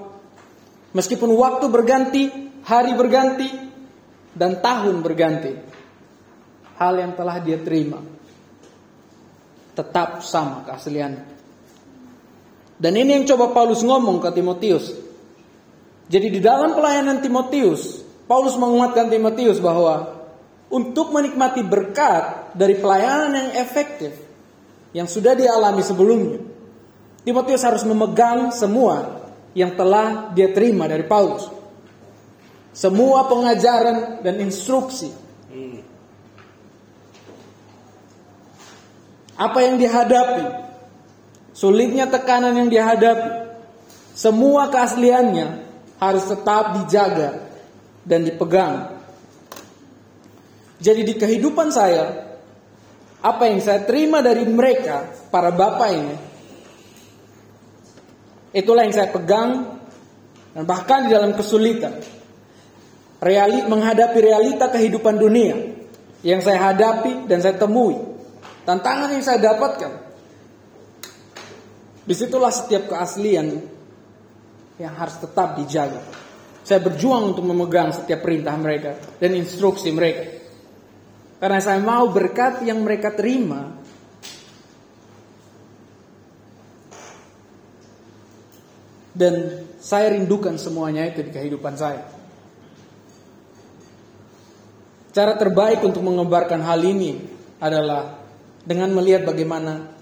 Meskipun 0.95 1.35
waktu 1.35 1.67
berganti, 1.67 2.23
hari 2.63 2.95
berganti, 2.95 3.51
dan 4.35 4.63
tahun 4.63 5.03
berganti. 5.03 5.53
Hal 6.75 6.95
yang 6.99 7.15
telah 7.15 7.39
dia 7.39 7.59
terima 7.63 8.03
tetap 9.75 10.23
sama 10.23 10.63
keaslian. 10.63 11.19
Dan 12.79 12.93
ini 12.95 13.23
yang 13.23 13.27
coba 13.35 13.51
Paulus 13.51 13.83
ngomong 13.83 14.23
ke 14.23 14.31
Timotius. 14.35 14.95
Jadi 16.07 16.39
di 16.39 16.41
dalam 16.43 16.75
pelayanan 16.79 17.19
Timotius, 17.23 18.03
Paulus 18.31 18.55
menguatkan 18.55 19.11
Timotius 19.11 19.59
bahwa 19.59 20.27
untuk 20.71 21.11
menikmati 21.11 21.63
berkat 21.63 22.55
dari 22.55 22.79
pelayanan 22.79 23.31
yang 23.35 23.51
efektif 23.63 24.15
yang 24.95 25.11
sudah 25.11 25.35
dialami 25.35 25.83
sebelumnya, 25.83 26.39
Timotius 27.27 27.63
harus 27.67 27.83
memegang 27.87 28.55
semua 28.55 29.24
yang 29.55 29.79
telah 29.79 30.35
dia 30.35 30.51
terima 30.51 30.91
dari 30.91 31.07
Paulus. 31.07 31.47
Semua 32.75 33.31
pengajaran 33.31 34.21
dan 34.27 34.43
instruksi. 34.43 35.15
Apa 39.35 39.59
yang 39.67 39.79
dihadapi, 39.79 40.47
sulitnya 41.55 42.07
tekanan 42.07 42.55
yang 42.55 42.71
dihadapi, 42.71 43.31
semua 44.15 44.71
keasliannya 44.71 45.67
harus 45.99 46.25
tetap 46.27 46.79
dijaga 46.79 47.43
dan 48.07 48.23
dipegang. 48.23 48.95
Jadi 50.79 51.03
di 51.03 51.15
kehidupan 51.19 51.71
saya, 51.75 52.35
apa 53.23 53.43
yang 53.51 53.59
saya 53.59 53.83
terima 53.87 54.23
dari 54.23 54.47
mereka, 54.47 55.11
para 55.35 55.51
bapak 55.51 55.91
ini, 55.91 56.15
Itulah 58.55 58.87
yang 58.87 58.95
saya 58.95 59.11
pegang 59.11 59.83
dan 60.55 60.63
bahkan 60.63 61.11
di 61.11 61.11
dalam 61.11 61.35
kesulitan. 61.35 61.99
reali, 63.25 63.65
menghadapi 63.65 64.21
realita 64.21 64.69
kehidupan 64.69 65.17
dunia 65.17 65.57
yang 66.21 66.45
saya 66.45 66.71
hadapi 66.71 67.25
dan 67.25 67.41
saya 67.41 67.57
temui. 67.57 67.97
Tantangan 68.69 69.17
yang 69.17 69.25
saya 69.25 69.41
dapatkan. 69.41 69.93
Di 72.05 72.13
situlah 72.13 72.53
setiap 72.53 72.93
keaslian 72.93 73.65
yang 74.77 74.93
harus 74.93 75.17
tetap 75.19 75.57
dijaga. 75.57 76.05
Saya 76.65 76.81
berjuang 76.81 77.33
untuk 77.33 77.45
memegang 77.49 77.93
setiap 77.97 78.25
perintah 78.25 78.57
mereka 78.61 78.97
dan 79.21 79.37
instruksi 79.37 79.89
mereka. 79.93 80.45
Karena 81.41 81.61
saya 81.61 81.81
mau 81.81 82.09
berkat 82.09 82.65
yang 82.65 82.81
mereka 82.81 83.13
terima 83.13 83.84
dan 89.15 89.65
saya 89.79 90.13
rindukan 90.13 90.59
semuanya 90.59 91.07
itu 91.07 91.23
di 91.23 91.31
kehidupan 91.31 91.79
saya. 91.79 92.03
Cara 95.15 95.39
terbaik 95.39 95.79
untuk 95.87 96.03
mengebarkan 96.03 96.59
hal 96.67 96.83
ini 96.83 97.23
adalah 97.63 98.19
dengan 98.67 98.91
melihat 98.91 99.23
bagaimana 99.23 99.95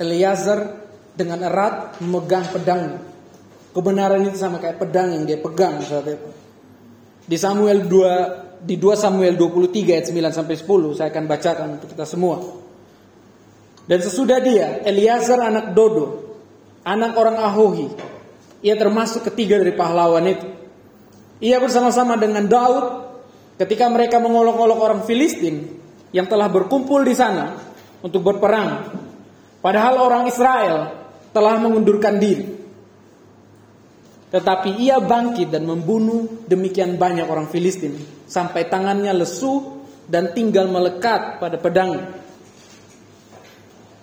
Eliezer 0.00 0.80
dengan 1.12 1.44
erat 1.44 2.00
memegang 2.00 2.48
pedangnya. 2.48 3.04
Kebenaran 3.76 4.24
itu 4.24 4.40
sama 4.40 4.62
kayak 4.62 4.80
pedang 4.80 5.12
yang 5.12 5.28
dia 5.28 5.36
pegang 5.36 5.76
saat 5.84 6.08
itu. 6.08 6.30
Di 7.28 7.36
Samuel 7.36 7.84
2 7.84 8.64
di 8.64 8.80
2 8.80 8.96
Samuel 8.96 9.36
23 9.36 9.92
ayat 9.92 10.06
9 10.08 10.38
sampai 10.40 10.56
10 10.56 10.96
saya 10.96 11.08
akan 11.12 11.24
bacakan 11.28 11.68
untuk 11.76 11.88
kita 11.92 12.08
semua. 12.08 12.40
Dan 13.84 14.00
sesudah 14.00 14.40
dia 14.40 14.80
Eliezer 14.88 15.36
anak 15.36 15.76
Dodo, 15.76 16.32
anak 16.88 17.12
orang 17.20 17.36
Ahohi, 17.36 18.13
ia 18.64 18.74
termasuk 18.80 19.28
ketiga 19.28 19.60
dari 19.60 19.76
pahlawan 19.76 20.24
itu. 20.24 20.48
Ia 21.44 21.60
bersama-sama 21.60 22.16
dengan 22.16 22.48
Daud 22.48 23.04
ketika 23.60 23.92
mereka 23.92 24.16
mengolok-olok 24.16 24.78
orang 24.80 25.00
Filistin 25.04 25.68
yang 26.16 26.24
telah 26.24 26.48
berkumpul 26.48 27.04
di 27.04 27.12
sana 27.12 27.60
untuk 28.00 28.24
berperang. 28.24 28.88
Padahal 29.60 30.00
orang 30.00 30.24
Israel 30.32 30.96
telah 31.36 31.60
mengundurkan 31.60 32.16
diri. 32.16 32.56
Tetapi 34.32 34.80
ia 34.80 34.96
bangkit 34.96 35.52
dan 35.52 35.68
membunuh 35.68 36.48
demikian 36.48 36.96
banyak 36.96 37.28
orang 37.28 37.52
Filistin 37.52 38.00
sampai 38.24 38.64
tangannya 38.72 39.12
lesu 39.12 39.84
dan 40.08 40.32
tinggal 40.32 40.72
melekat 40.72 41.36
pada 41.36 41.60
pedang. 41.60 42.16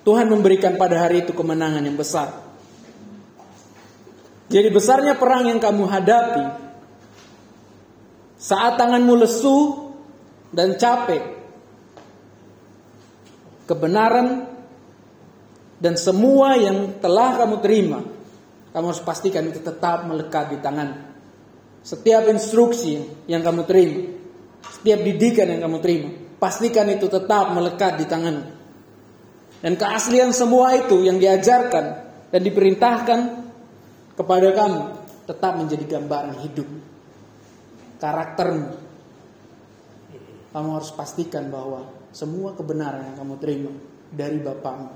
Tuhan 0.05 0.29
memberikan 0.29 0.77
pada 0.77 1.01
hari 1.01 1.25
itu 1.25 1.33
kemenangan 1.33 1.81
yang 1.81 1.97
besar. 1.97 2.50
Jadi 4.51 4.67
besarnya 4.67 5.15
perang 5.15 5.47
yang 5.47 5.63
kamu 5.63 5.87
hadapi 5.87 6.43
saat 8.35 8.75
tanganmu 8.75 9.15
lesu 9.23 9.89
dan 10.51 10.75
capek. 10.75 11.39
Kebenaran 13.63 14.51
dan 15.79 15.95
semua 15.95 16.59
yang 16.59 16.99
telah 16.99 17.39
kamu 17.39 17.63
terima, 17.63 18.03
kamu 18.75 18.85
harus 18.91 18.99
pastikan 18.99 19.47
itu 19.47 19.63
tetap 19.63 20.03
melekat 20.03 20.51
di 20.51 20.57
tangan. 20.59 21.15
Setiap 21.81 22.27
instruksi 22.27 22.99
yang 23.31 23.39
kamu 23.47 23.63
terima, 23.63 24.11
setiap 24.67 24.99
didikan 24.99 25.47
yang 25.47 25.63
kamu 25.63 25.79
terima, 25.79 26.09
pastikan 26.43 26.91
itu 26.91 27.07
tetap 27.07 27.55
melekat 27.55 28.03
di 28.03 28.05
tangan. 28.05 28.51
Dan 29.63 29.79
keaslian 29.79 30.35
semua 30.35 30.75
itu 30.75 31.07
yang 31.07 31.15
diajarkan 31.15 31.85
dan 32.35 32.41
diperintahkan 32.43 33.40
kepada 34.15 34.49
kamu 34.51 34.81
tetap 35.27 35.53
menjadi 35.55 35.85
gambaran 35.97 36.35
hidup 36.43 36.67
karaktermu. 38.01 38.69
Kamu 40.51 40.69
harus 40.75 40.91
pastikan 40.91 41.47
bahwa 41.47 41.87
semua 42.11 42.51
kebenaran 42.51 43.07
yang 43.07 43.15
kamu 43.23 43.39
terima 43.39 43.71
dari 44.11 44.35
Bapakmu 44.43 44.91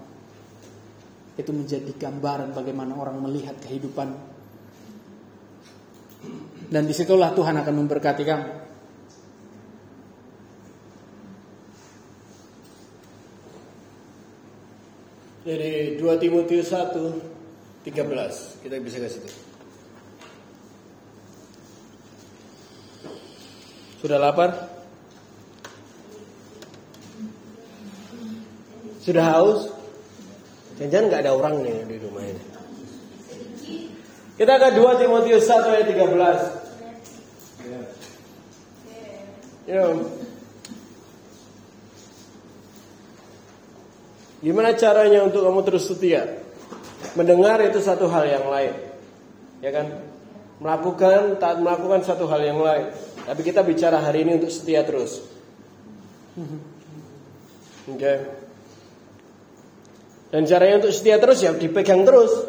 itu 1.36 1.52
menjadi 1.52 1.92
gambaran 1.96 2.52
bagaimana 2.52 2.96
orang 2.96 3.24
melihat 3.24 3.56
kehidupan. 3.64 4.36
Dan 6.66 6.84
di 6.84 6.92
situlah 6.96 7.32
Tuhan 7.32 7.56
akan 7.56 7.76
memberkati 7.76 8.24
kamu. 8.26 8.50
Jadi 15.46 16.02
2 16.02 16.24
Timotius 16.24 16.74
1 16.74 17.35
13 17.86 18.66
kita 18.66 18.82
bisa 18.82 18.98
kasih 18.98 19.22
itu. 19.22 19.30
Sudah 24.02 24.18
lapar? 24.18 24.74
Sudah 29.06 29.38
haus? 29.38 29.70
Jangan-jangan 30.82 31.06
nggak 31.14 31.22
ada 31.22 31.38
orang 31.38 31.62
nih 31.62 31.86
di 31.86 32.02
rumah 32.02 32.26
ini. 32.26 32.42
Kita 34.36 34.52
ke 34.58 34.68
2 34.76 35.00
Timotius 35.00 35.46
1 35.46 35.70
ayat 35.70 35.88
13. 35.94 36.66
Ya. 39.66 39.82
Gimana 44.46 44.78
caranya 44.78 45.26
untuk 45.26 45.42
kamu 45.42 45.66
terus 45.66 45.90
setia? 45.90 46.45
Mendengar 47.16 47.64
itu 47.64 47.80
satu 47.80 48.12
hal 48.12 48.28
yang 48.28 48.46
lain. 48.52 48.76
Ya 49.64 49.72
kan? 49.72 49.88
Melakukan 50.60 51.40
tak 51.40 51.64
melakukan 51.64 52.04
satu 52.04 52.28
hal 52.28 52.44
yang 52.44 52.60
lain. 52.60 52.92
Tapi 53.24 53.42
kita 53.42 53.64
bicara 53.64 54.04
hari 54.04 54.28
ini 54.28 54.36
untuk 54.36 54.52
setia 54.52 54.84
terus. 54.84 55.24
Oke. 57.88 57.96
Okay. 57.96 58.18
Dan 60.36 60.44
caranya 60.44 60.84
untuk 60.84 60.92
setia 60.92 61.16
terus 61.16 61.40
ya 61.40 61.56
dipegang 61.56 62.04
terus. 62.04 62.32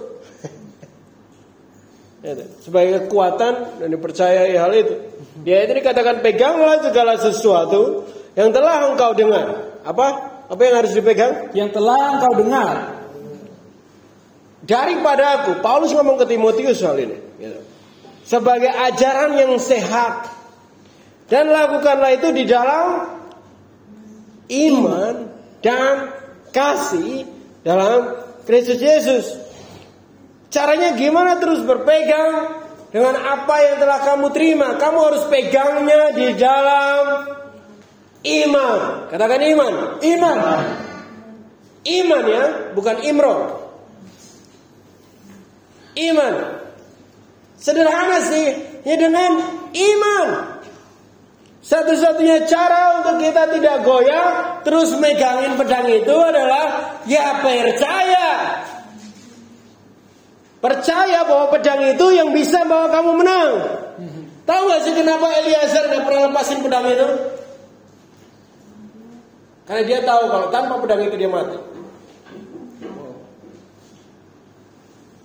Ya, 2.26 2.34
sebagai 2.58 3.06
kekuatan 3.06 3.78
dan 3.78 3.86
dipercayai 3.86 4.58
hal 4.58 4.74
itu. 4.74 4.98
Dia 5.46 5.62
itu 5.62 5.78
dikatakan 5.78 6.26
peganglah 6.26 6.82
segala 6.82 7.14
sesuatu 7.22 8.02
yang 8.34 8.50
telah 8.50 8.90
engkau 8.90 9.14
dengar. 9.14 9.78
Apa? 9.86 10.06
Apa 10.50 10.58
yang 10.58 10.74
harus 10.82 10.90
dipegang? 10.90 11.54
Yang 11.54 11.78
telah 11.78 12.18
engkau 12.18 12.32
dengar 12.34 12.95
daripada 14.66 15.40
aku. 15.40 15.62
Paulus 15.62 15.94
ngomong 15.94 16.18
ke 16.20 16.26
Timotius 16.26 16.82
soal 16.82 16.98
ini. 17.00 17.16
Gitu. 17.38 17.60
Sebagai 18.26 18.68
ajaran 18.68 19.38
yang 19.38 19.54
sehat. 19.62 20.34
Dan 21.30 21.50
lakukanlah 21.50 22.14
itu 22.14 22.30
di 22.34 22.46
dalam 22.46 23.18
iman 24.46 25.14
dan 25.58 26.14
kasih 26.54 27.26
dalam 27.66 28.14
Kristus 28.46 28.78
Yesus. 28.78 29.26
Caranya 30.54 30.94
gimana 30.94 31.42
terus 31.42 31.66
berpegang 31.66 32.62
dengan 32.94 33.18
apa 33.18 33.54
yang 33.66 33.76
telah 33.82 33.98
kamu 34.06 34.30
terima. 34.30 34.78
Kamu 34.78 34.98
harus 35.02 35.26
pegangnya 35.26 36.14
di 36.14 36.30
dalam 36.38 37.26
iman. 38.22 38.80
Katakan 39.10 39.40
iman. 39.42 39.72
Iman. 40.06 40.38
Iman 41.86 42.24
ya, 42.26 42.44
bukan 42.74 43.02
imron. 43.02 43.65
Iman. 45.96 46.34
Sederhana 47.56 48.20
sih, 48.20 48.46
ya 48.84 48.94
dengan 49.00 49.40
iman. 49.72 50.28
Satu-satunya 51.66 52.46
cara 52.46 53.02
untuk 53.02 53.26
kita 53.26 53.50
tidak 53.58 53.82
goyah, 53.82 54.60
terus 54.62 54.94
megangin 55.02 55.58
pedang 55.58 55.88
itu 55.90 56.14
adalah 56.14 56.94
ya 57.08 57.42
percaya. 57.42 58.28
Percaya 60.62 61.26
bahwa 61.26 61.50
pedang 61.50 61.82
itu 61.90 62.06
yang 62.14 62.30
bisa 62.30 62.62
bawa 62.68 62.86
kamu 62.92 63.10
menang. 63.18 63.50
Tahu 64.46 64.62
gak 64.70 64.82
sih 64.86 64.94
kenapa 64.94 65.26
Eliezer 65.42 65.90
gak 65.90 66.06
pernah 66.06 66.30
lepasin 66.30 66.62
pedang 66.62 66.86
itu? 66.86 67.08
Karena 69.66 69.82
dia 69.82 69.98
tahu 70.06 70.22
kalau 70.30 70.46
tanpa 70.54 70.78
pedang 70.78 71.02
itu 71.02 71.18
dia 71.18 71.26
mati. 71.26 71.58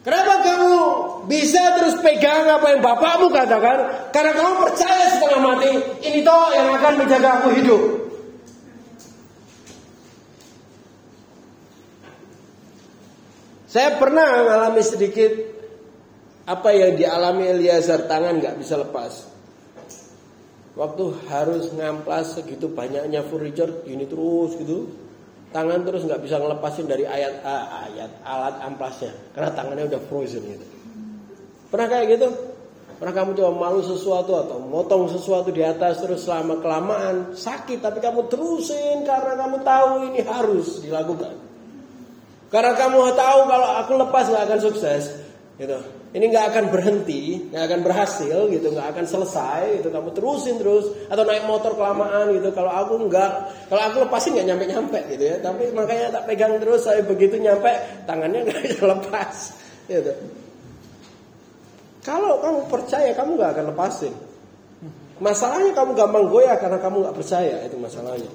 Kenapa 0.02 0.42
kamu 0.42 0.74
bisa 1.30 1.62
terus 1.78 2.02
pegang 2.02 2.50
apa 2.50 2.74
yang 2.74 2.82
bapakmu 2.82 3.30
katakan? 3.30 4.10
Karena 4.10 4.34
kamu 4.34 4.52
percaya 4.66 5.06
setengah 5.14 5.40
mati, 5.46 5.72
ini 6.10 6.26
toh 6.26 6.50
yang 6.58 6.74
akan 6.74 6.94
menjaga 6.98 7.30
aku 7.38 7.50
hidup. 7.54 7.82
Saya 13.70 14.02
pernah 14.02 14.42
mengalami 14.42 14.84
sedikit 14.84 15.32
apa 16.50 16.70
yang 16.74 16.98
dialami 16.98 17.48
Eliezer 17.56 18.10
tangan 18.10 18.42
nggak 18.42 18.58
bisa 18.58 18.82
lepas. 18.82 19.30
Waktu 20.74 21.04
harus 21.30 21.70
ngamplas 21.78 22.42
segitu 22.42 22.74
banyaknya 22.74 23.22
furniture 23.22 23.86
ini 23.86 24.10
terus 24.10 24.58
gitu 24.58 25.01
tangan 25.52 25.84
terus 25.84 26.08
nggak 26.08 26.24
bisa 26.24 26.40
ngelepasin 26.40 26.88
dari 26.88 27.04
ayat 27.04 27.44
ayat 27.44 28.12
alat 28.24 28.56
amplasnya 28.64 29.12
karena 29.36 29.52
tangannya 29.52 29.86
udah 29.92 30.02
frozen 30.08 30.44
gitu. 30.48 30.66
Pernah 31.72 31.88
kayak 31.88 32.06
gitu? 32.20 32.28
Pernah 33.00 33.14
kamu 33.18 33.32
coba 33.34 33.52
malu 33.58 33.82
sesuatu 33.82 34.32
atau 34.38 34.62
motong 34.62 35.10
sesuatu 35.10 35.50
di 35.50 35.66
atas 35.66 36.00
terus 36.00 36.22
selama 36.22 36.62
kelamaan 36.62 37.34
sakit 37.34 37.82
tapi 37.82 37.98
kamu 37.98 38.30
terusin 38.30 39.04
karena 39.04 39.34
kamu 39.40 39.58
tahu 39.66 39.90
ini 40.12 40.22
harus 40.24 40.80
dilakukan. 40.80 41.34
Karena 42.52 42.76
kamu 42.76 43.16
tahu 43.16 43.40
kalau 43.48 43.70
aku 43.80 43.92
lepas 43.96 44.28
nggak 44.28 44.44
akan 44.44 44.60
sukses, 44.60 45.04
gitu. 45.56 45.80
Ini 46.12 46.28
nggak 46.28 46.46
akan 46.52 46.66
berhenti, 46.76 47.40
nggak 47.56 47.64
akan 47.72 47.80
berhasil, 47.88 48.38
gitu, 48.52 48.68
nggak 48.68 48.88
akan 48.92 49.06
selesai, 49.08 49.80
gitu. 49.80 49.88
Kamu 49.96 50.12
terusin 50.12 50.60
terus 50.60 50.92
atau 51.08 51.24
naik 51.24 51.48
motor 51.48 51.72
kelamaan, 51.72 52.36
gitu. 52.36 52.52
Kalau 52.52 52.68
aku 52.68 53.08
nggak, 53.08 53.32
kalau 53.72 53.82
aku 53.88 53.98
lepasin 54.04 54.36
nggak 54.36 54.48
nyampe 54.52 54.66
nyampe, 54.68 55.00
gitu 55.08 55.24
ya. 55.24 55.40
Tapi 55.40 55.72
makanya 55.72 56.20
tak 56.20 56.28
pegang 56.28 56.60
terus, 56.60 56.84
saya 56.84 57.00
begitu 57.08 57.40
nyampe 57.40 57.72
tangannya 58.04 58.44
nggak 58.48 58.60
bisa 58.60 58.84
lepas, 58.92 59.36
gitu. 59.88 60.12
Kalau 62.02 62.42
kamu 62.42 62.60
percaya, 62.66 63.14
kamu 63.14 63.38
gak 63.38 63.52
akan 63.58 63.66
lepasin. 63.74 64.14
Masalahnya 65.22 65.72
kamu 65.78 65.94
gampang 65.94 66.26
goyah 66.34 66.58
karena 66.58 66.82
kamu 66.82 67.06
gak 67.06 67.18
percaya, 67.18 67.62
itu 67.62 67.78
masalahnya. 67.78 68.32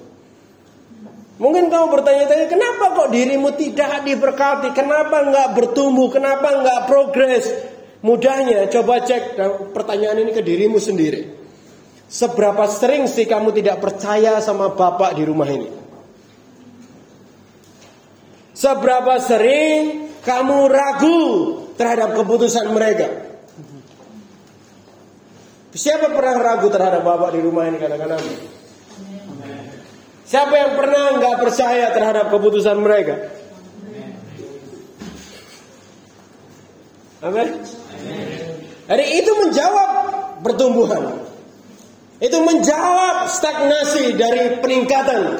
Mungkin 1.37 1.69
kamu 1.69 1.85
bertanya-tanya, 1.93 2.49
kenapa 2.49 2.97
kok 2.97 3.09
dirimu 3.13 3.53
tidak 3.53 4.01
diberkati? 4.01 4.73
Kenapa 4.73 5.21
nggak 5.21 5.53
bertumbuh? 5.53 6.09
Kenapa 6.09 6.49
nggak 6.49 6.89
progres? 6.89 7.45
Mudahnya, 8.01 8.65
coba 8.73 9.05
cek 9.05 9.37
pertanyaan 9.69 10.25
ini 10.25 10.33
ke 10.33 10.41
dirimu 10.41 10.81
sendiri. 10.81 11.29
Seberapa 12.09 12.65
sering 12.65 13.05
sih 13.05 13.29
kamu 13.29 13.53
tidak 13.53 13.77
percaya 13.77 14.41
sama 14.41 14.73
bapak 14.73 15.13
di 15.13 15.23
rumah 15.29 15.45
ini? 15.45 15.69
Seberapa 18.57 19.21
sering 19.21 20.09
kamu 20.25 20.57
ragu 20.65 21.21
terhadap 21.77 22.17
keputusan 22.17 22.73
mereka? 22.73 23.29
Siapa 25.77 26.09
pernah 26.09 26.41
ragu 26.41 26.65
terhadap 26.73 27.05
bapak 27.05 27.37
di 27.37 27.45
rumah 27.45 27.69
ini 27.69 27.77
kadang-kadang? 27.77 28.56
Siapa 30.27 30.51
yang 30.51 30.71
pernah 30.75 31.15
nggak 31.15 31.35
percaya 31.39 31.87
terhadap 31.95 32.27
keputusan 32.27 32.83
mereka? 32.83 33.31
Amin. 37.23 37.63
Jadi 38.91 39.05
itu 39.23 39.31
menjawab 39.39 39.89
pertumbuhan. 40.43 41.23
Itu 42.19 42.43
menjawab 42.43 43.31
stagnasi 43.31 44.19
dari 44.19 44.59
peningkatan. 44.59 45.39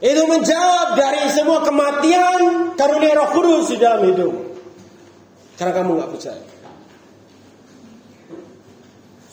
Itu 0.00 0.22
menjawab 0.24 0.96
dari 0.96 1.28
semua 1.28 1.60
kematian 1.60 2.72
karunia 2.72 3.20
Roh 3.20 3.30
Kudus 3.36 3.68
di 3.68 3.76
dalam 3.76 4.00
hidup. 4.06 4.32
Karena 5.60 5.72
kamu 5.76 5.90
nggak 5.92 6.10
percaya. 6.16 6.55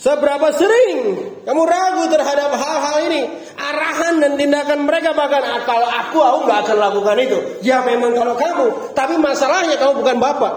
Seberapa 0.04 0.51
sering 0.51 1.16
kamu 1.47 1.64
ragu 1.64 2.12
terhadap 2.12 2.51
hal-hal 2.60 3.08
ini? 3.08 3.24
Arahan 3.56 4.20
dan 4.20 4.36
tindakan 4.36 4.84
mereka 4.84 5.16
bahkan 5.16 5.39
ah, 5.39 5.64
kalau 5.64 5.88
aku 5.88 6.20
aku 6.20 6.39
nggak 6.43 6.60
akan 6.68 6.78
lakukan 6.84 7.18
itu. 7.24 7.38
Ya 7.64 7.80
memang 7.88 8.12
kalau 8.12 8.36
kamu, 8.36 8.66
tapi 8.91 9.16
masalahnya 9.16 9.80
kamu 9.80 10.04
bukan 10.04 10.18
bapak. 10.20 10.54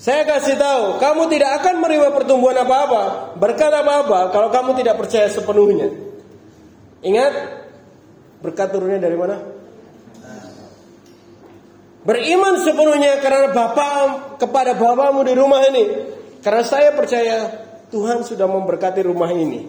Saya 0.00 0.22
kasih 0.24 0.56
tahu, 0.56 1.02
kamu 1.02 1.28
tidak 1.34 1.60
akan 1.60 1.82
menerima 1.82 2.14
pertumbuhan 2.14 2.56
apa-apa, 2.62 3.36
berkat 3.36 3.74
apa-apa 3.74 4.32
kalau 4.32 4.48
kamu 4.48 4.80
tidak 4.80 4.96
percaya 4.96 5.28
sepenuhnya. 5.28 5.92
Ingat, 7.04 7.32
berkat 8.40 8.70
turunnya 8.72 9.02
dari 9.02 9.18
mana? 9.18 9.55
Beriman 12.06 12.62
sepenuhnya 12.62 13.18
karena 13.18 13.50
Bapak 13.50 14.38
kepada 14.38 14.78
Bapakmu 14.78 15.26
di 15.26 15.34
rumah 15.34 15.58
ini. 15.66 16.14
Karena 16.38 16.62
saya 16.62 16.94
percaya 16.94 17.50
Tuhan 17.90 18.22
sudah 18.22 18.46
memberkati 18.46 19.02
rumah 19.02 19.34
ini. 19.34 19.66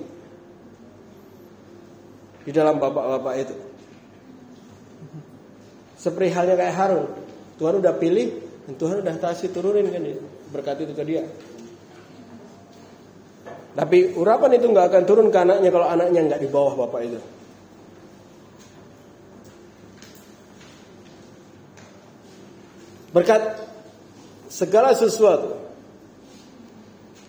Di 2.45 2.53
dalam 2.53 2.77
bapak-bapak 2.77 3.33
itu. 3.41 3.55
Seperti 5.97 6.29
halnya 6.37 6.55
kayak 6.55 6.75
Harun. 6.77 7.05
Tuhan 7.57 7.81
udah 7.81 7.97
pilih 7.97 8.29
dan 8.69 8.73
Tuhan 8.77 8.95
udah 9.01 9.15
kasih 9.17 9.49
turunin 9.49 9.89
kan 9.89 10.05
dia. 10.05 10.21
Berkat 10.53 10.85
itu 10.85 10.93
ke 10.93 11.03
dia. 11.03 11.25
Tapi 13.73 14.13
urapan 14.13 14.61
itu 14.61 14.69
nggak 14.69 14.87
akan 14.93 15.03
turun 15.09 15.27
ke 15.33 15.37
anaknya 15.41 15.69
kalau 15.73 15.89
anaknya 15.89 16.21
nggak 16.29 16.41
di 16.45 16.49
bawah 16.53 16.85
bapak 16.85 17.01
itu. 17.09 17.19
Berkat 23.17 23.57
segala 24.45 24.93
sesuatu. 24.93 25.57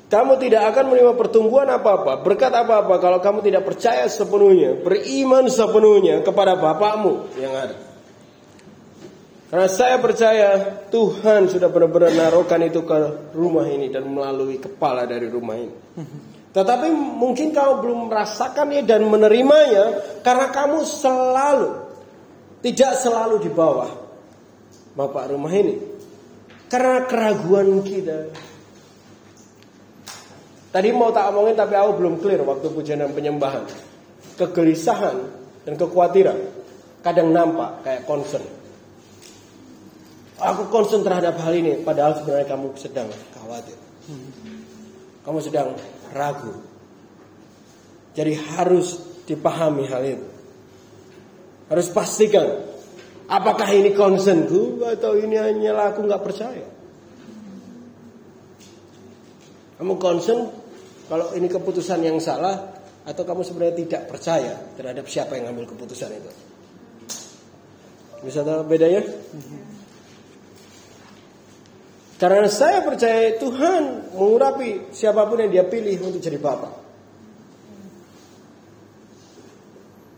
Kamu 0.09 0.37
tidak 0.41 0.73
akan 0.73 0.93
menerima 0.93 1.17
pertumbuhan 1.17 1.69
apa-apa, 1.69 2.21
berkat 2.25 2.53
apa-apa 2.53 2.97
kalau 2.97 3.21
kamu 3.21 3.45
tidak 3.45 3.65
percaya 3.69 4.09
sepenuhnya, 4.09 4.77
beriman 4.81 5.49
sepenuhnya 5.53 6.25
kepada 6.25 6.57
Bapakmu 6.57 7.29
yang 7.37 7.53
ada. 7.53 7.77
Karena 9.49 9.69
saya 9.69 9.97
percaya 10.01 10.49
Tuhan 10.93 11.49
sudah 11.53 11.69
benar-benar 11.73 12.13
naruhkan 12.13 12.61
itu 12.65 12.85
ke 12.89 13.33
rumah 13.37 13.65
ini 13.69 13.93
dan 13.93 14.09
melalui 14.09 14.61
kepala 14.61 15.05
dari 15.05 15.29
rumah 15.29 15.57
ini. 15.57 15.77
Tetapi 16.57 16.89
mungkin 16.93 17.53
kamu 17.53 17.73
belum 17.85 17.99
merasakannya 18.09 18.85
dan 18.89 19.05
menerimanya 19.09 20.05
karena 20.25 20.53
kamu 20.53 20.85
selalu 20.89 21.85
tidak 22.65 22.97
selalu 22.97 23.45
di 23.45 23.53
bawah 23.53 24.08
bapak 24.99 25.31
rumah 25.31 25.55
ini. 25.55 25.79
Karena 26.67 27.07
keraguan 27.07 27.87
kita. 27.87 28.35
Tadi 30.69 30.89
mau 30.93 31.15
tak 31.15 31.31
omongin 31.33 31.57
tapi 31.57 31.79
aku 31.79 32.03
belum 32.03 32.15
clear 32.19 32.43
waktu 32.43 32.67
pujian 32.75 33.01
dan 33.01 33.15
penyembahan. 33.15 33.65
Kegelisahan 34.37 35.17
dan 35.65 35.75
kekhawatiran 35.79 36.39
kadang 37.01 37.31
nampak 37.31 37.87
kayak 37.87 38.03
concern. 38.05 38.45
Aku 40.39 40.69
concern 40.69 41.03
terhadap 41.03 41.41
hal 41.41 41.55
ini 41.57 41.83
padahal 41.83 42.21
sebenarnya 42.21 42.47
kamu 42.47 42.67
sedang 42.77 43.09
khawatir. 43.39 43.79
Kamu 45.25 45.39
sedang 45.41 45.73
ragu. 46.13 46.53
Jadi 48.13 48.35
harus 48.35 48.99
dipahami 49.25 49.89
hal 49.89 50.03
itu. 50.05 50.27
Harus 51.73 51.87
pastikan 51.91 52.68
Apakah 53.29 53.69
ini 53.77 53.93
concernku 53.93 54.81
atau 54.89 55.13
ini 55.13 55.37
hanya 55.37 55.77
aku 55.93 56.01
nggak 56.09 56.25
percaya? 56.25 56.65
Kamu 59.77 59.95
concern 60.01 60.49
kalau 61.13 61.37
ini 61.37 61.47
keputusan 61.47 62.03
yang 62.09 62.17
salah 62.25 62.73
atau 63.05 63.23
kamu 63.29 63.45
sebenarnya 63.45 63.77
tidak 63.85 64.03
percaya 64.09 64.57
terhadap 64.81 65.05
siapa 65.13 65.37
yang 65.37 65.53
ambil 65.53 65.69
keputusan 65.69 66.09
itu? 66.09 66.33
Bisa 68.25 68.43
tahu 68.43 68.65
bedanya? 68.65 69.05
Karena 72.19 72.51
saya 72.51 72.83
percaya 72.83 73.39
Tuhan 73.39 74.11
mengurapi 74.17 74.91
siapa 74.91 75.23
pun 75.31 75.39
yang 75.39 75.53
dia 75.55 75.65
pilih 75.69 75.95
untuk 76.03 76.19
jadi 76.19 76.41
bapak. 76.41 76.75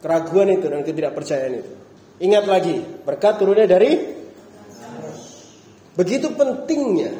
Keraguan 0.00 0.48
itu 0.56 0.64
dan 0.64 0.80
ketidakpercayaan 0.80 1.52
itu. 1.61 1.72
Ingat 2.20 2.44
lagi, 2.44 2.76
berkat 3.08 3.40
turunnya 3.40 3.64
dari 3.64 3.96
begitu 5.96 6.28
pentingnya. 6.36 7.16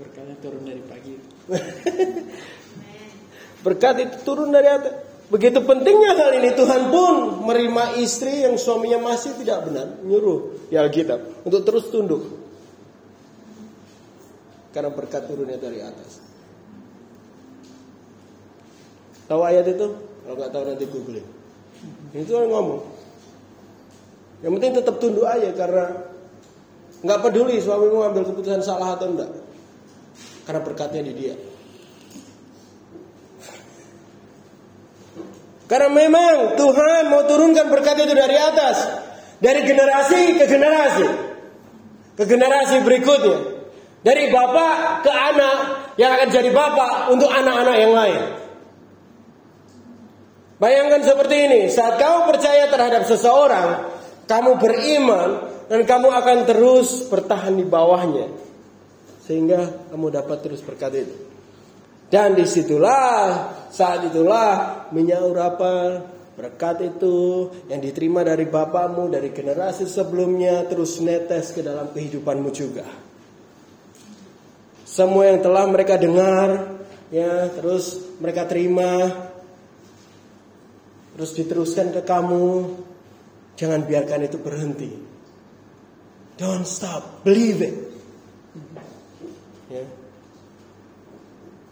Berkatnya 0.00 0.36
turun 0.40 0.62
dari 0.64 0.80
pagi. 0.80 1.14
berkat 3.64 3.94
itu 4.00 4.16
turun 4.24 4.48
dari 4.48 4.68
atas. 4.72 4.94
Begitu 5.28 5.60
pentingnya 5.60 6.16
hal 6.16 6.30
ini 6.38 6.54
Tuhan 6.56 6.88
pun 6.88 7.44
menerima 7.44 8.00
istri 8.00 8.46
yang 8.46 8.56
suaminya 8.56 9.12
masih 9.12 9.36
tidak 9.42 9.68
benar, 9.68 10.00
nyuruh 10.06 10.70
di 10.72 10.78
Alkitab 10.78 11.44
untuk 11.44 11.66
terus 11.66 11.92
tunduk. 11.92 12.24
Karena 14.72 14.88
berkat 14.88 15.28
turunnya 15.28 15.60
dari 15.60 15.84
atas. 15.84 16.24
Tahu 19.26 19.42
ayat 19.42 19.66
itu? 19.68 19.86
Kalau 19.98 20.34
nggak 20.38 20.50
tahu 20.54 20.62
nanti 20.64 20.84
googling. 20.88 21.28
Itu 22.14 22.32
orang 22.38 22.50
ngomong. 22.54 22.95
Yang 24.44 24.52
penting 24.60 24.72
tetap 24.76 24.94
tunduk 25.00 25.24
aja 25.24 25.48
karena 25.56 25.84
nggak 27.00 27.18
peduli 27.24 27.56
suamimu 27.60 28.04
ambil 28.04 28.22
keputusan 28.28 28.60
salah 28.60 28.96
atau 28.96 29.08
enggak. 29.08 29.30
Karena 30.44 30.60
berkatnya 30.62 31.02
di 31.02 31.12
dia. 31.16 31.34
Karena 35.66 35.90
memang 35.90 36.54
Tuhan 36.54 37.10
mau 37.10 37.26
turunkan 37.26 37.66
berkat 37.66 37.98
itu 38.06 38.14
dari 38.14 38.36
atas. 38.38 38.76
Dari 39.42 39.66
generasi 39.66 40.38
ke 40.38 40.46
generasi. 40.46 41.06
Ke 42.14 42.24
generasi 42.24 42.76
berikutnya. 42.86 43.38
Dari 44.06 44.30
bapak 44.30 45.02
ke 45.02 45.10
anak 45.10 45.56
yang 45.98 46.14
akan 46.14 46.28
jadi 46.30 46.50
bapak 46.54 47.10
untuk 47.10 47.26
anak-anak 47.26 47.76
yang 47.82 47.92
lain. 47.96 48.20
Bayangkan 50.56 51.02
seperti 51.04 51.36
ini, 51.36 51.60
saat 51.68 52.00
kau 52.00 52.24
percaya 52.30 52.70
terhadap 52.72 53.04
seseorang, 53.04 53.92
kamu 54.26 54.50
beriman 54.58 55.28
dan 55.70 55.80
kamu 55.86 56.08
akan 56.10 56.38
terus 56.46 57.06
bertahan 57.06 57.54
di 57.54 57.66
bawahnya 57.66 58.26
sehingga 59.26 59.90
kamu 59.90 60.06
dapat 60.14 60.38
terus 60.42 60.62
berkat 60.62 60.92
itu. 60.94 61.16
Dan 62.06 62.38
di 62.38 62.46
situlah 62.46 63.50
saat 63.74 64.06
itulah 64.06 64.86
menyaur 64.94 65.34
apa 65.42 65.74
berkat 66.38 66.94
itu 66.94 67.50
yang 67.66 67.82
diterima 67.82 68.22
dari 68.22 68.46
bapakmu 68.46 69.10
dari 69.10 69.34
generasi 69.34 69.90
sebelumnya 69.90 70.62
terus 70.70 71.02
netes 71.02 71.50
ke 71.50 71.66
dalam 71.66 71.90
kehidupanmu 71.90 72.50
juga. 72.54 72.86
Semua 74.86 75.34
yang 75.34 75.42
telah 75.42 75.66
mereka 75.66 75.98
dengar 75.98 76.78
ya 77.10 77.50
terus 77.50 78.14
mereka 78.22 78.46
terima 78.46 79.10
terus 81.18 81.34
diteruskan 81.34 81.90
ke 81.90 82.06
kamu 82.06 82.46
jangan 83.56 83.82
biarkan 83.82 84.28
itu 84.28 84.38
berhenti. 84.38 84.92
Don't 86.36 86.68
stop, 86.68 87.24
believe 87.24 87.64
it. 87.64 87.76
Ya. 89.72 89.82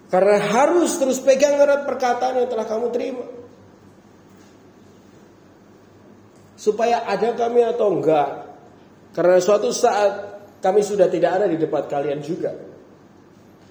Karena 0.09 0.41
harus 0.41 0.97
terus 0.97 1.21
pegang 1.21 1.61
erat 1.61 1.85
perkataan 1.85 2.41
yang 2.41 2.49
telah 2.49 2.65
kamu 2.65 2.87
terima. 2.91 3.27
Supaya 6.57 7.05
ada 7.05 7.37
kami 7.37 7.61
atau 7.61 7.93
enggak. 7.93 8.31
Karena 9.13 9.37
suatu 9.37 9.69
saat 9.69 10.41
kami 10.65 10.81
sudah 10.81 11.13
tidak 11.13 11.31
ada 11.43 11.47
di 11.51 11.61
depan 11.61 11.85
kalian 11.85 12.25
juga. 12.25 12.57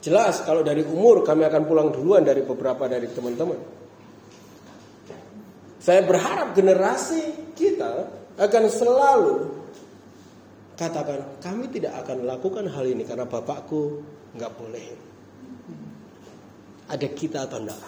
Jelas 0.03 0.43
kalau 0.43 0.61
dari 0.61 0.83
umur 0.83 1.23
kami 1.23 1.47
akan 1.47 1.63
pulang 1.63 1.89
duluan 1.89 2.21
dari 2.27 2.43
beberapa 2.43 2.85
dari 2.85 3.07
teman-teman. 3.07 3.59
Saya 5.79 6.03
berharap 6.03 6.51
generasi 6.55 7.42
kita 7.53 8.09
akan 8.37 8.63
selalu 8.69 9.35
katakan 10.73 11.37
kami 11.37 11.69
tidak 11.69 12.01
akan 12.01 12.25
lakukan 12.25 12.65
hal 12.65 12.85
ini 12.89 13.05
karena 13.05 13.29
bapakku 13.29 14.01
nggak 14.33 14.53
boleh. 14.57 14.87
Ada 16.89 17.07
kita 17.09 17.47
atau 17.47 17.63
enggak? 17.63 17.79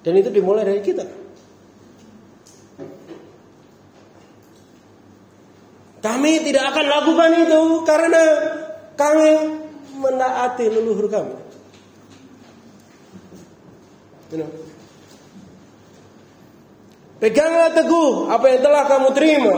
Dan 0.00 0.12
itu 0.16 0.30
dimulai 0.32 0.64
dari 0.64 0.80
kita. 0.80 1.04
Kami 6.00 6.32
tidak 6.40 6.64
akan 6.72 6.86
lakukan 6.88 7.30
itu 7.44 7.60
karena 7.84 8.22
kami 8.96 9.30
menaati 10.00 10.64
leluhur 10.72 11.12
kami. 11.12 11.36
You? 14.30 14.69
Peganglah 17.20 17.76
teguh 17.76 18.32
apa 18.32 18.48
yang 18.48 18.60
telah 18.64 18.82
kamu 18.88 19.08
terima 19.12 19.56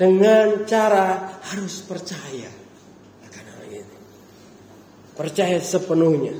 dengan 0.00 0.64
cara 0.64 1.36
harus 1.52 1.84
percaya 1.84 2.48
akan 3.28 3.44
hal 3.44 3.64
ini. 3.68 3.96
Percaya 5.12 5.60
sepenuhnya. 5.60 6.32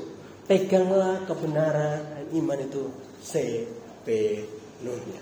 Peganglah 0.49 1.21
kebenaran 1.29 2.01
dan 2.01 2.25
iman 2.33 2.59
itu 2.65 2.89
sepenuhnya. 3.21 5.21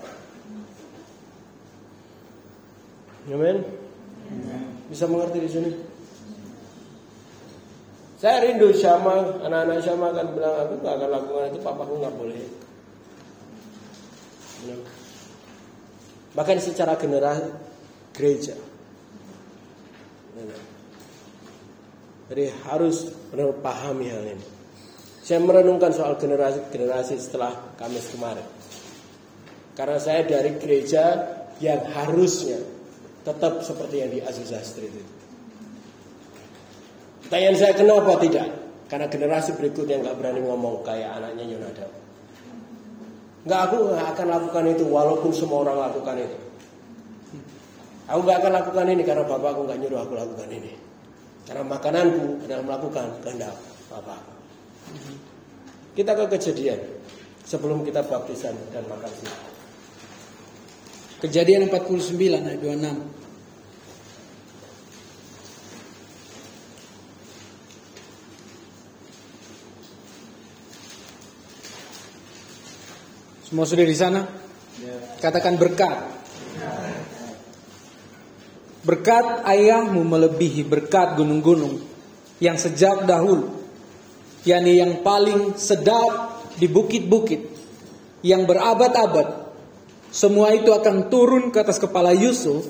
Amin. 3.28 3.68
Bisa 4.88 5.08
mengerti 5.08 5.40
di 5.44 5.50
sini? 5.52 5.72
Saya 8.20 8.48
rindu 8.48 8.72
Syama, 8.72 9.44
anak-anak 9.44 9.84
Syama 9.84 10.16
akan 10.16 10.28
bilang 10.32 10.56
aku 10.64 10.74
gak 10.80 10.96
akan 10.96 11.10
lakukan 11.12 11.44
itu, 11.52 11.60
papaku 11.60 11.94
nggak 12.00 12.16
boleh. 12.16 12.44
Bahkan 16.34 16.58
secara 16.58 16.98
generasi 16.98 17.48
gereja. 18.14 18.56
Jadi 22.34 22.46
harus 22.66 23.14
pahami 23.62 24.10
hal 24.10 24.24
ini. 24.26 24.48
Saya 25.24 25.40
merenungkan 25.40 25.94
soal 25.96 26.20
generasi-generasi 26.20 27.16
setelah 27.16 27.76
Kamis 27.80 28.12
kemarin. 28.12 28.44
Karena 29.74 29.98
saya 29.98 30.26
dari 30.28 30.58
gereja 30.60 31.04
yang 31.62 31.80
harusnya 31.96 32.60
tetap 33.24 33.64
seperti 33.64 33.96
yang 34.04 34.12
di 34.12 34.20
Aziza 34.20 34.60
Street 34.60 34.92
itu. 34.92 35.14
Tanya 37.32 37.56
saya 37.56 37.74
kenapa 37.74 38.20
tidak? 38.20 38.52
Karena 38.92 39.08
generasi 39.08 39.56
berikutnya 39.56 40.04
nggak 40.04 40.18
berani 40.20 40.42
ngomong 40.44 40.84
kayak 40.86 41.18
anaknya 41.18 41.56
Yonadab. 41.56 42.03
Nggak 43.44 43.60
aku 43.68 43.76
nggak 43.92 44.08
akan 44.16 44.28
lakukan 44.32 44.64
itu 44.72 44.84
walaupun 44.88 45.32
semua 45.36 45.68
orang 45.68 45.92
lakukan 45.92 46.16
itu. 46.16 46.38
Aku 48.08 48.20
nggak 48.24 48.38
akan 48.40 48.52
lakukan 48.56 48.86
ini 48.88 49.04
karena 49.04 49.24
bapakku 49.28 49.68
nggak 49.68 49.80
nyuruh 49.84 50.00
aku 50.04 50.14
lakukan 50.16 50.50
ini. 50.52 50.72
Karena 51.44 51.64
makananku 51.68 52.48
adalah 52.48 52.64
melakukan 52.64 53.06
kehendak 53.20 53.56
bapakku. 53.92 54.34
Kita 55.94 56.12
ke 56.16 56.26
kejadian 56.40 56.80
sebelum 57.44 57.84
kita 57.84 58.02
baptisan 58.08 58.56
dan 58.72 58.88
makan 58.88 59.12
siang. 59.12 59.44
Kejadian 61.24 61.72
49 61.72 62.48
ayat 62.48 62.60
26. 62.60 63.23
Semua 73.54 73.70
sudah 73.70 73.86
di 73.86 73.94
sana? 73.94 74.26
Katakan 75.22 75.62
berkat. 75.62 75.94
Berkat 78.82 79.46
ayahmu 79.46 80.02
melebihi 80.02 80.66
berkat 80.66 81.14
gunung-gunung 81.14 81.78
yang 82.42 82.58
sejak 82.58 83.06
dahulu, 83.06 83.54
yakni 84.42 84.82
yang 84.82 85.06
paling 85.06 85.54
sedap 85.54 86.42
di 86.58 86.66
bukit-bukit, 86.66 87.46
yang 88.26 88.50
berabad-abad. 88.50 89.54
Semua 90.10 90.50
itu 90.58 90.74
akan 90.74 91.14
turun 91.14 91.54
ke 91.54 91.62
atas 91.62 91.78
kepala 91.78 92.10
Yusuf, 92.10 92.66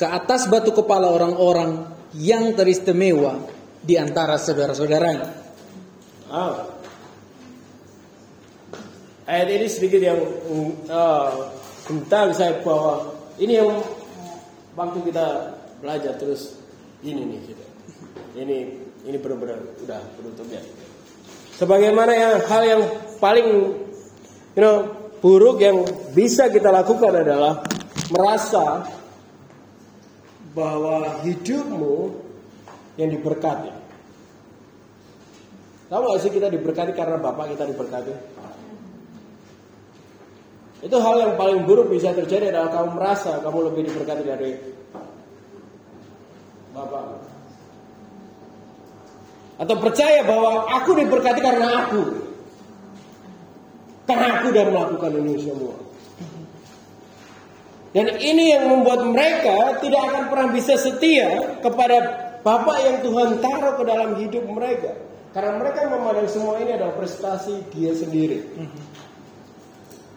ke 0.00 0.06
atas 0.08 0.48
batu 0.48 0.72
kepala 0.72 1.12
orang-orang 1.12 1.92
yang 2.16 2.56
teristimewa 2.56 3.44
di 3.84 4.00
antara 4.00 4.40
saudara-saudaranya. 4.40 5.28
Ah, 6.32 6.75
Ayat 9.26 9.50
ini 9.50 9.66
sedikit 9.66 9.98
yang 9.98 10.22
uh, 10.86 11.50
tentang 11.82 12.30
saya 12.30 12.62
bahwa 12.62 13.10
ini 13.42 13.58
yang 13.58 13.82
waktu 14.78 15.02
kita 15.02 15.50
belajar 15.82 16.14
terus 16.14 16.62
ini 17.02 17.26
nih 17.26 17.40
kita. 17.42 17.66
Ini 18.38 18.56
ini 19.02 19.16
benar-benar 19.18 19.66
udah 19.82 20.00
penutupnya. 20.14 20.62
Sebagaimana 21.58 22.12
yang 22.14 22.34
hal 22.46 22.62
yang 22.70 22.82
paling 23.18 23.48
you 24.54 24.62
know 24.62 24.94
buruk 25.18 25.58
yang 25.58 25.82
bisa 26.14 26.46
kita 26.46 26.70
lakukan 26.70 27.26
adalah 27.26 27.66
merasa 28.14 28.86
bahwa 30.54 31.18
hidupmu 31.26 32.14
yang 32.94 33.10
diberkati. 33.10 33.74
Tahu 35.90 36.02
gak 36.14 36.18
sih 36.22 36.30
kita 36.30 36.46
diberkati 36.46 36.94
karena 36.94 37.18
Bapak 37.18 37.54
kita 37.54 37.66
diberkati? 37.66 38.35
Itu 40.84 40.96
hal 41.00 41.14
yang 41.24 41.32
paling 41.40 41.64
buruk 41.64 41.88
bisa 41.88 42.12
terjadi 42.12 42.52
adalah 42.52 42.68
kamu 42.68 42.90
merasa 43.00 43.40
kamu 43.40 43.58
lebih 43.72 43.82
diberkati 43.88 44.22
dari 44.28 44.52
Bapak. 46.76 47.04
Atau 49.56 49.76
percaya 49.80 50.20
bahwa 50.20 50.68
aku 50.68 50.90
diberkati 51.00 51.40
karena 51.40 51.88
aku. 51.88 52.02
Karena 54.04 54.26
aku 54.36 54.44
sudah 54.52 54.64
melakukan 54.68 55.12
ini 55.16 55.34
semua. 55.40 55.74
Dan 57.96 58.20
ini 58.20 58.52
yang 58.52 58.68
membuat 58.68 59.08
mereka 59.08 59.80
tidak 59.80 60.02
akan 60.12 60.22
pernah 60.28 60.48
bisa 60.52 60.76
setia 60.76 61.56
kepada 61.64 61.96
Bapak 62.44 62.76
yang 62.84 62.96
Tuhan 63.00 63.40
taruh 63.40 63.80
ke 63.80 63.84
dalam 63.88 64.20
hidup 64.20 64.44
mereka. 64.44 64.92
Karena 65.32 65.56
mereka 65.56 65.88
memandang 65.88 66.28
semua 66.28 66.60
ini 66.60 66.76
adalah 66.76 66.92
prestasi 66.92 67.64
dia 67.72 67.96
sendiri. 67.96 68.44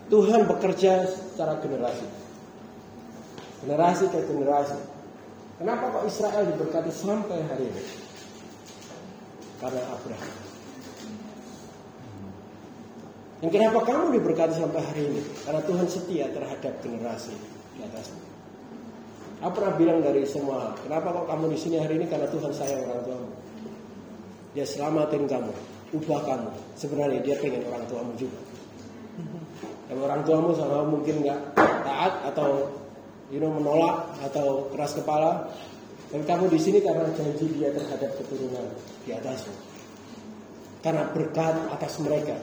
Tuhan 0.10 0.50
bekerja 0.50 1.06
secara 1.06 1.62
generasi. 1.62 2.08
Generasi 3.62 4.06
ke 4.10 4.20
generasi. 4.26 4.80
Kenapa 5.62 5.94
kok 5.94 6.08
Israel 6.10 6.50
diberkati 6.50 6.90
sampai 6.90 7.38
hari 7.46 7.70
ini? 7.70 7.84
Karena 9.62 9.86
Abraham. 9.86 10.34
Dan 13.40 13.50
kenapa 13.56 13.80
kamu 13.86 14.20
diberkati 14.20 14.54
sampai 14.58 14.82
hari 14.84 15.02
ini? 15.14 15.22
Karena 15.46 15.62
Tuhan 15.64 15.88
setia 15.88 16.28
terhadap 16.34 16.74
generasi 16.84 17.32
di 17.78 17.86
atasmu. 17.86 18.20
Aku 19.40 19.52
pernah 19.56 19.74
bilang 19.80 20.00
dari 20.04 20.28
semua, 20.28 20.76
kenapa 20.84 21.16
kok 21.16 21.28
kamu 21.32 21.56
di 21.56 21.58
sini 21.60 21.80
hari 21.80 21.96
ini? 21.96 22.12
Karena 22.12 22.28
Tuhan 22.28 22.52
sayang 22.52 22.84
orang 22.84 23.02
tuamu. 23.08 23.30
Dia 24.52 24.66
selamatin 24.68 25.24
kamu, 25.32 25.54
ubah 25.96 26.22
kamu. 26.28 26.50
Sebenarnya 26.76 27.20
dia 27.24 27.36
pengen 27.40 27.64
orang 27.72 27.84
tuamu 27.88 28.12
juga. 28.20 28.49
Yang 29.90 30.00
orang 30.06 30.22
tuamu 30.22 30.54
sama 30.54 30.86
mungkin 30.86 31.26
nggak 31.26 31.58
taat 31.58 32.14
atau 32.30 32.70
you 33.34 33.42
know 33.42 33.50
menolak 33.50 34.06
atau 34.22 34.70
keras 34.70 34.94
kepala. 34.94 35.50
Dan 36.10 36.26
kamu 36.26 36.50
di 36.50 36.58
sini 36.62 36.82
karena 36.82 37.06
janji 37.14 37.46
dia 37.54 37.70
terhadap 37.70 38.14
keturunan 38.18 38.66
di 39.06 39.14
atasmu. 39.14 39.54
Karena 40.82 41.06
berkat 41.14 41.54
atas 41.70 42.02
mereka. 42.02 42.34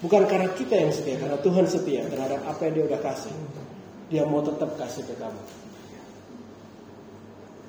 Bukan 0.00 0.28
karena 0.28 0.48
kita 0.52 0.76
yang 0.76 0.92
setia, 0.92 1.16
karena 1.16 1.36
Tuhan 1.40 1.64
setia 1.64 2.04
terhadap 2.08 2.40
apa 2.44 2.60
yang 2.68 2.72
dia 2.76 2.84
udah 2.92 3.00
kasih. 3.00 3.32
Dia 4.12 4.22
mau 4.28 4.44
tetap 4.44 4.76
kasih 4.76 5.04
ke 5.04 5.16
kamu. 5.16 5.42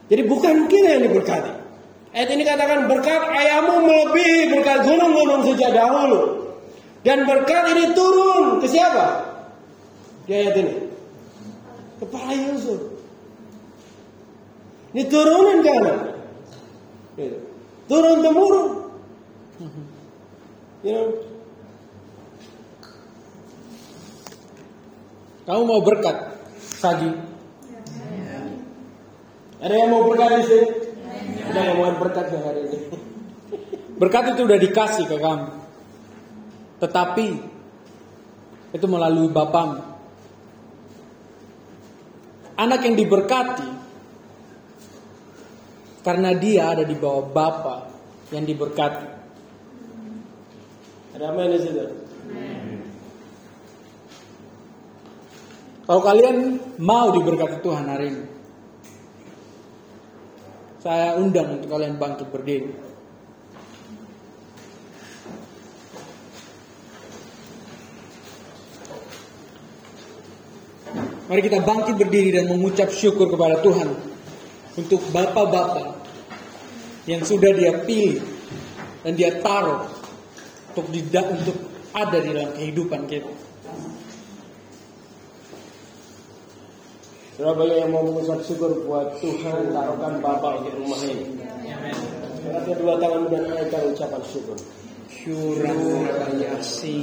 Jadi 0.06 0.22
bukan 0.30 0.56
kita 0.70 0.88
yang 1.00 1.04
diberkati. 1.10 1.54
Ayat 2.16 2.30
ini 2.32 2.44
katakan 2.48 2.88
berkat 2.88 3.22
ayahmu 3.28 3.84
melebihi 3.84 4.56
berkat 4.56 4.88
gunung-gunung 4.88 5.42
sejak 5.52 5.76
dahulu. 5.76 6.45
Dan 7.06 7.30
berkat 7.30 7.64
ini 7.78 7.94
turun 7.94 8.58
ke 8.58 8.66
siapa? 8.66 9.38
Di 10.26 10.34
ayat 10.34 10.58
ini. 10.58 10.74
Kepala 12.02 12.34
Yusuf. 12.34 12.82
Ini 14.90 15.06
turunan 15.06 15.62
ke 15.62 15.70
anak. 15.70 16.00
Turun 17.86 18.18
temurun. 18.26 18.66
You 20.86 20.94
know, 20.94 21.06
Kamu 25.46 25.62
mau 25.62 25.82
berkat, 25.86 26.42
Sagi? 26.58 27.10
ada 29.62 29.74
yang 29.74 29.90
mau 29.94 30.10
berkat 30.10 30.42
di 30.42 30.44
sini? 30.50 30.68
Ada 31.54 31.60
yang 31.70 31.78
mau 31.78 31.94
berkat 32.02 32.26
di 32.34 32.38
hari 32.42 32.62
ini? 32.66 32.80
Berkat 34.02 34.34
itu 34.36 34.42
udah 34.46 34.60
dikasih 34.60 35.06
ke 35.06 35.18
kamu. 35.22 35.65
Tetapi 36.86 37.28
itu 38.78 38.86
melalui 38.86 39.34
Bapamu. 39.34 39.82
Anak 42.56 42.86
yang 42.86 42.94
diberkati 42.94 43.68
karena 46.06 46.38
dia 46.38 46.78
ada 46.78 46.86
di 46.86 46.94
bawah 46.94 47.26
Bapa 47.26 47.90
yang 48.30 48.46
diberkati. 48.46 49.10
Ada 51.18 51.34
amin 51.34 51.58
di 51.58 51.60
situ? 51.60 51.86
Kalau 55.86 56.02
kalian 56.06 56.62
mau 56.78 57.10
diberkati 57.10 57.66
Tuhan 57.66 57.86
hari 57.90 58.06
ini, 58.14 58.26
saya 60.86 61.18
undang 61.18 61.58
untuk 61.58 61.70
kalian 61.74 61.98
bangkit 61.98 62.30
berdiri. 62.30 62.85
Mari 71.26 71.42
kita 71.42 71.58
bangkit 71.66 71.98
berdiri 71.98 72.38
dan 72.38 72.46
mengucap 72.46 72.94
syukur 72.94 73.26
kepada 73.34 73.58
Tuhan 73.66 73.90
untuk 74.78 75.02
bapak-bapak 75.10 76.06
yang 77.10 77.26
sudah 77.26 77.50
dia 77.50 77.82
pilih 77.82 78.22
dan 79.02 79.18
dia 79.18 79.34
taruh 79.42 79.90
untuk 80.70 80.86
tidak 80.94 81.26
untuk 81.34 81.58
ada 81.98 82.18
di 82.22 82.30
dalam 82.30 82.52
kehidupan 82.54 83.02
kita. 83.10 83.32
Berapa 87.36 87.64
yang 87.68 87.92
mau 87.92 88.06
mengucap 88.06 88.40
syukur 88.46 88.86
buat 88.88 89.20
Tuhan 89.20 89.76
taruhkan 89.76 90.24
Bapak 90.24 90.64
di 90.64 90.70
rumah 90.72 91.02
ini? 91.04 91.36
Angkat 92.48 92.64
kedua 92.80 92.96
tangan 93.02 93.28
dan 93.28 93.44
naikkan 93.50 93.82
ucapan 93.92 94.22
syukur. 94.30 94.58
Syukur 95.12 96.06